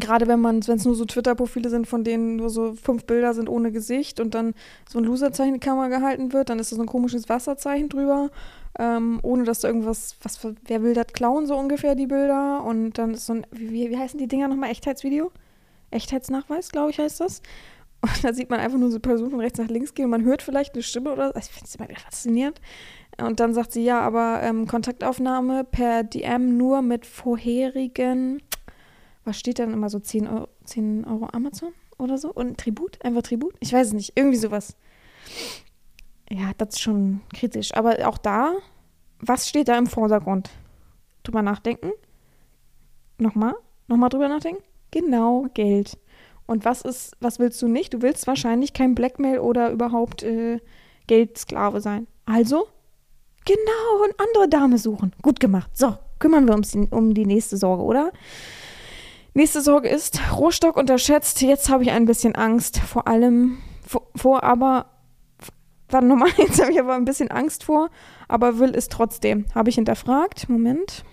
Gerade 0.00 0.26
wenn 0.26 0.40
man, 0.40 0.66
wenn 0.66 0.76
es 0.76 0.84
nur 0.84 0.96
so 0.96 1.04
Twitter-Profile 1.04 1.70
sind, 1.70 1.86
von 1.86 2.02
denen 2.02 2.36
nur 2.36 2.50
so 2.50 2.74
fünf 2.74 3.04
Bilder 3.04 3.32
sind 3.32 3.48
ohne 3.48 3.70
Gesicht 3.70 4.18
und 4.18 4.34
dann 4.34 4.54
so 4.88 4.98
ein 4.98 5.04
Loserzeichen 5.04 5.54
in 5.54 5.60
die 5.60 5.66
Kamera 5.66 5.88
gehalten 5.88 6.32
wird, 6.32 6.50
dann 6.50 6.58
ist 6.58 6.72
da 6.72 6.76
so 6.76 6.82
ein 6.82 6.88
komisches 6.88 7.28
Wasserzeichen 7.28 7.88
drüber, 7.88 8.30
ähm, 8.76 9.20
ohne 9.22 9.44
dass 9.44 9.60
da 9.60 9.68
irgendwas, 9.68 10.16
was 10.22 10.36
für, 10.36 10.56
wer 10.66 10.82
will 10.82 10.94
das 10.94 11.06
klauen, 11.12 11.46
so 11.46 11.56
ungefähr 11.56 11.94
die 11.94 12.08
Bilder. 12.08 12.64
Und 12.64 12.98
dann 12.98 13.14
ist 13.14 13.26
so 13.26 13.34
ein, 13.34 13.46
wie, 13.52 13.88
wie 13.88 13.96
heißen 13.96 14.18
die 14.18 14.26
Dinger 14.26 14.48
nochmal? 14.48 14.70
Echtheitsvideo? 14.70 15.30
Echtheitsnachweis, 15.92 16.70
glaube 16.70 16.90
ich, 16.90 16.98
heißt 16.98 17.20
das. 17.20 17.40
Und 18.04 18.24
da 18.24 18.34
sieht 18.34 18.50
man 18.50 18.60
einfach 18.60 18.78
nur 18.78 18.90
so 18.90 18.96
eine 18.96 19.00
Person 19.00 19.30
von 19.30 19.40
rechts 19.40 19.58
nach 19.58 19.68
links 19.68 19.94
gehen 19.94 20.06
und 20.06 20.10
man 20.10 20.24
hört 20.24 20.42
vielleicht 20.42 20.74
eine 20.74 20.82
Stimme 20.82 21.12
oder 21.12 21.28
so. 21.28 21.38
Ich 21.38 21.46
finde 21.46 21.66
es 21.66 21.74
immer 21.76 21.88
wieder 21.88 22.00
faszinierend. 22.00 22.60
Und 23.16 23.40
dann 23.40 23.54
sagt 23.54 23.72
sie, 23.72 23.84
ja, 23.84 24.00
aber 24.00 24.40
ähm, 24.42 24.66
Kontaktaufnahme 24.66 25.64
per 25.64 26.02
DM 26.02 26.56
nur 26.56 26.82
mit 26.82 27.06
vorherigen 27.06 28.42
was 29.24 29.38
steht 29.38 29.58
dann 29.58 29.72
immer 29.72 29.88
so 29.88 29.98
10 29.98 30.26
Euro, 30.26 30.48
10 30.64 31.04
Euro 31.04 31.28
Amazon 31.32 31.72
oder 31.98 32.18
so? 32.18 32.32
Und 32.32 32.58
Tribut? 32.58 33.02
Einfach 33.04 33.22
Tribut? 33.22 33.54
Ich 33.60 33.72
weiß 33.72 33.88
es 33.88 33.92
nicht. 33.92 34.12
Irgendwie 34.14 34.36
sowas. 34.36 34.76
Ja, 36.30 36.52
das 36.58 36.70
ist 36.70 36.80
schon 36.80 37.20
kritisch. 37.34 37.74
Aber 37.74 38.06
auch 38.08 38.18
da, 38.18 38.54
was 39.20 39.48
steht 39.48 39.68
da 39.68 39.78
im 39.78 39.86
Vordergrund? 39.86 40.50
Drüber 41.22 41.42
nachdenken? 41.42 41.92
Nochmal? 43.18 43.54
Nochmal 43.88 44.08
drüber 44.08 44.28
nachdenken? 44.28 44.62
Genau, 44.90 45.46
Geld. 45.54 45.98
Und 46.46 46.64
was 46.64 46.82
ist, 46.82 47.16
was 47.20 47.38
willst 47.38 47.60
du 47.62 47.68
nicht? 47.68 47.94
Du 47.94 48.02
willst 48.02 48.26
wahrscheinlich 48.26 48.72
kein 48.72 48.94
Blackmail 48.94 49.38
oder 49.38 49.70
überhaupt 49.70 50.22
äh, 50.22 50.60
Geldsklave 51.06 51.80
sein. 51.80 52.06
Also, 52.26 52.66
genau, 53.44 54.04
eine 54.04 54.14
andere 54.18 54.48
Dame 54.48 54.78
suchen. 54.78 55.12
Gut 55.22 55.40
gemacht. 55.40 55.70
So, 55.74 55.96
kümmern 56.18 56.46
wir 56.46 56.54
uns 56.54 56.74
um 56.90 57.14
die 57.14 57.26
nächste 57.26 57.56
Sorge, 57.56 57.82
oder? 57.82 58.12
Nächste 59.36 59.60
Sorge 59.60 59.88
ist, 59.88 60.20
Rohstock 60.32 60.76
unterschätzt. 60.76 61.42
Jetzt 61.42 61.68
habe 61.68 61.82
ich 61.82 61.90
ein 61.90 62.04
bisschen 62.04 62.36
Angst. 62.36 62.78
Vor 62.78 63.08
allem 63.08 63.58
vor, 63.84 64.06
vor 64.14 64.44
aber, 64.44 64.86
warte 65.88 66.06
nochmal, 66.06 66.30
jetzt 66.36 66.60
habe 66.60 66.70
ich 66.70 66.78
aber 66.78 66.94
ein 66.94 67.04
bisschen 67.04 67.32
Angst 67.32 67.64
vor, 67.64 67.90
aber 68.28 68.60
will 68.60 68.72
es 68.76 68.88
trotzdem. 68.88 69.46
Habe 69.52 69.70
ich 69.70 69.74
hinterfragt. 69.74 70.48
Moment. 70.48 71.04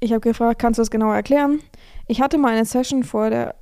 Ich 0.00 0.12
habe 0.12 0.20
gefragt, 0.20 0.60
kannst 0.60 0.78
du 0.78 0.80
das 0.80 0.90
genauer 0.90 1.14
erklären? 1.14 1.60
Ich 2.08 2.22
hatte 2.22 2.38
mal 2.38 2.52
eine 2.52 2.64
Session 2.64 3.04
vor 3.04 3.28
der 3.28 3.54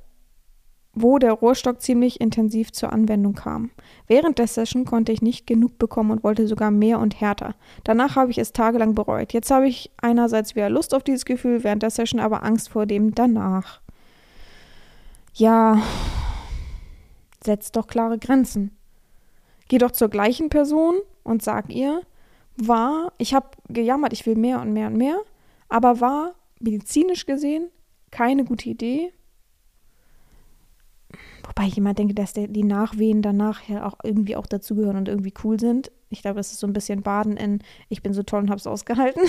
wo 0.93 1.19
der 1.19 1.33
Rohrstock 1.33 1.81
ziemlich 1.81 2.19
intensiv 2.19 2.71
zur 2.71 2.91
Anwendung 2.91 3.33
kam. 3.33 3.71
Während 4.07 4.39
der 4.39 4.47
Session 4.47 4.85
konnte 4.85 5.11
ich 5.11 5.21
nicht 5.21 5.47
genug 5.47 5.77
bekommen 5.77 6.11
und 6.11 6.23
wollte 6.23 6.47
sogar 6.47 6.71
mehr 6.71 6.99
und 6.99 7.21
härter. 7.21 7.55
Danach 7.83 8.15
habe 8.15 8.31
ich 8.31 8.37
es 8.37 8.51
tagelang 8.51 8.93
bereut. 8.93 9.33
Jetzt 9.33 9.51
habe 9.51 9.67
ich 9.67 9.91
einerseits 10.01 10.55
wieder 10.55 10.69
Lust 10.69 10.93
auf 10.93 11.03
dieses 11.03 11.25
Gefühl, 11.25 11.63
während 11.63 11.83
der 11.83 11.91
Session 11.91 12.19
aber 12.19 12.43
Angst 12.43 12.69
vor 12.69 12.85
dem 12.85 13.15
danach. 13.15 13.79
Ja, 15.33 15.81
setzt 17.43 17.75
doch 17.77 17.87
klare 17.87 18.19
Grenzen. 18.19 18.75
Geh 19.69 19.77
doch 19.77 19.91
zur 19.91 20.09
gleichen 20.09 20.49
Person 20.49 20.95
und 21.23 21.41
sag 21.41 21.69
ihr, 21.69 22.01
war, 22.57 23.13
ich 23.17 23.33
habe 23.33 23.47
gejammert, 23.69 24.11
ich 24.11 24.25
will 24.25 24.35
mehr 24.35 24.59
und 24.59 24.73
mehr 24.73 24.87
und 24.87 24.97
mehr, 24.97 25.17
aber 25.69 26.01
war 26.01 26.35
medizinisch 26.59 27.25
gesehen 27.25 27.69
keine 28.11 28.43
gute 28.43 28.69
Idee, 28.69 29.13
Wobei 31.43 31.67
ich 31.67 31.77
immer 31.77 31.93
denke, 31.93 32.13
dass 32.13 32.33
die 32.33 32.63
Nachwehen 32.63 33.21
danach 33.21 33.67
ja 33.67 33.85
auch 33.85 33.97
irgendwie 34.03 34.35
auch 34.35 34.45
dazugehören 34.45 34.97
und 34.97 35.07
irgendwie 35.07 35.33
cool 35.43 35.59
sind. 35.59 35.91
Ich 36.09 36.21
glaube, 36.21 36.37
das 36.37 36.51
ist 36.51 36.59
so 36.59 36.67
ein 36.67 36.73
bisschen 36.73 37.01
Baden 37.01 37.37
in, 37.37 37.59
ich 37.89 38.03
bin 38.03 38.13
so 38.13 38.23
toll 38.23 38.41
und 38.41 38.49
hab's 38.51 38.67
ausgehalten. 38.67 39.21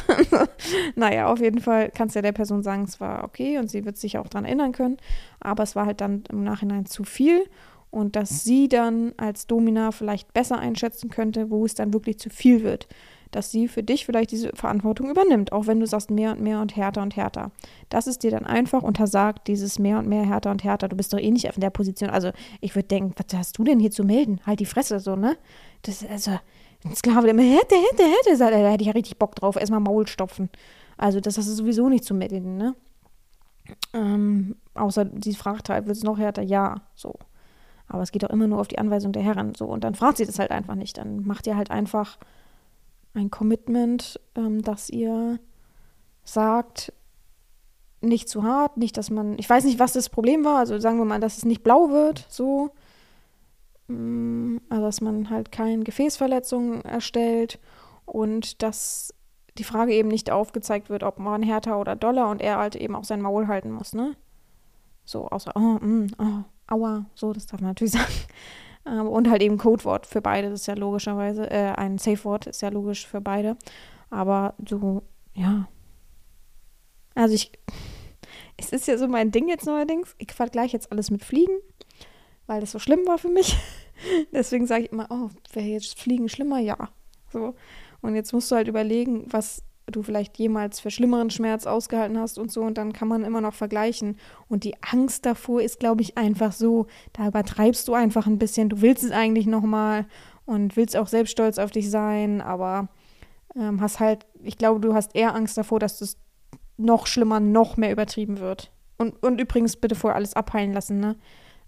naja, 0.96 1.28
auf 1.28 1.40
jeden 1.40 1.60
Fall 1.60 1.90
kannst 1.90 2.14
du 2.14 2.18
ja 2.18 2.22
der 2.22 2.32
Person 2.32 2.62
sagen, 2.62 2.84
es 2.84 3.00
war 3.00 3.24
okay 3.24 3.58
und 3.58 3.70
sie 3.70 3.84
wird 3.84 3.96
sich 3.96 4.18
auch 4.18 4.28
daran 4.28 4.44
erinnern 4.44 4.72
können. 4.72 4.96
Aber 5.40 5.62
es 5.62 5.76
war 5.76 5.86
halt 5.86 6.00
dann 6.00 6.24
im 6.30 6.42
Nachhinein 6.42 6.86
zu 6.86 7.04
viel 7.04 7.44
und 7.90 8.16
dass 8.16 8.44
sie 8.44 8.68
dann 8.68 9.12
als 9.16 9.46
Domina 9.46 9.92
vielleicht 9.92 10.32
besser 10.32 10.58
einschätzen 10.58 11.08
könnte, 11.08 11.50
wo 11.50 11.64
es 11.64 11.74
dann 11.74 11.92
wirklich 11.92 12.18
zu 12.18 12.30
viel 12.30 12.62
wird 12.62 12.88
dass 13.32 13.50
sie 13.50 13.66
für 13.66 13.82
dich 13.82 14.06
vielleicht 14.06 14.30
diese 14.30 14.50
Verantwortung 14.54 15.10
übernimmt, 15.10 15.52
auch 15.52 15.66
wenn 15.66 15.80
du 15.80 15.86
sagst 15.86 16.10
mehr 16.10 16.32
und 16.32 16.40
mehr 16.40 16.60
und 16.60 16.76
härter 16.76 17.02
und 17.02 17.16
härter. 17.16 17.50
Das 17.88 18.06
ist 18.06 18.22
dir 18.22 18.30
dann 18.30 18.46
einfach 18.46 18.82
untersagt, 18.82 19.48
dieses 19.48 19.78
mehr 19.78 19.98
und 19.98 20.06
mehr 20.06 20.24
härter 20.24 20.50
und 20.50 20.62
härter. 20.62 20.88
Du 20.88 20.96
bist 20.96 21.12
doch 21.12 21.18
eh 21.18 21.30
nicht 21.30 21.46
in 21.46 21.60
der 21.60 21.70
Position. 21.70 22.10
Also 22.10 22.30
ich 22.60 22.74
würde 22.74 22.88
denken, 22.88 23.14
was 23.16 23.36
hast 23.36 23.58
du 23.58 23.64
denn 23.64 23.80
hier 23.80 23.90
zu 23.90 24.04
melden? 24.04 24.40
Halt 24.46 24.60
die 24.60 24.66
Fresse 24.66 25.00
so, 25.00 25.16
ne? 25.16 25.36
Das 25.82 26.06
also 26.08 26.38
ein 26.84 26.94
Sklave, 26.94 27.22
der 27.22 27.30
immer 27.30 27.42
hätte, 27.42 27.74
hätte, 27.74 28.04
hätte, 28.04 28.38
da 28.38 28.70
hätte 28.70 28.82
ich 28.82 28.88
ja 28.88 28.92
richtig 28.92 29.18
Bock 29.18 29.34
drauf, 29.34 29.56
erstmal 29.56 29.80
Maul 29.80 30.06
stopfen. 30.06 30.50
Also 30.96 31.20
das 31.20 31.38
hast 31.38 31.48
du 31.48 31.52
sowieso 31.54 31.88
nicht 31.88 32.04
zu 32.04 32.14
melden, 32.14 32.56
ne? 32.56 32.74
Ähm, 33.94 34.56
außer 34.74 35.10
sie 35.22 35.34
fragt 35.34 35.68
halt, 35.68 35.86
wird 35.86 35.96
es 35.96 36.02
noch 36.02 36.18
härter? 36.18 36.42
Ja, 36.42 36.82
so. 36.94 37.14
Aber 37.88 38.02
es 38.02 38.12
geht 38.12 38.22
doch 38.22 38.30
immer 38.30 38.46
nur 38.46 38.60
auf 38.60 38.68
die 38.68 38.78
Anweisung 38.78 39.12
der 39.12 39.22
Herren, 39.22 39.54
so. 39.54 39.66
Und 39.66 39.84
dann 39.84 39.94
fragt 39.94 40.16
sie 40.16 40.26
das 40.26 40.38
halt 40.38 40.50
einfach 40.50 40.74
nicht. 40.74 40.98
Dann 40.98 41.24
macht 41.24 41.46
ihr 41.46 41.56
halt 41.56 41.70
einfach 41.70 42.18
ein 43.14 43.30
Commitment, 43.30 44.20
ähm, 44.34 44.62
dass 44.62 44.90
ihr 44.90 45.38
sagt, 46.24 46.92
nicht 48.00 48.28
zu 48.28 48.42
hart, 48.42 48.76
nicht, 48.76 48.96
dass 48.96 49.10
man, 49.10 49.38
ich 49.38 49.48
weiß 49.48 49.64
nicht, 49.64 49.78
was 49.78 49.92
das 49.92 50.08
Problem 50.08 50.44
war, 50.44 50.58
also 50.58 50.78
sagen 50.78 50.98
wir 50.98 51.04
mal, 51.04 51.20
dass 51.20 51.38
es 51.38 51.44
nicht 51.44 51.62
blau 51.62 51.90
wird, 51.90 52.26
so, 52.28 52.70
also 53.88 54.58
dass 54.68 55.00
man 55.00 55.30
halt 55.30 55.52
keine 55.52 55.84
Gefäßverletzungen 55.84 56.82
erstellt 56.82 57.60
und 58.04 58.62
dass 58.62 59.14
die 59.58 59.64
Frage 59.64 59.92
eben 59.92 60.08
nicht 60.08 60.30
aufgezeigt 60.30 60.88
wird, 60.88 61.02
ob 61.02 61.18
man 61.18 61.42
härter 61.42 61.78
oder 61.78 61.94
doller 61.94 62.28
und 62.30 62.40
er 62.40 62.58
halt 62.58 62.74
eben 62.74 62.96
auch 62.96 63.04
sein 63.04 63.20
Maul 63.20 63.48
halten 63.48 63.70
muss, 63.70 63.92
ne? 63.92 64.16
So, 65.04 65.28
außer, 65.28 65.52
oh, 65.56 65.78
mm, 65.84 66.06
oh, 66.18 66.44
aua, 66.68 67.06
so, 67.14 67.32
das 67.32 67.46
darf 67.46 67.60
man 67.60 67.70
natürlich 67.70 67.92
sagen. 67.92 68.12
Ähm, 68.86 69.08
und 69.08 69.30
halt 69.30 69.42
eben 69.42 69.58
Codewort 69.58 70.06
für 70.06 70.20
beide, 70.20 70.50
das 70.50 70.62
ist 70.62 70.66
ja 70.66 70.74
logischerweise, 70.74 71.50
äh, 71.50 71.72
ein 71.72 71.98
Safe-Wort 71.98 72.46
ist 72.46 72.62
ja 72.62 72.68
logisch 72.68 73.06
für 73.06 73.20
beide. 73.20 73.56
Aber 74.10 74.54
so, 74.68 75.02
ja. 75.34 75.68
Also 77.14 77.34
ich, 77.34 77.52
es 78.56 78.72
ist 78.72 78.86
ja 78.86 78.98
so 78.98 79.08
mein 79.08 79.30
Ding 79.30 79.48
jetzt 79.48 79.66
neuerdings. 79.66 80.14
Ich 80.18 80.32
vergleiche 80.32 80.76
jetzt 80.76 80.90
alles 80.90 81.10
mit 81.10 81.24
Fliegen, 81.24 81.58
weil 82.46 82.60
das 82.60 82.72
so 82.72 82.78
schlimm 82.78 83.06
war 83.06 83.18
für 83.18 83.28
mich. 83.28 83.56
Deswegen 84.32 84.66
sage 84.66 84.84
ich 84.84 84.92
immer, 84.92 85.06
oh, 85.10 85.30
wäre 85.52 85.66
jetzt 85.66 85.98
Fliegen 85.98 86.28
schlimmer? 86.28 86.58
Ja. 86.58 86.90
So. 87.32 87.54
Und 88.00 88.16
jetzt 88.16 88.32
musst 88.32 88.50
du 88.50 88.56
halt 88.56 88.68
überlegen, 88.68 89.24
was 89.32 89.62
du 89.86 90.02
vielleicht 90.02 90.38
jemals 90.38 90.80
für 90.80 90.90
schlimmeren 90.90 91.30
Schmerz 91.30 91.66
ausgehalten 91.66 92.18
hast 92.18 92.38
und 92.38 92.50
so 92.52 92.62
und 92.62 92.78
dann 92.78 92.92
kann 92.92 93.08
man 93.08 93.24
immer 93.24 93.40
noch 93.40 93.54
vergleichen. 93.54 94.16
Und 94.48 94.64
die 94.64 94.74
Angst 94.82 95.26
davor 95.26 95.60
ist, 95.60 95.80
glaube 95.80 96.02
ich, 96.02 96.16
einfach 96.16 96.52
so, 96.52 96.86
da 97.12 97.28
übertreibst 97.28 97.88
du 97.88 97.94
einfach 97.94 98.26
ein 98.26 98.38
bisschen. 98.38 98.68
Du 98.68 98.80
willst 98.80 99.02
es 99.02 99.10
eigentlich 99.10 99.46
nochmal 99.46 100.06
und 100.44 100.76
willst 100.76 100.96
auch 100.96 101.08
selbst 101.08 101.32
stolz 101.32 101.58
auf 101.58 101.70
dich 101.70 101.90
sein, 101.90 102.40
aber 102.40 102.88
ähm, 103.56 103.80
hast 103.80 104.00
halt, 104.00 104.26
ich 104.42 104.58
glaube, 104.58 104.80
du 104.80 104.94
hast 104.94 105.14
eher 105.14 105.34
Angst 105.34 105.58
davor, 105.58 105.78
dass 105.78 106.00
es 106.00 106.18
noch 106.76 107.06
schlimmer, 107.06 107.40
noch 107.40 107.76
mehr 107.76 107.92
übertrieben 107.92 108.38
wird. 108.38 108.72
Und, 108.98 109.22
und 109.22 109.40
übrigens 109.40 109.76
bitte 109.76 109.94
vorher 109.94 110.16
alles 110.16 110.34
abheilen 110.34 110.72
lassen, 110.72 111.00
ne? 111.00 111.16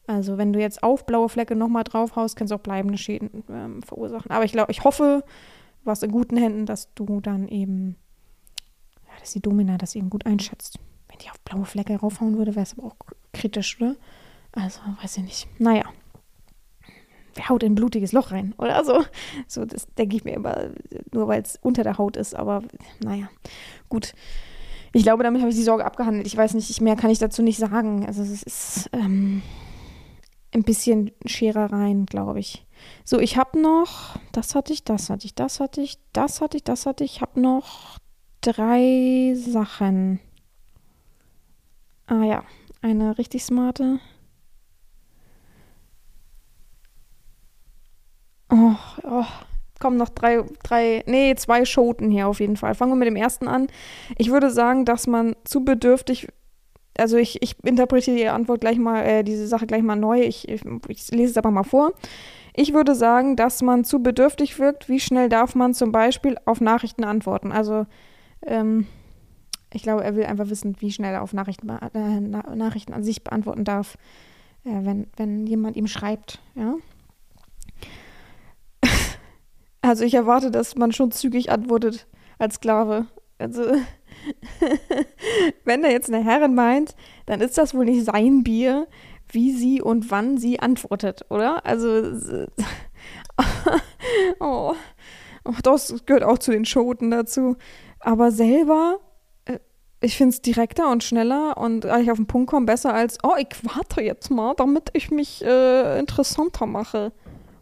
Also 0.07 0.37
wenn 0.37 0.53
du 0.53 0.61
jetzt 0.61 0.83
auf 0.83 1.07
blaue 1.07 1.31
Flecke 1.31 1.57
nochmal 1.57 1.85
draufhaust, 1.85 2.37
kannst 2.37 2.51
du 2.51 2.57
auch 2.57 2.61
bleibende 2.61 2.99
Schäden 2.99 3.43
ähm, 3.49 3.83
verursachen. 3.83 4.31
Aber 4.31 4.45
ich 4.45 4.53
glaube, 4.53 4.71
ich 4.71 4.85
hoffe, 4.85 5.25
warst 5.83 6.03
in 6.03 6.11
guten 6.11 6.37
Händen, 6.37 6.67
dass 6.67 6.93
du 6.95 7.21
dann 7.21 7.49
eben 7.49 7.97
dass 9.21 9.33
die 9.33 9.41
Domina 9.41 9.79
das 9.79 9.95
eben 9.95 10.11
gut 10.11 10.27
einschätzt. 10.27 10.79
Wenn 11.09 11.19
die 11.19 11.31
auf 11.31 11.41
blaue 11.41 11.65
Flecke 11.65 11.97
raufhauen 11.97 12.37
würde, 12.37 12.55
wäre 12.55 12.65
es 12.65 12.79
aber 12.79 12.89
auch 12.89 12.97
kritisch, 13.33 13.81
oder? 13.81 13.97
Also, 14.53 14.81
weiß 15.03 15.19
ich 15.19 15.25
nicht. 15.25 15.49
Naja. 15.59 15.85
Wer 17.35 17.49
haut 17.49 17.65
in 17.65 17.73
ein 17.73 17.75
blutiges 17.75 18.13
Loch 18.13 18.31
rein? 18.31 18.55
Oder 18.59 18.85
so. 18.85 19.05
So, 19.49 19.65
das 19.65 19.87
denke 19.99 20.17
ich 20.17 20.25
mir 20.25 20.35
immer, 20.35 20.71
nur 21.13 21.27
weil 21.27 21.43
es 21.43 21.59
unter 21.61 21.83
der 21.83 21.99
Haut 21.99 22.17
ist. 22.17 22.35
Aber 22.35 22.63
naja, 23.03 23.29
gut. 23.89 24.15
Ich 24.93 25.03
glaube, 25.03 25.25
damit 25.25 25.41
habe 25.41 25.51
ich 25.51 25.57
die 25.57 25.65
Sorge 25.65 25.85
abgehandelt. 25.85 26.27
Ich 26.27 26.37
weiß 26.37 26.55
nicht, 26.55 26.81
mehr 26.81 26.95
kann 26.95 27.11
ich 27.11 27.19
dazu 27.19 27.43
nicht 27.43 27.59
sagen. 27.59 28.07
Also, 28.07 28.23
es 28.23 28.43
ist 28.45 28.91
ähm, 28.93 29.43
ein 30.53 30.63
bisschen 30.63 31.11
Scherereien, 31.27 32.07
glaube 32.07 32.39
ich. 32.39 32.65
So, 33.05 33.19
ich 33.19 33.37
habe 33.37 33.61
noch, 33.61 34.17
das 34.33 34.55
hatte 34.55 34.73
ich, 34.73 34.85
das 34.85 35.11
hatte 35.11 35.27
ich, 35.27 35.35
das 35.35 35.59
hatte 35.59 35.81
ich, 35.81 35.99
das 36.13 36.41
hatte 36.41 36.57
ich, 36.57 36.65
das 36.65 36.87
hatte 36.87 37.05
ich. 37.05 37.17
Ich 37.17 37.21
habe 37.21 37.41
noch 37.41 37.99
drei 38.45 39.33
Sachen. 39.37 40.21
Ah 42.07 42.25
ja, 42.25 42.45
eine 42.83 43.17
richtig 43.17 43.45
smarte. 43.45 43.99
Oh, 48.51 48.75
oh, 49.03 49.25
kommen 49.81 49.97
noch 49.97 50.11
drei, 50.11 50.45
drei, 50.63 51.03
nee, 51.07 51.35
zwei 51.35 51.65
Schoten 51.65 52.11
hier 52.11 52.29
auf 52.29 52.41
jeden 52.41 52.57
Fall. 52.57 52.75
Fangen 52.75 52.93
wir 52.93 52.97
mit 52.97 53.09
dem 53.09 53.17
ersten 53.17 53.49
an. 53.49 53.69
Ich 54.19 54.31
würde 54.31 54.51
sagen, 54.51 54.85
dass 54.85 55.07
man 55.07 55.35
zu 55.45 55.65
bedürftig, 55.65 56.29
also 56.99 57.17
ich, 57.17 57.43
ich 57.43 57.57
interpretiere 57.65 58.17
die 58.17 58.29
Antwort 58.29 58.61
gleich 58.61 58.79
mal, 58.79 59.03
äh, 59.03 59.25
diese 59.25 59.47
Sache 59.47 59.67
gleich 59.67 59.83
mal 59.83 59.97
neu. 59.97 60.21
Ich, 60.21 60.49
ich, 60.49 60.63
ich 60.89 61.11
lese 61.11 61.33
es 61.33 61.37
aber 61.39 61.51
mal 61.51 61.65
vor. 61.65 61.93
Ich 62.55 62.75
würde 62.75 62.95
sagen, 62.95 63.35
dass 63.35 63.63
man 63.63 63.85
zu 63.85 64.03
bedürftig 64.03 64.59
wirkt. 64.59 64.89
Wie 64.89 65.01
schnell 65.01 65.29
darf 65.31 65.55
man 65.55 65.73
zum 65.73 65.91
Beispiel 65.91 66.37
auf 66.45 66.61
Nachrichten 66.61 67.03
antworten? 67.03 67.51
Also 67.51 67.87
ähm, 68.47 68.87
ich 69.73 69.83
glaube, 69.83 70.05
er 70.05 70.15
will 70.15 70.25
einfach 70.25 70.49
wissen, 70.49 70.77
wie 70.79 70.93
schnell 70.93 71.15
er 71.15 71.23
auf 71.23 71.33
Nachrichten, 71.33 71.69
äh, 71.69 72.21
Na 72.21 72.55
Nachrichten 72.55 72.93
an 72.93 73.03
sich 73.03 73.25
beantworten 73.25 73.65
darf, 73.65 73.99
äh, 74.65 74.85
wenn, 74.85 75.09
wenn 75.17 75.47
jemand 75.47 75.77
ihm 75.77 75.89
schreibt. 75.89 76.41
Ja? 76.55 76.77
also 79.83 80.05
ich 80.05 80.15
erwarte, 80.15 80.51
dass 80.51 80.77
man 80.77 80.93
schon 80.93 81.11
zügig 81.11 81.51
antwortet 81.51 82.07
als 82.39 82.57
Sklave. 82.57 83.07
Also 83.39 83.63
wenn 85.65 85.85
er 85.85 85.91
jetzt 85.91 86.09
eine 86.09 86.25
Herrin 86.25 86.55
meint, 86.55 86.95
dann 87.27 87.41
ist 87.41 87.59
das 87.59 87.75
wohl 87.75 87.85
nicht 87.85 88.05
sein 88.05 88.45
Bier, 88.45 88.87
wie 89.29 89.53
sie 89.53 89.83
und 89.83 90.11
wann 90.11 90.39
sie 90.39 90.61
antwortet, 90.61 91.27
oder? 91.31 91.67
Also 91.67 92.13
oh, 94.41 94.75
oh, 95.45 95.55
das 95.63 95.95
gehört 96.07 96.23
auch 96.25 96.39
zu 96.39 96.53
den 96.53 96.65
Schoten 96.65 97.11
dazu. 97.11 97.57
Aber 98.05 98.31
selber, 98.31 99.01
äh, 99.47 99.59
ich 100.01 100.17
finde 100.17 100.35
es 100.35 100.43
direkter 100.43 100.91
und 100.91 101.03
schneller 101.03 101.57
und 101.57 101.81
gleich 101.81 102.11
auf 102.11 102.19
den 102.19 102.27
Punkt 102.27 102.51
kommen 102.51 102.67
besser 102.67 102.95
als, 102.95 103.19
oh, 103.23 103.35
ich 103.39 103.49
warte 103.63 104.03
jetzt 104.03 104.31
mal, 104.31 104.55
damit 104.55 104.91
ich 104.93 105.11
mich 105.11 105.43
äh, 105.43 105.99
interessanter 105.99 106.67
mache. 106.67 107.13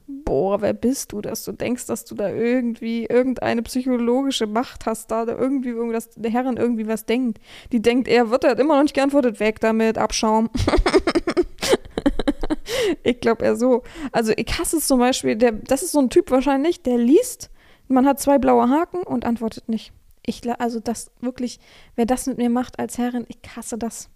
Boah, 0.08 0.60
wer 0.60 0.72
bist 0.72 1.12
du, 1.12 1.20
dass 1.20 1.44
du 1.44 1.52
denkst, 1.52 1.86
dass 1.86 2.04
du 2.04 2.16
da 2.16 2.28
irgendwie 2.28 3.06
irgendeine 3.06 3.62
psychologische 3.62 4.48
Macht 4.48 4.84
hast, 4.84 5.12
da 5.12 5.24
irgendwie 5.26 5.70
irgendwas, 5.70 6.10
der 6.16 6.30
Herrin 6.30 6.56
irgendwie 6.56 6.88
was 6.88 7.06
denkt. 7.06 7.38
Die 7.70 7.80
denkt, 7.80 8.08
er 8.08 8.28
wird, 8.30 8.44
hat 8.44 8.58
immer 8.58 8.74
noch 8.74 8.82
nicht 8.82 8.94
geantwortet, 8.94 9.38
weg 9.38 9.60
damit, 9.60 9.96
Abschaum. 9.96 10.50
ich 13.04 13.20
glaube 13.20 13.44
eher 13.44 13.56
so. 13.56 13.84
Also 14.10 14.32
ich 14.36 14.58
hasse 14.58 14.78
es 14.78 14.88
zum 14.88 14.98
Beispiel, 14.98 15.36
der, 15.36 15.52
das 15.52 15.84
ist 15.84 15.92
so 15.92 16.00
ein 16.00 16.10
Typ 16.10 16.32
wahrscheinlich, 16.32 16.82
der 16.82 16.98
liest, 16.98 17.48
man 17.86 18.06
hat 18.06 18.20
zwei 18.20 18.38
blaue 18.38 18.68
Haken 18.68 19.04
und 19.04 19.24
antwortet 19.24 19.68
nicht. 19.68 19.92
Ich, 20.24 20.42
also 20.60 20.80
das 20.80 21.10
wirklich, 21.20 21.58
wer 21.96 22.06
das 22.06 22.26
mit 22.26 22.38
mir 22.38 22.50
macht 22.50 22.78
als 22.78 22.98
Herrin, 22.98 23.26
ich 23.28 23.38
hasse 23.56 23.78
das. 23.78 24.08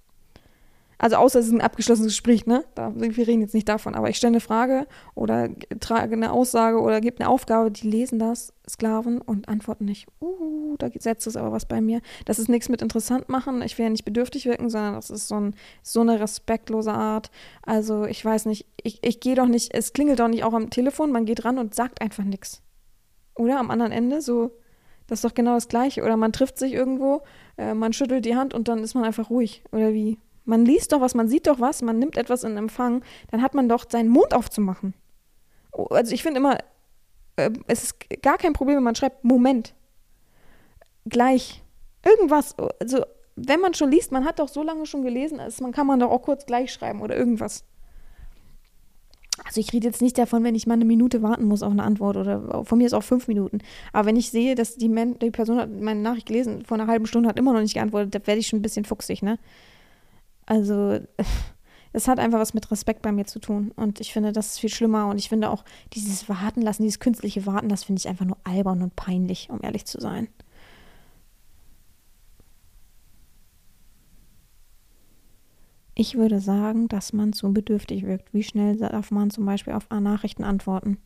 Also 0.98 1.16
außer 1.16 1.40
es 1.40 1.46
ist 1.46 1.52
ein 1.52 1.60
abgeschlossenes 1.60 2.12
Gespräch, 2.12 2.46
ne? 2.46 2.64
Da, 2.74 2.92
wir 2.94 3.26
reden 3.26 3.42
jetzt 3.42 3.52
nicht 3.52 3.68
davon. 3.68 3.94
Aber 3.94 4.08
ich 4.08 4.16
stelle 4.16 4.32
eine 4.32 4.40
Frage 4.40 4.86
oder 5.14 5.50
trage 5.78 6.14
eine 6.14 6.32
Aussage 6.32 6.80
oder 6.80 7.02
gebe 7.02 7.20
eine 7.20 7.28
Aufgabe, 7.28 7.70
die 7.70 7.88
lesen 7.88 8.18
das, 8.18 8.54
Sklaven, 8.68 9.20
und 9.20 9.48
antworten 9.48 9.84
nicht. 9.84 10.06
Uh, 10.20 10.76
da 10.78 10.88
setzt 10.98 11.26
es 11.26 11.36
aber 11.36 11.52
was 11.52 11.66
bei 11.66 11.82
mir. 11.82 12.00
Das 12.24 12.38
ist 12.38 12.48
nichts 12.48 12.70
mit 12.70 12.80
interessant 12.80 13.28
machen. 13.28 13.60
Ich 13.60 13.76
will 13.76 13.84
ja 13.84 13.90
nicht 13.90 14.06
bedürftig 14.06 14.46
wirken, 14.46 14.70
sondern 14.70 14.94
das 14.94 15.10
ist 15.10 15.28
so, 15.28 15.38
ein, 15.38 15.54
so 15.82 16.00
eine 16.00 16.18
respektlose 16.18 16.92
Art. 16.92 17.30
Also 17.62 18.06
ich 18.06 18.24
weiß 18.24 18.46
nicht, 18.46 18.66
ich, 18.82 19.00
ich 19.04 19.20
gehe 19.20 19.34
doch 19.34 19.48
nicht, 19.48 19.74
es 19.74 19.92
klingelt 19.92 20.20
doch 20.20 20.28
nicht 20.28 20.44
auch 20.44 20.54
am 20.54 20.70
Telefon, 20.70 21.12
man 21.12 21.26
geht 21.26 21.44
ran 21.44 21.58
und 21.58 21.74
sagt 21.74 22.00
einfach 22.00 22.24
nichts. 22.24 22.62
Oder 23.34 23.58
am 23.58 23.70
anderen 23.70 23.92
Ende 23.92 24.22
so, 24.22 24.52
das 25.06 25.18
ist 25.18 25.24
doch 25.24 25.34
genau 25.34 25.54
das 25.54 25.68
Gleiche. 25.68 26.02
Oder 26.02 26.16
man 26.16 26.32
trifft 26.32 26.58
sich 26.58 26.72
irgendwo, 26.72 27.22
äh, 27.56 27.74
man 27.74 27.92
schüttelt 27.92 28.24
die 28.24 28.36
Hand 28.36 28.54
und 28.54 28.68
dann 28.68 28.82
ist 28.82 28.94
man 28.94 29.04
einfach 29.04 29.30
ruhig. 29.30 29.62
Oder 29.72 29.92
wie? 29.92 30.18
Man 30.44 30.64
liest 30.64 30.92
doch 30.92 31.00
was, 31.00 31.14
man 31.14 31.28
sieht 31.28 31.46
doch 31.46 31.60
was, 31.60 31.82
man 31.82 31.98
nimmt 31.98 32.16
etwas 32.16 32.44
in 32.44 32.56
Empfang, 32.56 33.02
dann 33.30 33.42
hat 33.42 33.54
man 33.54 33.68
doch 33.68 33.84
seinen 33.88 34.08
Mund 34.08 34.32
aufzumachen. 34.32 34.94
Oh, 35.72 35.86
also 35.86 36.14
ich 36.14 36.22
finde 36.22 36.38
immer, 36.38 36.58
äh, 37.36 37.50
es 37.66 37.84
ist 37.84 38.22
gar 38.22 38.38
kein 38.38 38.52
Problem, 38.52 38.76
wenn 38.76 38.84
man 38.84 38.94
schreibt, 38.94 39.24
Moment. 39.24 39.74
Gleich. 41.04 41.62
Irgendwas. 42.04 42.54
Also, 42.80 43.04
wenn 43.34 43.60
man 43.60 43.74
schon 43.74 43.90
liest, 43.90 44.12
man 44.12 44.24
hat 44.24 44.38
doch 44.38 44.48
so 44.48 44.62
lange 44.62 44.86
schon 44.86 45.02
gelesen, 45.02 45.40
man 45.60 45.72
kann 45.72 45.86
man 45.86 46.00
doch 46.00 46.10
auch 46.10 46.22
kurz 46.22 46.46
gleich 46.46 46.72
schreiben 46.72 47.02
oder 47.02 47.16
irgendwas. 47.16 47.64
Also 49.44 49.60
ich 49.60 49.72
rede 49.72 49.86
jetzt 49.86 50.02
nicht 50.02 50.18
davon, 50.18 50.44
wenn 50.44 50.54
ich 50.54 50.66
mal 50.66 50.74
eine 50.74 50.84
Minute 50.84 51.22
warten 51.22 51.44
muss 51.44 51.62
auf 51.62 51.72
eine 51.72 51.82
Antwort 51.82 52.16
oder 52.16 52.64
von 52.64 52.78
mir 52.78 52.86
ist 52.86 52.94
auch 52.94 53.02
fünf 53.02 53.28
Minuten. 53.28 53.58
Aber 53.92 54.06
wenn 54.06 54.16
ich 54.16 54.30
sehe, 54.30 54.54
dass 54.54 54.76
die, 54.76 54.88
Men 54.88 55.18
die 55.18 55.30
Person 55.30 55.58
hat 55.58 55.70
meine 55.70 56.00
Nachricht 56.00 56.26
gelesen, 56.26 56.64
vor 56.64 56.78
einer 56.78 56.86
halben 56.86 57.06
Stunde 57.06 57.28
hat 57.28 57.38
immer 57.38 57.52
noch 57.52 57.60
nicht 57.60 57.74
geantwortet, 57.74 58.14
da 58.14 58.26
werde 58.26 58.40
ich 58.40 58.46
schon 58.46 58.60
ein 58.60 58.62
bisschen 58.62 58.84
fuchsig, 58.84 59.22
ne? 59.22 59.38
Also, 60.46 61.00
es 61.92 62.08
hat 62.08 62.18
einfach 62.18 62.38
was 62.38 62.54
mit 62.54 62.70
Respekt 62.70 63.02
bei 63.02 63.12
mir 63.12 63.26
zu 63.26 63.38
tun. 63.38 63.72
Und 63.76 64.00
ich 64.00 64.12
finde, 64.12 64.32
das 64.32 64.52
ist 64.52 64.58
viel 64.60 64.70
schlimmer. 64.70 65.08
Und 65.08 65.18
ich 65.18 65.28
finde 65.28 65.50
auch 65.50 65.64
dieses 65.92 66.28
Warten 66.28 66.62
lassen, 66.62 66.82
dieses 66.82 67.00
künstliche 67.00 67.46
Warten, 67.46 67.68
das 67.68 67.84
finde 67.84 68.00
ich 68.00 68.08
einfach 68.08 68.24
nur 68.24 68.38
albern 68.44 68.82
und 68.82 68.96
peinlich, 68.96 69.48
um 69.50 69.60
ehrlich 69.62 69.84
zu 69.84 70.00
sein. 70.00 70.28
Ich 75.98 76.14
würde 76.14 76.40
sagen, 76.40 76.88
dass 76.88 77.14
man 77.14 77.32
zu 77.32 77.54
bedürftig 77.54 78.04
wirkt. 78.04 78.34
Wie 78.34 78.42
schnell 78.42 78.76
darf 78.76 79.10
man 79.10 79.30
zum 79.30 79.46
Beispiel 79.46 79.72
auf 79.72 79.88
Nachrichten 79.88 80.44
antworten? 80.44 80.98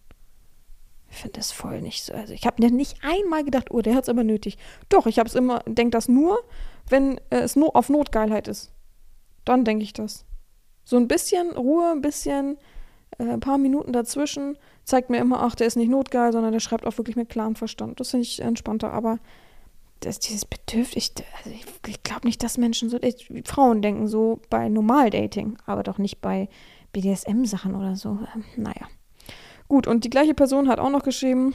Ich 1.08 1.18
finde 1.18 1.38
das 1.38 1.52
voll 1.52 1.80
nicht 1.80 2.02
so. 2.02 2.12
Also 2.12 2.34
ich 2.34 2.44
habe 2.44 2.60
mir 2.60 2.72
nicht 2.72 2.98
einmal 3.02 3.44
gedacht, 3.44 3.70
oh, 3.70 3.82
der 3.82 3.94
hat 3.94 4.02
es 4.02 4.08
aber 4.08 4.24
nötig. 4.24 4.58
Doch, 4.88 5.06
ich 5.06 5.20
habe 5.20 5.28
es 5.28 5.36
immer, 5.36 5.60
denke 5.66 5.90
das 5.90 6.08
nur, 6.08 6.40
wenn 6.88 7.18
äh, 7.30 7.38
es 7.38 7.54
no 7.54 7.68
auf 7.68 7.88
Notgeilheit 7.88 8.48
ist. 8.48 8.72
Dann 9.44 9.64
denke 9.64 9.84
ich 9.84 9.92
das. 9.92 10.24
So 10.84 10.96
ein 10.96 11.06
bisschen 11.06 11.52
Ruhe, 11.52 11.92
ein 11.92 12.00
bisschen, 12.00 12.58
äh, 13.18 13.24
ein 13.24 13.40
paar 13.40 13.58
Minuten 13.58 13.92
dazwischen 13.92 14.58
zeigt 14.84 15.08
mir 15.08 15.18
immer, 15.18 15.40
ach, 15.40 15.54
der 15.54 15.68
ist 15.68 15.76
nicht 15.76 15.90
notgeil, 15.90 16.32
sondern 16.32 16.52
der 16.52 16.60
schreibt 16.60 16.84
auch 16.84 16.98
wirklich 16.98 17.16
mit 17.16 17.28
klarem 17.28 17.54
Verstand. 17.54 18.00
Das 18.00 18.10
finde 18.10 18.22
ich 18.22 18.40
entspannter, 18.40 18.92
aber 18.92 19.20
das, 20.00 20.18
dieses 20.18 20.44
Bedürfnis, 20.44 21.12
also 21.38 21.50
ich, 21.50 21.64
ich 21.86 22.02
glaube 22.02 22.26
nicht, 22.26 22.42
dass 22.42 22.58
Menschen 22.58 22.88
so, 22.88 22.98
ich, 23.02 23.30
Frauen 23.44 23.82
denken 23.82 24.08
so 24.08 24.40
bei 24.48 24.68
Normaldating, 24.68 25.58
aber 25.66 25.82
doch 25.82 25.98
nicht 25.98 26.20
bei 26.20 26.48
BDSM-Sachen 26.92 27.74
oder 27.74 27.96
so. 27.96 28.18
Ähm, 28.34 28.44
naja. 28.56 28.88
Gut, 29.68 29.86
und 29.86 30.04
die 30.04 30.10
gleiche 30.10 30.34
Person 30.34 30.68
hat 30.68 30.80
auch 30.80 30.90
noch 30.90 31.04
geschrieben, 31.04 31.54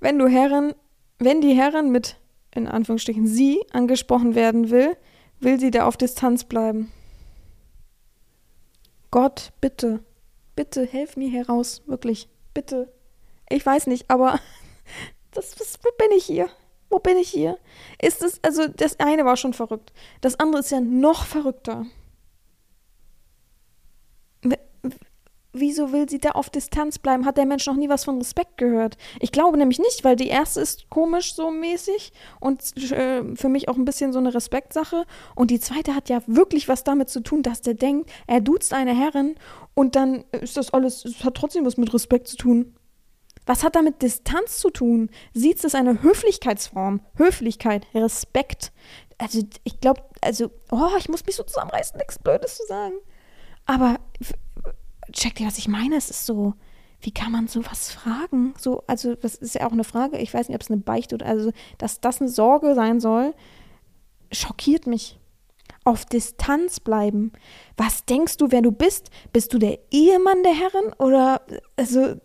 wenn 0.00 0.18
du 0.18 0.28
Herren, 0.28 0.74
wenn 1.18 1.40
die 1.40 1.54
Herren 1.54 1.90
mit, 1.90 2.16
in 2.54 2.68
Anführungsstrichen, 2.68 3.26
sie 3.26 3.60
angesprochen 3.72 4.34
werden 4.34 4.70
will, 4.70 4.96
will 5.40 5.58
sie 5.58 5.70
da 5.70 5.86
auf 5.86 5.96
Distanz 5.96 6.44
bleiben. 6.44 6.92
Gott, 9.10 9.52
bitte, 9.60 10.00
bitte, 10.54 10.84
helf 10.84 11.16
mir 11.16 11.30
heraus, 11.30 11.82
wirklich, 11.86 12.28
bitte. 12.52 12.92
Ich 13.48 13.64
weiß 13.64 13.86
nicht, 13.86 14.10
aber 14.10 14.38
das, 15.32 15.54
das, 15.54 15.78
wo 15.82 15.90
bin 15.98 16.16
ich 16.16 16.24
hier? 16.24 16.48
Wo 16.90 16.98
bin 16.98 17.18
ich 17.18 17.28
hier? 17.28 17.58
Ist 18.00 18.22
es, 18.22 18.42
also 18.42 18.66
das 18.66 18.98
eine 18.98 19.24
war 19.24 19.36
schon 19.36 19.52
verrückt. 19.52 19.92
Das 20.20 20.40
andere 20.40 20.60
ist 20.60 20.70
ja 20.70 20.80
noch 20.80 21.26
verrückter. 21.26 21.86
wieso 25.60 25.92
will 25.92 26.08
sie 26.08 26.18
da 26.18 26.30
auf 26.30 26.50
Distanz 26.50 26.98
bleiben? 26.98 27.24
Hat 27.24 27.36
der 27.36 27.46
Mensch 27.46 27.66
noch 27.66 27.76
nie 27.76 27.88
was 27.88 28.04
von 28.04 28.18
Respekt 28.18 28.58
gehört? 28.58 28.96
Ich 29.20 29.32
glaube 29.32 29.58
nämlich 29.58 29.78
nicht, 29.78 30.04
weil 30.04 30.16
die 30.16 30.28
erste 30.28 30.60
ist 30.60 30.88
komisch 30.90 31.34
so 31.34 31.50
mäßig 31.50 32.12
und 32.40 32.60
äh, 32.92 33.24
für 33.34 33.48
mich 33.48 33.68
auch 33.68 33.76
ein 33.76 33.84
bisschen 33.84 34.12
so 34.12 34.18
eine 34.18 34.34
Respektsache. 34.34 35.04
Und 35.34 35.50
die 35.50 35.60
zweite 35.60 35.94
hat 35.94 36.08
ja 36.08 36.22
wirklich 36.26 36.68
was 36.68 36.84
damit 36.84 37.08
zu 37.08 37.20
tun, 37.20 37.42
dass 37.42 37.60
der 37.60 37.74
denkt, 37.74 38.10
er 38.26 38.40
duzt 38.40 38.72
eine 38.72 38.94
Herrin 38.94 39.36
und 39.74 39.96
dann 39.96 40.24
ist 40.32 40.56
das 40.56 40.72
alles, 40.72 41.04
es 41.04 41.24
hat 41.24 41.34
trotzdem 41.34 41.64
was 41.64 41.76
mit 41.76 41.92
Respekt 41.92 42.28
zu 42.28 42.36
tun. 42.36 42.74
Was 43.48 43.64
hat 43.64 43.76
damit 43.76 44.02
Distanz 44.02 44.58
zu 44.58 44.68
tun? 44.68 45.08
Sieht 45.32 45.64
es 45.64 45.74
eine 45.74 46.02
Höflichkeitsform? 46.02 47.00
Höflichkeit, 47.16 47.86
Respekt. 47.94 48.72
Also 49.16 49.40
ich 49.64 49.80
glaube, 49.80 50.02
also, 50.20 50.50
oh, 50.70 50.90
ich 50.98 51.08
muss 51.08 51.24
mich 51.24 51.36
so 51.36 51.44
zusammenreißen, 51.44 51.96
nichts 51.96 52.18
Blödes 52.18 52.58
zu 52.58 52.66
sagen. 52.66 52.96
Aber 53.64 54.00
checkt 55.12 55.40
ihr, 55.40 55.46
was 55.46 55.56
ich 55.56 55.66
meine? 55.66 55.96
Es 55.96 56.10
ist 56.10 56.26
so, 56.26 56.52
wie 57.00 57.10
kann 57.10 57.32
man 57.32 57.48
sowas 57.48 57.90
fragen? 57.90 58.52
So, 58.58 58.84
also, 58.86 59.14
das 59.14 59.36
ist 59.36 59.54
ja 59.54 59.66
auch 59.66 59.72
eine 59.72 59.84
Frage. 59.84 60.18
Ich 60.18 60.34
weiß 60.34 60.48
nicht, 60.48 60.54
ob 60.54 60.60
es 60.60 60.70
eine 60.70 60.82
Beichte 60.82 61.14
oder, 61.14 61.24
also, 61.24 61.50
dass 61.78 62.02
das 62.02 62.20
eine 62.20 62.28
Sorge 62.28 62.74
sein 62.74 63.00
soll, 63.00 63.34
schockiert 64.30 64.86
mich. 64.86 65.18
Auf 65.84 66.04
Distanz 66.04 66.80
bleiben. 66.80 67.32
Was 67.78 68.04
denkst 68.04 68.36
du, 68.36 68.50
wer 68.50 68.60
du 68.60 68.72
bist? 68.72 69.08
Bist 69.32 69.54
du 69.54 69.58
der 69.58 69.78
Ehemann 69.90 70.42
der 70.42 70.52
Herren? 70.52 70.92
Oder, 70.98 71.40
also, 71.76 72.16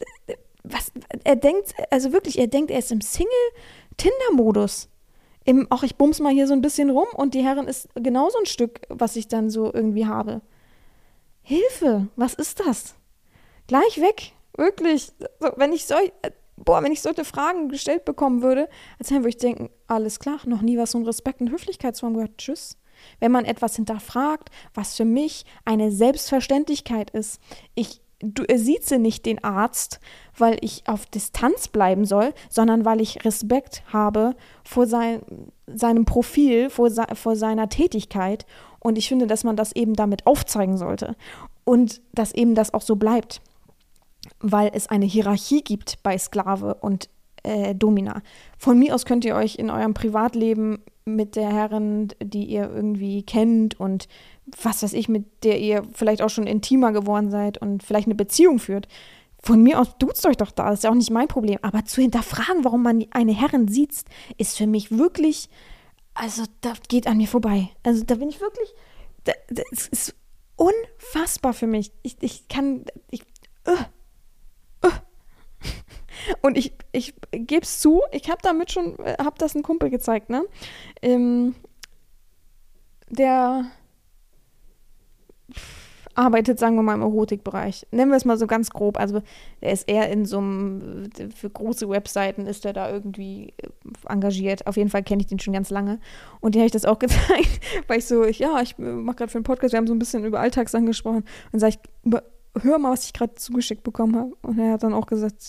was, 0.64 0.92
er 1.24 1.36
denkt, 1.36 1.74
also 1.92 2.14
wirklich, 2.14 2.40
er 2.40 2.48
denkt, 2.48 2.72
er 2.72 2.80
ist 2.80 2.92
im 2.92 3.02
Single-Tinder-Modus. 3.02 4.90
Im, 5.46 5.68
ach, 5.70 5.84
ich 5.84 5.98
bums 5.98 6.20
mal 6.20 6.32
hier 6.32 6.48
so 6.48 6.54
ein 6.54 6.62
bisschen 6.62 6.90
rum 6.90 7.08
und 7.14 7.34
die 7.34 7.44
Herren 7.44 7.68
ist 7.68 7.90
genauso 7.96 8.40
ein 8.40 8.46
Stück, 8.46 8.82
was 8.88 9.18
ich 9.18 9.28
dann 9.28 9.50
so 9.50 9.74
irgendwie 9.74 10.06
habe. 10.06 10.42
Hilfe, 11.42 12.08
was 12.16 12.34
ist 12.34 12.62
das? 12.62 12.96
Gleich 13.68 14.00
weg, 14.00 14.32
wirklich. 14.56 15.12
So, 15.40 15.50
wenn 15.58 15.74
ich 15.74 15.86
solch, 15.86 16.14
boah, 16.56 16.82
wenn 16.82 16.94
ich 16.94 17.02
solche 17.02 17.26
Fragen 17.26 17.68
gestellt 17.68 18.06
bekommen 18.06 18.42
würde, 18.42 18.70
als 19.00 19.10
dann 19.10 19.18
würde 19.18 19.30
ich 19.30 19.38
denken, 19.38 19.70
alles 19.88 20.20
klar, 20.20 20.40
noch 20.46 20.62
nie 20.62 20.78
was 20.78 20.96
ein 20.96 21.04
Respekt 21.04 21.42
und 21.42 21.52
Höflichkeitsform 21.52 22.14
gehört. 22.14 22.38
Tschüss. 22.38 22.78
Wenn 23.20 23.34
man 23.34 23.44
etwas 23.44 23.76
hinterfragt, 23.76 24.50
was 24.74 24.96
für 24.96 25.04
mich 25.04 25.44
eine 25.66 25.92
Selbstverständlichkeit 25.92 27.10
ist. 27.10 27.42
Ich 27.76 28.03
du 28.24 28.44
sieze 28.56 29.00
nicht 29.00 29.26
den 29.26 29.44
Arzt, 29.44 30.00
weil 30.38 30.58
ich 30.62 30.84
auf 30.88 31.06
Distanz 31.06 31.68
bleiben 31.68 32.06
soll, 32.06 32.34
sondern 32.50 32.86
weil 32.86 33.02
ich 33.02 33.26
Respekt 33.26 33.84
habe 33.92 34.36
vor 34.64 34.88
sein, 34.88 35.22
seinem 35.68 36.06
Profil, 36.06 36.70
vor, 36.70 36.90
vor 37.14 37.36
seiner 37.36 37.70
Tätigkeit 37.70 38.46
und 38.80 38.98
ich 38.98 39.08
finde, 39.08 39.28
dass 39.28 39.44
man 39.44 39.56
das 39.56 39.74
eben 39.74 39.94
damit 39.94 40.26
aufzeigen 40.26 40.78
sollte 40.78 41.16
und 41.66 42.02
dass 42.14 42.34
eben 42.34 42.56
das 42.56 42.74
auch 42.74 42.82
so 42.82 42.96
bleibt, 42.96 43.42
weil 44.40 44.72
es 44.74 44.88
eine 44.88 45.06
Hierarchie 45.06 45.62
gibt 45.62 46.02
bei 46.04 46.18
Sklave 46.18 46.76
und 46.76 47.10
äh, 47.44 47.76
Domina. 47.76 48.22
Von 48.58 48.80
mir 48.80 48.96
aus 48.96 49.06
könnt 49.06 49.26
ihr 49.26 49.36
euch 49.36 49.56
in 49.56 49.70
eurem 49.70 49.94
Privatleben 49.94 50.80
mit 51.06 51.36
der 51.36 51.52
Herrin, 51.52 52.10
die 52.22 52.46
ihr 52.46 52.70
irgendwie 52.74 53.24
kennt 53.24 53.80
und 53.80 54.08
was 54.62 54.84
weiß 54.84 54.94
ich, 54.94 55.10
mit 55.10 55.44
der 55.44 55.60
ihr 55.60 55.84
vielleicht 55.94 56.22
auch 56.22 56.30
schon 56.30 56.48
intimer 56.48 56.92
geworden 56.92 57.32
seid 57.32 57.58
und 57.58 57.84
vielleicht 57.84 58.08
eine 58.08 58.16
Beziehung 58.16 58.60
führt. 58.60 58.88
Von 59.40 59.62
mir 59.62 59.80
aus 59.80 59.98
duzt 59.98 60.26
euch 60.26 60.38
doch 60.38 60.52
da, 60.52 60.70
das 60.70 60.80
ist 60.80 60.84
ja 60.84 60.90
auch 60.90 60.96
nicht 60.96 61.12
mein 61.12 61.28
Problem. 61.28 61.60
Aber 61.62 61.86
zu 61.86 62.02
hinterfragen, 62.02 62.64
warum 62.64 62.84
man 62.84 63.06
eine 63.12 63.34
Herrin 63.34 63.68
sieht, 63.68 64.06
ist 64.38 64.58
für 64.58 64.68
mich 64.68 64.98
wirklich 64.98 65.50
also 66.14 66.44
das 66.62 66.82
geht 66.88 67.08
an 67.08 67.18
mir 67.18 67.28
vorbei. 67.28 67.70
Also 67.84 68.04
da 68.04 68.16
bin 68.16 68.30
ich 68.30 68.40
wirklich, 68.40 68.74
das 69.24 69.88
ist 69.88 70.16
unfassbar 70.56 71.54
für 71.54 71.68
mich. 71.68 71.92
Ich, 72.04 72.18
ich 72.22 72.48
kann, 72.48 72.86
ich, 73.10 73.24
uh, 73.68 73.78
uh. 74.86 74.92
Und 76.42 76.58
ich, 76.58 76.74
ich 76.92 77.16
gebe 77.32 77.64
es 77.64 77.80
zu, 77.80 78.02
ich 78.12 78.30
habe 78.30 78.40
damit 78.44 78.72
schon, 78.72 78.98
habe 79.00 79.38
das 79.38 79.56
einem 79.56 79.64
Kumpel 79.64 79.90
gezeigt, 79.90 80.30
ne? 80.30 80.46
Ähm, 81.02 81.56
der 83.10 83.66
arbeitet, 86.16 86.60
sagen 86.60 86.76
wir 86.76 86.84
mal, 86.84 86.94
im 86.94 87.02
Erotikbereich. 87.02 87.88
Nennen 87.92 88.12
wir 88.12 88.18
es 88.18 88.26
mal 88.26 88.38
so 88.38 88.48
ganz 88.48 88.70
grob. 88.70 89.00
Also 89.00 89.22
er 89.62 89.74
ist 89.74 89.90
eher 89.90 90.10
in 90.12 90.26
so 90.26 90.38
einem, 90.38 91.10
für 91.36 91.50
große 91.50 91.90
Webseiten 91.90 92.46
ist 92.46 92.66
er 92.66 92.74
da 92.74 92.92
irgendwie 92.92 93.54
äh, 93.58 93.68
engagiert. 94.08 94.68
Auf 94.68 94.78
jeden 94.78 94.90
Fall 94.90 95.04
kenne 95.04 95.22
ich 95.22 95.28
den 95.28 95.40
schon 95.40 95.54
ganz 95.54 95.70
lange. 95.70 96.00
Und 96.40 96.56
den 96.56 96.62
habe 96.62 96.68
ich 96.68 96.72
das 96.72 96.86
auch 96.86 97.00
gezeigt, 97.00 97.60
weil 97.88 98.00
ich 98.00 98.06
so, 98.06 98.24
ich, 98.24 98.40
ja, 98.40 98.62
ich 98.62 98.78
mache 98.78 99.18
gerade 99.18 99.32
für 99.32 99.38
einen 99.38 99.44
Podcast, 99.44 99.74
wir 99.74 99.78
haben 99.78 99.88
so 99.88 99.94
ein 99.94 100.00
bisschen 100.00 100.24
über 100.24 100.40
Alltagssachen 100.40 100.86
gesprochen. 100.86 101.24
Und 101.52 101.60
sage 101.60 101.76
ich, 101.76 102.14
hör 102.62 102.78
mal, 102.78 102.92
was 102.92 103.06
ich 103.06 103.14
gerade 103.14 103.34
zugeschickt 103.36 103.84
bekommen 103.84 104.16
habe. 104.16 104.34
Und 104.44 104.60
er 104.60 104.74
hat 104.74 104.84
dann 104.84 104.94
auch 104.94 105.08
gesagt, 105.08 105.42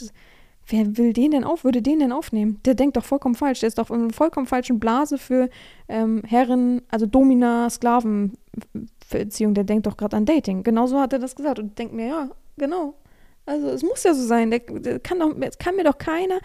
Wer 0.67 0.97
will 0.97 1.13
den 1.13 1.33
denn 1.33 1.45
auf, 1.45 1.65
würde 1.65 1.83
den 1.83 1.99
denn 1.99 2.13
aufnehmen? 2.13 2.59
Der 2.65 2.75
denkt 2.75 2.97
doch 2.97 3.05
vollkommen 3.05 3.35
falsch. 3.35 3.61
Der 3.61 3.67
ist 3.67 3.79
doch 3.79 3.91
in 3.91 4.01
einer 4.01 4.13
vollkommen 4.13 4.47
falschen 4.47 4.81
Blase 4.81 5.19
für 5.19 5.51
ähm, 5.89 6.23
Herren, 6.27 6.81
also 6.89 7.05
Domina, 7.05 7.69
Sklaven, 7.69 8.33
Beziehung, 9.19 9.55
der 9.55 9.65
denkt 9.65 9.87
doch 9.87 9.97
gerade 9.97 10.17
an 10.17 10.27
Dating. 10.27 10.63
Genauso 10.63 11.01
hat 11.01 11.13
er 11.13 11.19
das 11.19 11.35
gesagt 11.37 11.59
und 11.59 11.79
denkt 11.79 11.95
mir, 11.95 12.07
ja, 12.07 12.31
genau. 12.57 12.95
Also 13.47 13.69
es 13.69 13.83
muss 13.83 14.03
ja 14.05 14.15
so 14.15 14.27
sein. 14.27 14.51
Der, 14.51 14.61
der 14.61 15.01
kann, 15.01 15.19
doch, 15.19 15.35
kann 15.59 15.77
mir 15.77 15.85
doch 15.85 15.99
keiner. 15.99 16.39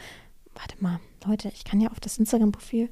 Warte 0.54 0.76
mal, 0.80 1.00
Leute, 1.26 1.52
ich 1.54 1.64
kann 1.64 1.80
ja 1.80 1.90
auf 1.90 2.00
das 2.00 2.18
Instagram-Profil 2.18 2.90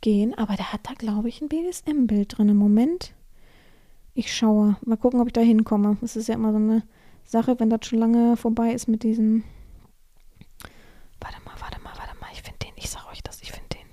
gehen, 0.00 0.34
aber 0.34 0.54
der 0.54 0.72
hat 0.72 0.82
da, 0.84 0.92
glaube 0.94 1.28
ich, 1.28 1.40
ein 1.40 1.48
BDSM-Bild 1.48 2.38
drin. 2.38 2.48
Im 2.48 2.56
Moment. 2.56 3.14
Ich 4.14 4.34
schaue. 4.34 4.76
Mal 4.84 4.96
gucken, 4.96 5.20
ob 5.20 5.26
ich 5.26 5.32
da 5.32 5.40
hinkomme. 5.40 5.98
Das 6.00 6.16
ist 6.16 6.28
ja 6.28 6.34
immer 6.34 6.52
so 6.52 6.58
eine 6.58 6.82
Sache, 7.24 7.58
wenn 7.58 7.70
das 7.70 7.86
schon 7.86 7.98
lange 7.98 8.36
vorbei 8.36 8.72
ist 8.72 8.88
mit 8.88 9.02
diesem. 9.02 9.44
Warte 11.20 11.38
mal, 11.44 11.54
warte 11.58 11.80
mal, 11.80 11.92
warte 11.96 12.16
mal. 12.20 12.28
Ich 12.32 12.42
finde 12.42 12.58
den. 12.60 12.72
Ich 12.76 12.88
sage 12.88 13.08
euch 13.10 13.22
das. 13.22 13.42
Ich 13.42 13.52
finde 13.52 13.68
den. 13.74 13.86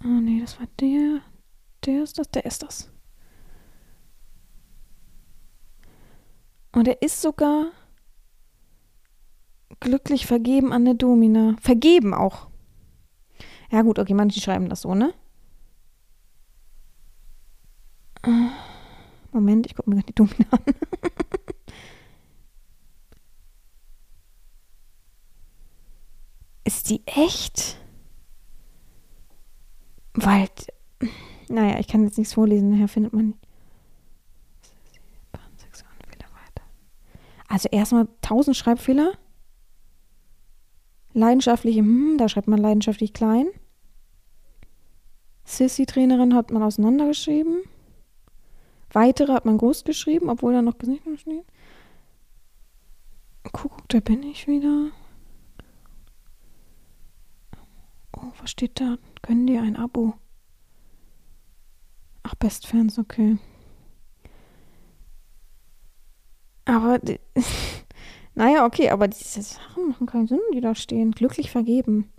Ah, 0.00 0.18
oh, 0.18 0.20
nee, 0.20 0.40
das 0.40 0.58
war 0.58 0.66
der. 0.80 1.20
Der 1.84 2.02
ist 2.02 2.18
das. 2.18 2.30
Der 2.30 2.44
ist 2.44 2.62
das. 2.62 2.90
Und 6.72 6.88
er 6.88 7.02
ist 7.02 7.20
sogar 7.20 7.66
glücklich 9.80 10.26
vergeben 10.26 10.72
an 10.72 10.84
der 10.84 10.94
Domina. 10.94 11.56
Vergeben 11.60 12.14
auch. 12.14 12.48
Ja, 13.70 13.82
gut, 13.82 13.98
okay, 13.98 14.14
manche 14.14 14.40
schreiben 14.40 14.68
das 14.68 14.82
so, 14.82 14.94
ne? 14.94 15.12
Moment, 19.32 19.66
ich 19.66 19.74
gucke 19.74 19.90
mir 19.90 20.02
die 20.02 20.14
Domina 20.14 20.46
an. 20.50 20.60
ist 26.64 26.88
die 26.90 27.06
echt? 27.06 27.78
Weil, 30.14 30.48
naja, 31.52 31.78
ich 31.78 31.88
kann 31.88 32.04
jetzt 32.04 32.18
nichts 32.18 32.34
vorlesen, 32.34 32.70
nachher 32.70 32.88
findet 32.88 33.12
man. 33.12 33.34
Also 37.52 37.68
erstmal 37.70 38.08
1000 38.22 38.56
Schreibfehler. 38.56 39.12
Leidenschaftlich, 41.12 41.76
hm, 41.76 42.16
da 42.16 42.26
schreibt 42.26 42.48
man 42.48 42.58
leidenschaftlich 42.58 43.12
klein. 43.12 43.46
Sissy-Trainerin 45.44 46.34
hat 46.34 46.50
man 46.50 46.62
auseinandergeschrieben. 46.62 47.62
Weitere 48.90 49.34
hat 49.34 49.44
man 49.44 49.58
groß 49.58 49.84
geschrieben, 49.84 50.30
obwohl 50.30 50.54
da 50.54 50.62
noch 50.62 50.78
Gesicht 50.78 51.02
steht. 51.18 51.44
Kuckuck, 53.52 53.86
da 53.88 54.00
bin 54.00 54.22
ich 54.22 54.46
wieder. 54.46 54.90
Oh, 58.16 58.32
was 58.40 58.50
steht 58.50 58.80
da? 58.80 58.96
Können 59.20 59.46
die 59.46 59.58
ein 59.58 59.76
Abo? 59.76 60.14
Ach, 62.22 62.34
Bestfans, 62.36 62.98
okay. 62.98 63.38
Aber, 66.64 67.00
naja, 68.34 68.64
okay, 68.64 68.90
aber 68.90 69.08
diese 69.08 69.42
Sachen 69.42 69.88
machen 69.88 70.06
keinen 70.06 70.28
Sinn, 70.28 70.40
die 70.54 70.60
da 70.60 70.74
stehen. 70.74 71.12
Glücklich 71.12 71.50
vergeben. 71.50 72.12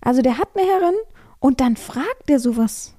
Also 0.00 0.22
der 0.22 0.38
hat 0.38 0.48
eine 0.54 0.66
Herrin 0.66 0.94
und 1.38 1.60
dann 1.60 1.76
fragt 1.76 2.28
der 2.28 2.40
sowas. 2.40 2.94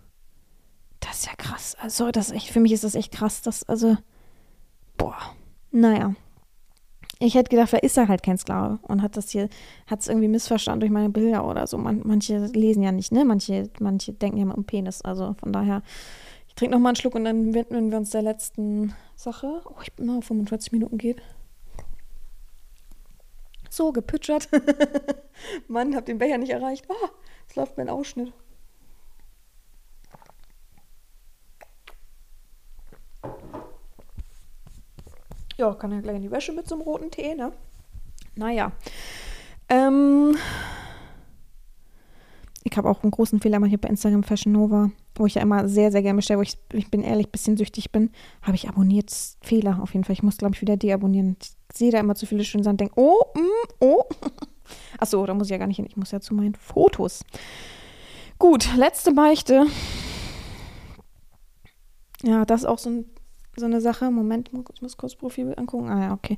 Das 1.00 1.20
ist 1.20 1.26
ja 1.26 1.34
krass. 1.36 1.76
Also, 1.80 2.12
das 2.12 2.32
echt, 2.32 2.50
für 2.50 2.60
mich 2.60 2.72
ist 2.72 2.84
das 2.84 2.96
echt 2.96 3.12
krass. 3.12 3.42
Das, 3.42 3.68
also, 3.68 3.98
boah. 4.98 5.18
Naja. 5.72 6.16
Ich 7.24 7.36
hätte 7.36 7.52
gedacht, 7.52 7.72
er 7.72 7.84
ist 7.84 7.96
da 7.98 8.08
halt 8.08 8.24
kein 8.24 8.40
Sklave 8.40 8.80
und 8.82 9.04
hat 9.04 9.16
das 9.16 9.30
hier, 9.30 9.48
hat 9.86 10.00
es 10.00 10.08
irgendwie 10.08 10.28
missverstanden 10.28 10.80
durch 10.80 10.92
meine 10.92 11.12
Bilder 11.12 11.48
oder 11.48 11.68
so. 11.68 11.78
Man, 11.78 12.02
manche 12.04 12.48
lesen 12.48 12.82
ja 12.82 12.92
nicht, 12.92 13.12
ne? 13.12 13.26
Manche, 13.26 13.70
manche 13.80 14.12
denken 14.12 14.40
ja 14.40 14.46
mal 14.46 14.56
um 14.56 14.64
Penis. 14.64 15.04
Also 15.04 15.36
von 15.40 15.54
daher, 15.54 15.84
ich 16.48 16.56
trinke 16.56 16.74
noch 16.74 16.82
mal 16.82 16.90
einen 16.90 16.96
Schluck 16.96 17.14
und 17.14 17.26
dann 17.26 17.54
widmen 17.54 17.92
wir 17.92 18.00
uns 18.00 18.10
der 18.10 18.24
letzten 18.24 18.96
Sache. 19.16 19.62
Oh, 19.66 19.80
ich 19.84 19.94
bin 19.94 20.08
mal 20.08 20.24
45 20.24 20.72
Minuten 20.72 20.98
geht. 20.98 21.22
So, 23.70 23.92
gepütschert. 23.92 24.50
Mann, 25.68 25.96
hab 25.96 26.08
den 26.08 26.18
Becher 26.18 26.40
nicht 26.40 26.52
erreicht. 26.52 26.86
Oh, 26.90 27.08
es 27.48 27.56
läuft 27.56 27.78
mein 27.78 27.90
Ausschnitt. 27.90 28.34
Ja, 35.62 35.76
kann 35.76 35.91
ja 35.91 36.01
gleich 36.01 36.16
in 36.16 36.24
die 36.24 36.32
Wäsche 36.32 36.53
mit 36.53 36.68
so 36.68 36.74
einem 36.74 36.82
roten 36.82 37.12
Tee, 37.12 37.36
ne? 37.36 37.51
Naja. 38.36 38.72
Ähm, 39.70 40.36
ich 42.64 42.76
habe 42.76 42.89
auch 42.89 43.03
einen 43.03 43.12
großen 43.12 43.39
Fehler 43.39 43.59
mal 43.59 43.70
hier 43.70 43.78
bei 43.78 43.88
Instagram 43.88 44.24
Fashion 44.24 44.53
Nova, 44.53 44.89
wo 45.14 45.28
ich 45.28 45.36
ja 45.36 45.43
immer 45.43 45.70
sehr, 45.70 45.91
sehr 45.91 46.01
gerne 46.01 46.16
bestelle, 46.16 46.39
wo 46.39 46.41
ich, 46.41 46.57
ich 46.74 46.89
bin 46.89 47.03
ehrlich, 47.03 47.28
ein 47.28 47.32
bisschen 47.32 47.57
süchtig 47.57 47.91
bin, 47.91 48.09
habe 48.41 48.55
ich 48.55 48.70
abonniert. 48.70 49.14
Fehler 49.41 49.80
auf 49.84 49.93
jeden 49.93 50.03
Fall. 50.03 50.14
Ich 50.14 50.24
muss, 50.24 50.38
glaube 50.38 50.55
ich, 50.55 50.62
wieder 50.62 50.78
deabonnieren. 50.78 51.38
Ich 51.39 51.51
sehe 51.78 51.91
da 51.91 51.99
immer 51.99 52.16
zu 52.16 52.26
viele 52.26 52.43
schöne 52.43 52.64
Sachen 52.64 52.78
denke, 52.78 52.95
oh, 52.95 53.22
mm, 53.36 53.70
oh. 53.82 54.05
Achso, 54.97 55.24
da 55.28 55.36
muss 55.36 55.45
ich 55.45 55.51
ja 55.51 55.59
gar 55.59 55.68
nicht 55.68 55.78
hin. 55.78 55.86
Ich 55.86 55.95
muss 55.95 56.09
ja 56.09 56.22
zu 56.22 56.34
meinen 56.34 56.55
Fotos. 56.55 57.24
Gut, 58.39 58.68
letzte 58.76 59.12
Beichte. 59.14 59.68
Ja, 62.24 62.45
das 62.45 62.62
ist 62.62 62.66
auch 62.66 62.80
so 62.80 62.89
ein 62.89 63.05
so 63.62 63.66
eine 63.66 63.80
Sache. 63.80 64.12
Moment, 64.12 64.51
ich 64.74 64.82
muss 64.82 64.97
kurz 64.97 65.16
Profilbild 65.16 65.57
angucken. 65.57 65.89
Ah 65.89 66.01
ja, 66.01 66.14
okay. 66.14 66.38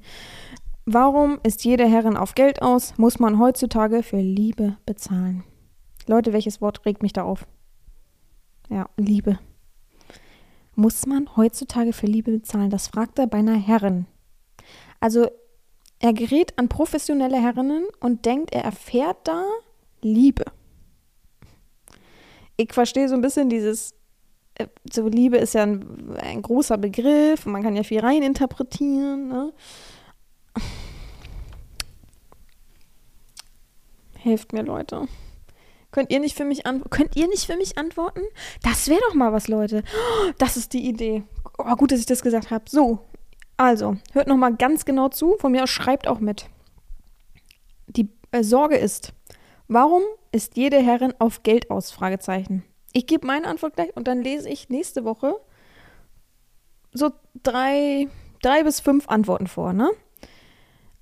Warum 0.86 1.40
ist 1.44 1.64
jede 1.64 1.86
Herrin 1.88 2.18
auf 2.18 2.36
Geld 2.36 2.62
aus? 2.62 2.98
Muss 2.98 3.18
man 3.18 3.40
heutzutage 3.40 4.04
für 4.04 4.20
Liebe 4.20 4.78
bezahlen? 4.86 5.44
Leute, 6.08 6.34
welches 6.34 6.62
Wort 6.62 6.86
regt 6.86 7.02
mich 7.02 7.14
da 7.14 7.24
auf? 7.24 7.48
Ja, 8.70 8.90
Liebe. 8.98 9.40
Muss 10.76 11.06
man 11.06 11.36
heutzutage 11.38 11.94
für 11.94 12.08
Liebe 12.08 12.32
bezahlen? 12.32 12.70
Das 12.70 12.88
fragt 12.88 13.18
er 13.18 13.28
bei 13.28 13.40
einer 13.40 13.56
Herrin. 13.56 14.06
Also, 15.00 15.28
er 16.00 16.14
gerät 16.14 16.58
an 16.58 16.68
professionelle 16.68 17.42
Herrinnen 17.42 17.86
und 18.00 18.26
denkt, 18.26 18.54
er 18.54 18.64
erfährt 18.64 19.26
da 19.26 19.46
Liebe. 20.02 20.46
Ich 22.58 22.74
verstehe 22.74 23.08
so 23.08 23.16
ein 23.16 23.22
bisschen 23.22 23.50
dieses 23.50 23.96
so 24.92 25.08
Liebe 25.08 25.38
ist 25.38 25.54
ja 25.54 25.64
ein, 25.64 26.16
ein 26.18 26.42
großer 26.42 26.78
Begriff, 26.78 27.46
man 27.46 27.64
kann 27.64 27.76
ja 27.76 27.84
viel 27.84 28.00
reininterpretieren. 28.00 29.28
Ne? 29.28 29.54
Helft 34.20 34.54
mir, 34.54 34.64
Leute. 34.64 35.08
Könnt 35.92 36.12
ihr 36.12 36.20
nicht 36.20 36.36
für 36.36 36.46
mich 36.46 36.64
könnt 36.90 37.16
ihr 37.16 37.28
nicht 37.28 37.46
für 37.46 37.56
mich 37.56 37.78
antworten? 37.78 38.22
Das 38.64 38.88
wäre 38.88 39.02
doch 39.08 39.14
mal 39.14 39.32
was, 39.32 39.48
Leute. 39.48 39.84
Das 40.38 40.58
ist 40.58 40.74
die 40.74 40.88
Idee. 40.88 41.24
Oh, 41.58 41.76
gut, 41.76 41.92
dass 41.92 42.00
ich 42.00 42.06
das 42.06 42.24
gesagt 42.24 42.50
habe. 42.50 42.66
So, 42.68 43.00
also 43.58 43.98
hört 44.14 44.28
noch 44.28 44.38
mal 44.38 44.56
ganz 44.56 44.86
genau 44.86 45.10
zu. 45.10 45.36
Von 45.40 45.52
mir 45.52 45.64
aus 45.64 45.70
schreibt 45.70 46.08
auch 46.08 46.20
mit. 46.20 46.48
Die 47.88 48.10
äh, 48.32 48.44
Sorge 48.44 48.78
ist, 48.78 49.14
warum 49.68 50.02
ist 50.32 50.58
jede 50.58 50.78
Herrin 50.82 51.14
auf 51.20 51.44
Geld 51.44 51.70
aus? 51.70 51.92
Fragezeichen. 51.92 52.64
Ich 52.94 53.08
gebe 53.08 53.28
meine 53.28 53.48
Antwort 53.48 53.76
gleich 53.76 53.96
und 53.96 54.08
dann 54.08 54.22
lese 54.22 54.50
ich 54.50 54.70
nächste 54.70 55.04
Woche 55.04 55.36
so 56.94 57.12
drei, 57.42 58.08
drei 58.42 58.64
bis 58.64 58.80
fünf 58.80 59.10
Antworten 59.10 59.48
vor, 59.48 59.74
ne? 59.74 59.90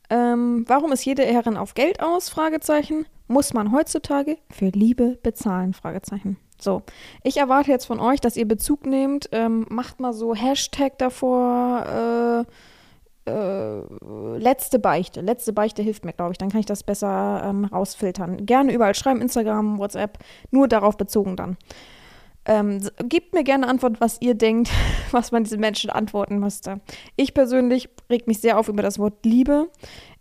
Ähm, 0.09 0.65
warum 0.67 0.91
ist 0.91 1.05
jede 1.05 1.23
Herrin 1.23 1.57
auf 1.57 1.73
Geld 1.73 2.01
aus? 2.01 2.29
Fragezeichen. 2.29 3.05
Muss 3.27 3.53
man 3.53 3.71
heutzutage 3.71 4.37
für 4.49 4.67
Liebe 4.67 5.17
bezahlen? 5.23 5.73
Fragezeichen. 5.73 6.37
So, 6.59 6.83
ich 7.23 7.37
erwarte 7.37 7.71
jetzt 7.71 7.85
von 7.85 7.99
euch, 7.99 8.19
dass 8.19 8.35
ihr 8.35 8.47
Bezug 8.47 8.85
nehmt. 8.85 9.29
Ähm, 9.31 9.65
macht 9.69 9.99
mal 9.99 10.13
so 10.13 10.35
Hashtag 10.35 10.97
davor. 10.97 12.45
Äh, 12.47 12.51
äh, 13.25 13.81
letzte 14.37 14.79
Beichte. 14.79 15.21
Letzte 15.21 15.53
Beichte 15.53 15.81
hilft 15.81 16.05
mir, 16.05 16.13
glaube 16.13 16.31
ich. 16.31 16.37
Dann 16.37 16.49
kann 16.49 16.59
ich 16.59 16.65
das 16.65 16.83
besser 16.83 17.43
ähm, 17.45 17.65
rausfiltern. 17.65 18.45
Gerne 18.45 18.73
überall 18.73 18.95
schreiben, 18.95 19.21
Instagram, 19.21 19.77
WhatsApp. 19.77 20.17
Nur 20.49 20.67
darauf 20.67 20.97
bezogen 20.97 21.35
dann. 21.35 21.57
Ähm, 22.45 22.81
gebt 23.03 23.33
mir 23.35 23.43
gerne 23.43 23.67
Antwort, 23.67 24.01
was 24.01 24.19
ihr 24.19 24.33
denkt, 24.33 24.71
was 25.11 25.31
man 25.31 25.43
diesen 25.43 25.59
Menschen 25.59 25.89
antworten 25.89 26.39
müsste. 26.39 26.81
Ich 27.15 27.33
persönlich 27.33 27.89
reg 28.09 28.27
mich 28.27 28.39
sehr 28.39 28.57
auf 28.57 28.67
über 28.67 28.81
das 28.81 28.97
Wort 28.97 29.23
Liebe. 29.25 29.69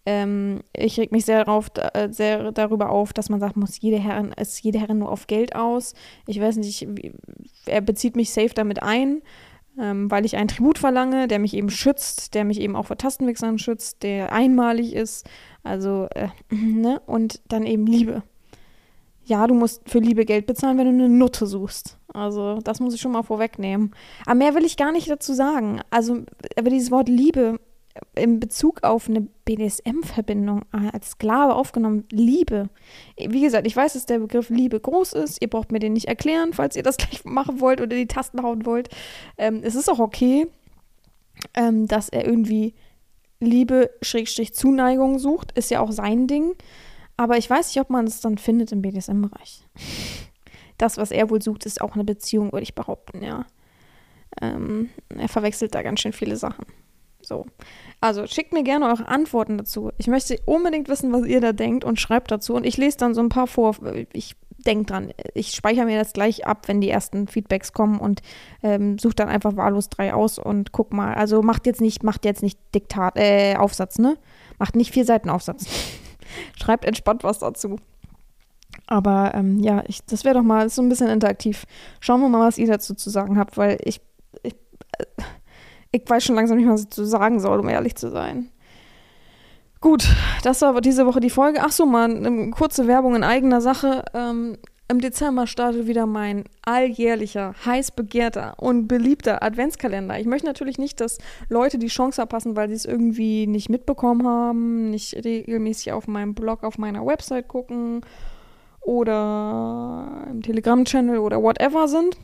Ähm, 0.05 0.61
ich 0.74 0.98
reg 0.98 1.12
mich 1.12 1.24
sehr, 1.24 1.44
darauf, 1.44 1.68
äh, 1.76 2.09
sehr 2.11 2.53
darüber 2.53 2.90
auf, 2.90 3.12
dass 3.12 3.28
man 3.28 3.40
sagt, 3.40 3.57
muss 3.57 3.80
jede 3.80 3.98
Herrin, 3.98 4.32
ist 4.32 4.62
jede 4.62 4.78
Herrin 4.78 4.98
nur 4.98 5.11
auf 5.11 5.26
Geld 5.26 5.55
aus. 5.55 5.94
Ich 6.26 6.40
weiß 6.40 6.57
nicht, 6.57 6.82
ich, 6.82 7.12
er 7.66 7.80
bezieht 7.80 8.16
mich 8.16 8.30
safe 8.30 8.55
damit 8.55 8.82
ein, 8.82 9.22
ähm, 9.81 10.11
weil 10.11 10.24
ich 10.24 10.37
einen 10.37 10.49
Tribut 10.49 10.78
verlange, 10.78 11.28
der 11.28 11.39
mich 11.39 11.55
eben 11.55 11.70
schützt, 11.70 12.35
der 12.35 12.45
mich 12.45 12.61
eben 12.61 12.76
auch 12.76 12.87
vor 12.87 12.99
Tastenwechseln 12.99 13.59
schützt, 13.59 14.03
der 14.03 14.33
einmalig 14.33 14.95
ist. 14.95 15.26
Also, 15.62 16.09
äh, 16.14 16.28
ne? 16.55 17.01
Und 17.07 17.41
dann 17.49 17.66
eben 17.66 17.87
Liebe 17.87 18.22
ja, 19.31 19.47
du 19.47 19.55
musst 19.55 19.89
für 19.89 20.01
Liebe 20.01 20.24
Geld 20.24 20.47
bezahlen, 20.47 20.76
wenn 20.76 20.87
du 20.87 21.05
eine 21.05 21.09
Nutte 21.09 21.47
suchst. 21.47 21.99
Also, 22.12 22.59
das 22.64 22.81
muss 22.81 22.95
ich 22.95 23.01
schon 23.01 23.12
mal 23.12 23.22
vorwegnehmen. 23.22 23.93
Aber 24.26 24.35
mehr 24.35 24.55
will 24.57 24.64
ich 24.64 24.76
gar 24.76 24.91
nicht 24.91 25.09
dazu 25.09 25.33
sagen. 25.33 25.81
Also, 25.89 26.24
aber 26.59 26.68
dieses 26.68 26.91
Wort 26.91 27.09
Liebe, 27.09 27.61
in 28.14 28.41
Bezug 28.41 28.84
auf 28.84 29.09
eine 29.09 29.22
BDSM-Verbindung 29.45 30.62
als 30.72 31.11
Sklave 31.11 31.55
aufgenommen, 31.55 32.05
Liebe. 32.11 32.68
Wie 33.16 33.41
gesagt, 33.41 33.66
ich 33.66 33.76
weiß, 33.76 33.95
dass 33.95 34.07
der 34.07 34.20
Begriff 34.20 34.49
Liebe 34.49 34.78
groß 34.78 35.14
ist. 35.14 35.38
Ihr 35.41 35.51
braucht 35.51 35.72
mir 35.72 35.80
den 35.80 35.95
nicht 35.95 36.07
erklären, 36.07 36.53
falls 36.53 36.76
ihr 36.76 36.82
das 36.82 36.97
gleich 36.99 37.24
machen 37.24 37.61
wollt 37.61 37.80
oder 37.80 37.97
die 37.97 38.07
Tasten 38.07 38.43
hauen 38.43 38.64
wollt. 38.64 38.88
Ähm, 39.38 39.61
es 39.62 39.74
ist 39.74 39.88
auch 39.88 39.99
okay, 39.99 40.47
ähm, 41.55 41.86
dass 41.86 42.09
er 42.09 42.26
irgendwie 42.26 42.74
Liebe, 43.41 43.91
Schrägstrich, 44.03 44.55
Zuneigung 44.55 45.18
sucht. 45.18 45.53
Ist 45.53 45.70
ja 45.70 45.80
auch 45.80 45.93
sein 45.93 46.26
Ding. 46.26 46.55
Aber 47.16 47.38
ich 47.38 47.51
weiß 47.51 47.68
nicht, 47.68 47.80
ob 47.80 47.91
man 47.91 48.07
es 48.07 48.20
dann 48.20 48.38
findet 48.38 48.72
im 48.72 48.82
BDSM-Bereich. 48.82 49.66
Das, 50.78 50.97
was 50.97 51.11
er 51.11 51.28
wohl 51.28 51.43
sucht, 51.43 51.66
ist 51.66 51.82
auch 51.82 51.93
eine 51.93 52.05
Beziehung, 52.05 52.53
würde 52.53 52.62
ich 52.62 52.74
behaupten, 52.74 53.22
ja. 53.22 53.45
Ähm, 54.41 54.88
er 55.11 55.28
verwechselt 55.28 55.74
da 55.74 55.82
ganz 55.82 56.01
schön 56.01 56.14
viele 56.14 56.36
Sachen. 56.36 56.64
So. 57.31 57.47
Also 58.01 58.26
schickt 58.26 58.53
mir 58.53 58.64
gerne 58.64 58.87
eure 58.87 59.07
Antworten 59.07 59.57
dazu. 59.57 59.93
Ich 59.99 60.09
möchte 60.09 60.37
unbedingt 60.47 60.89
wissen, 60.89 61.12
was 61.12 61.26
ihr 61.26 61.41
da 61.41 61.53
denkt 61.53 61.85
und 61.85 62.01
schreibt 62.01 62.33
dazu. 62.33 62.55
Und 62.55 62.66
ich 62.66 62.76
lese 62.76 62.97
dann 62.97 63.14
so 63.14 63.20
ein 63.20 63.28
paar 63.28 63.47
vor. 63.47 63.76
Ich 64.12 64.35
denke 64.66 64.87
dran. 64.87 65.12
Ich 65.35 65.53
speichere 65.53 65.85
mir 65.85 65.97
das 65.97 66.12
gleich 66.12 66.45
ab, 66.45 66.66
wenn 66.66 66.81
die 66.81 66.91
ersten 66.91 67.28
Feedbacks 67.28 67.72
kommen 67.72 68.01
und 68.01 68.20
ähm, 68.64 68.99
suche 68.99 69.14
dann 69.14 69.28
einfach 69.28 69.57
wahllos 69.57 69.91
drei 69.91 70.12
aus 70.12 70.41
und 70.41 70.72
guck 70.72 70.93
mal. 70.93 71.14
Also 71.14 71.41
macht 71.41 71.66
jetzt 71.66 71.81
nicht, 71.81 72.03
macht 72.03 72.24
jetzt 72.24 72.43
nicht 72.43 72.59
Diktat, 72.74 73.16
äh, 73.16 73.55
Aufsatz, 73.57 74.01
ne? 74.01 74.18
Macht 74.59 74.74
nicht 74.74 74.93
vier 74.93 75.05
Seiten 75.05 75.31
Aufsatz. 75.31 75.66
schreibt 76.61 76.85
entspannt 76.85 77.22
was 77.22 77.39
dazu. 77.39 77.76
Aber 78.89 79.37
ähm, 79.37 79.61
ja, 79.61 79.85
ich, 79.87 80.05
das 80.05 80.24
wäre 80.24 80.35
doch 80.35 80.43
mal 80.43 80.68
so 80.68 80.83
ein 80.83 80.89
bisschen 80.89 81.09
interaktiv. 81.09 81.64
Schauen 82.01 82.22
wir 82.22 82.28
mal, 82.28 82.45
was 82.45 82.59
ihr 82.59 82.66
dazu 82.66 82.95
zu 82.95 83.09
sagen 83.09 83.39
habt, 83.39 83.57
weil 83.57 83.78
ich, 83.85 84.01
ich 84.43 84.57
äh, 84.99 85.05
ich 85.93 86.03
weiß 86.07 86.24
schon 86.24 86.36
langsam 86.36 86.59
nicht 86.59 86.68
was 86.68 86.82
ich 86.82 86.91
zu 86.91 87.05
sagen 87.05 87.41
soll, 87.41 87.61
um 87.61 87.68
ehrlich 87.68 87.97
zu 87.97 88.11
sein. 88.11 88.51
Gut, 89.80 90.07
das 90.43 90.61
war 90.61 90.78
diese 90.82 91.07
Woche 91.07 91.20
die 91.20 91.30
Folge. 91.30 91.61
Ach 91.62 91.72
so, 91.72 91.86
mal 91.86 92.14
eine 92.14 92.51
kurze 92.51 92.86
Werbung 92.86 93.14
in 93.16 93.24
eigener 93.24 93.62
Sache. 93.62 94.05
Ähm, 94.12 94.59
Im 94.88 95.01
Dezember 95.01 95.47
startet 95.47 95.86
wieder 95.86 96.05
mein 96.05 96.45
alljährlicher, 96.62 97.55
heiß 97.64 97.93
begehrter 97.93 98.55
und 98.59 98.88
beliebter 98.88 99.43
Adventskalender. 99.43 100.18
Ich 100.18 100.26
möchte 100.26 100.47
natürlich 100.47 100.76
nicht, 100.76 101.01
dass 101.01 101.16
Leute 101.49 101.78
die 101.78 101.86
Chance 101.86 102.16
verpassen, 102.16 102.57
weil 102.57 102.68
sie 102.68 102.74
es 102.74 102.84
irgendwie 102.84 103.47
nicht 103.47 103.70
mitbekommen 103.70 104.26
haben, 104.26 104.91
nicht 104.91 105.14
regelmäßig 105.24 105.93
auf 105.93 106.07
meinem 106.07 106.34
Blog, 106.34 106.62
auf 106.62 106.76
meiner 106.76 107.07
Website 107.07 107.49
gucken 107.49 108.03
oder 108.82 110.26
im 110.30 110.43
Telegram-Channel 110.43 111.18
oder 111.18 111.43
whatever 111.43 111.88
sind. 111.88 112.18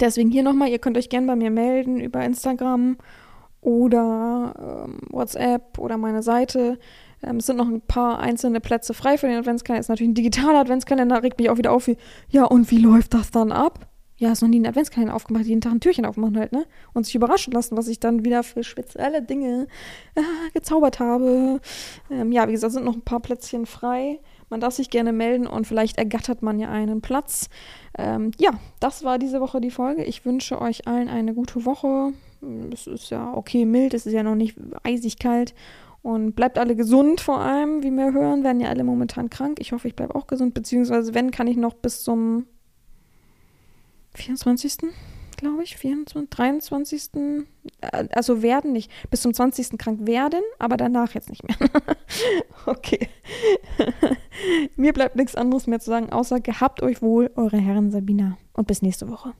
Deswegen 0.00 0.30
hier 0.30 0.42
nochmal, 0.42 0.68
ihr 0.68 0.78
könnt 0.78 0.98
euch 0.98 1.08
gerne 1.08 1.26
bei 1.26 1.36
mir 1.36 1.50
melden 1.50 1.98
über 2.00 2.24
Instagram 2.24 2.98
oder 3.60 4.86
ähm, 4.86 4.98
WhatsApp 5.10 5.78
oder 5.78 5.96
meine 5.96 6.22
Seite. 6.22 6.78
Ähm, 7.22 7.38
es 7.38 7.46
sind 7.46 7.56
noch 7.56 7.68
ein 7.68 7.80
paar 7.80 8.20
einzelne 8.20 8.60
Plätze 8.60 8.94
frei 8.94 9.18
für 9.18 9.26
den 9.26 9.38
Adventskalender. 9.38 9.80
Ist 9.80 9.88
natürlich 9.88 10.10
ein 10.10 10.14
digitaler 10.14 10.60
Adventskalender, 10.60 11.22
regt 11.22 11.38
mich 11.38 11.50
auch 11.50 11.58
wieder 11.58 11.72
auf. 11.72 11.86
Wie, 11.86 11.96
ja, 12.28 12.44
und 12.44 12.70
wie 12.70 12.78
läuft 12.78 13.14
das 13.14 13.30
dann 13.30 13.50
ab? 13.50 13.88
Ja, 14.16 14.32
ist 14.32 14.42
noch 14.42 14.48
nie 14.48 14.56
einen 14.56 14.66
Adventskalender 14.66 15.14
aufgemacht, 15.14 15.44
jeden 15.44 15.60
Tag 15.60 15.72
ein 15.72 15.80
Türchen 15.80 16.04
aufmachen 16.04 16.36
halt, 16.36 16.50
ne? 16.50 16.66
Und 16.92 17.06
sich 17.06 17.14
überraschen 17.14 17.52
lassen, 17.52 17.76
was 17.76 17.86
ich 17.86 18.00
dann 18.00 18.24
wieder 18.24 18.42
für 18.42 18.64
spezielle 18.64 19.22
Dinge 19.22 19.68
äh, 20.16 20.22
gezaubert 20.52 20.98
habe. 20.98 21.60
Ähm, 22.10 22.32
ja, 22.32 22.48
wie 22.48 22.52
gesagt, 22.52 22.72
sind 22.72 22.84
noch 22.84 22.96
ein 22.96 23.02
paar 23.02 23.20
Plätzchen 23.20 23.64
frei. 23.64 24.18
Man 24.50 24.60
darf 24.60 24.74
sich 24.74 24.90
gerne 24.90 25.12
melden 25.12 25.46
und 25.46 25.66
vielleicht 25.66 25.98
ergattert 25.98 26.42
man 26.42 26.58
ja 26.58 26.70
einen 26.70 27.00
Platz. 27.00 27.48
Ähm, 27.96 28.30
ja, 28.38 28.50
das 28.80 29.04
war 29.04 29.18
diese 29.18 29.40
Woche 29.40 29.60
die 29.60 29.70
Folge. 29.70 30.04
Ich 30.04 30.24
wünsche 30.24 30.60
euch 30.60 30.86
allen 30.86 31.08
eine 31.08 31.34
gute 31.34 31.64
Woche. 31.66 32.12
Es 32.72 32.86
ist 32.86 33.10
ja 33.10 33.32
okay 33.34 33.64
mild, 33.64 33.94
es 33.94 34.06
ist 34.06 34.12
ja 34.12 34.22
noch 34.22 34.34
nicht 34.34 34.56
eisig 34.82 35.18
kalt. 35.18 35.54
Und 36.00 36.36
bleibt 36.36 36.58
alle 36.58 36.76
gesund 36.76 37.20
vor 37.20 37.40
allem, 37.40 37.82
wie 37.82 37.90
wir 37.90 38.12
hören, 38.12 38.44
werden 38.44 38.60
ja 38.60 38.68
alle 38.68 38.84
momentan 38.84 39.30
krank. 39.30 39.58
Ich 39.60 39.72
hoffe, 39.72 39.88
ich 39.88 39.96
bleibe 39.96 40.14
auch 40.14 40.26
gesund, 40.26 40.54
beziehungsweise 40.54 41.12
wenn, 41.12 41.30
kann 41.32 41.48
ich 41.48 41.56
noch 41.56 41.74
bis 41.74 42.02
zum 42.02 42.46
24 44.14 44.72
glaube 45.38 45.62
ich, 45.62 45.76
24, 45.76 46.28
23. 46.28 47.10
Äh, 47.80 48.08
also 48.12 48.42
werden 48.42 48.72
nicht, 48.72 48.90
bis 49.10 49.22
zum 49.22 49.32
20. 49.32 49.78
krank 49.78 50.06
werden, 50.06 50.42
aber 50.58 50.76
danach 50.76 51.14
jetzt 51.14 51.30
nicht 51.30 51.42
mehr. 51.44 51.56
okay. 52.66 53.08
Mir 54.76 54.92
bleibt 54.92 55.16
nichts 55.16 55.34
anderes 55.34 55.66
mehr 55.66 55.80
zu 55.80 55.90
sagen, 55.90 56.10
außer 56.10 56.40
gehabt 56.40 56.82
euch 56.82 57.00
wohl, 57.00 57.30
eure 57.36 57.56
Herren 57.56 57.90
Sabina. 57.90 58.36
Und 58.52 58.66
bis 58.66 58.82
nächste 58.82 59.08
Woche. 59.08 59.32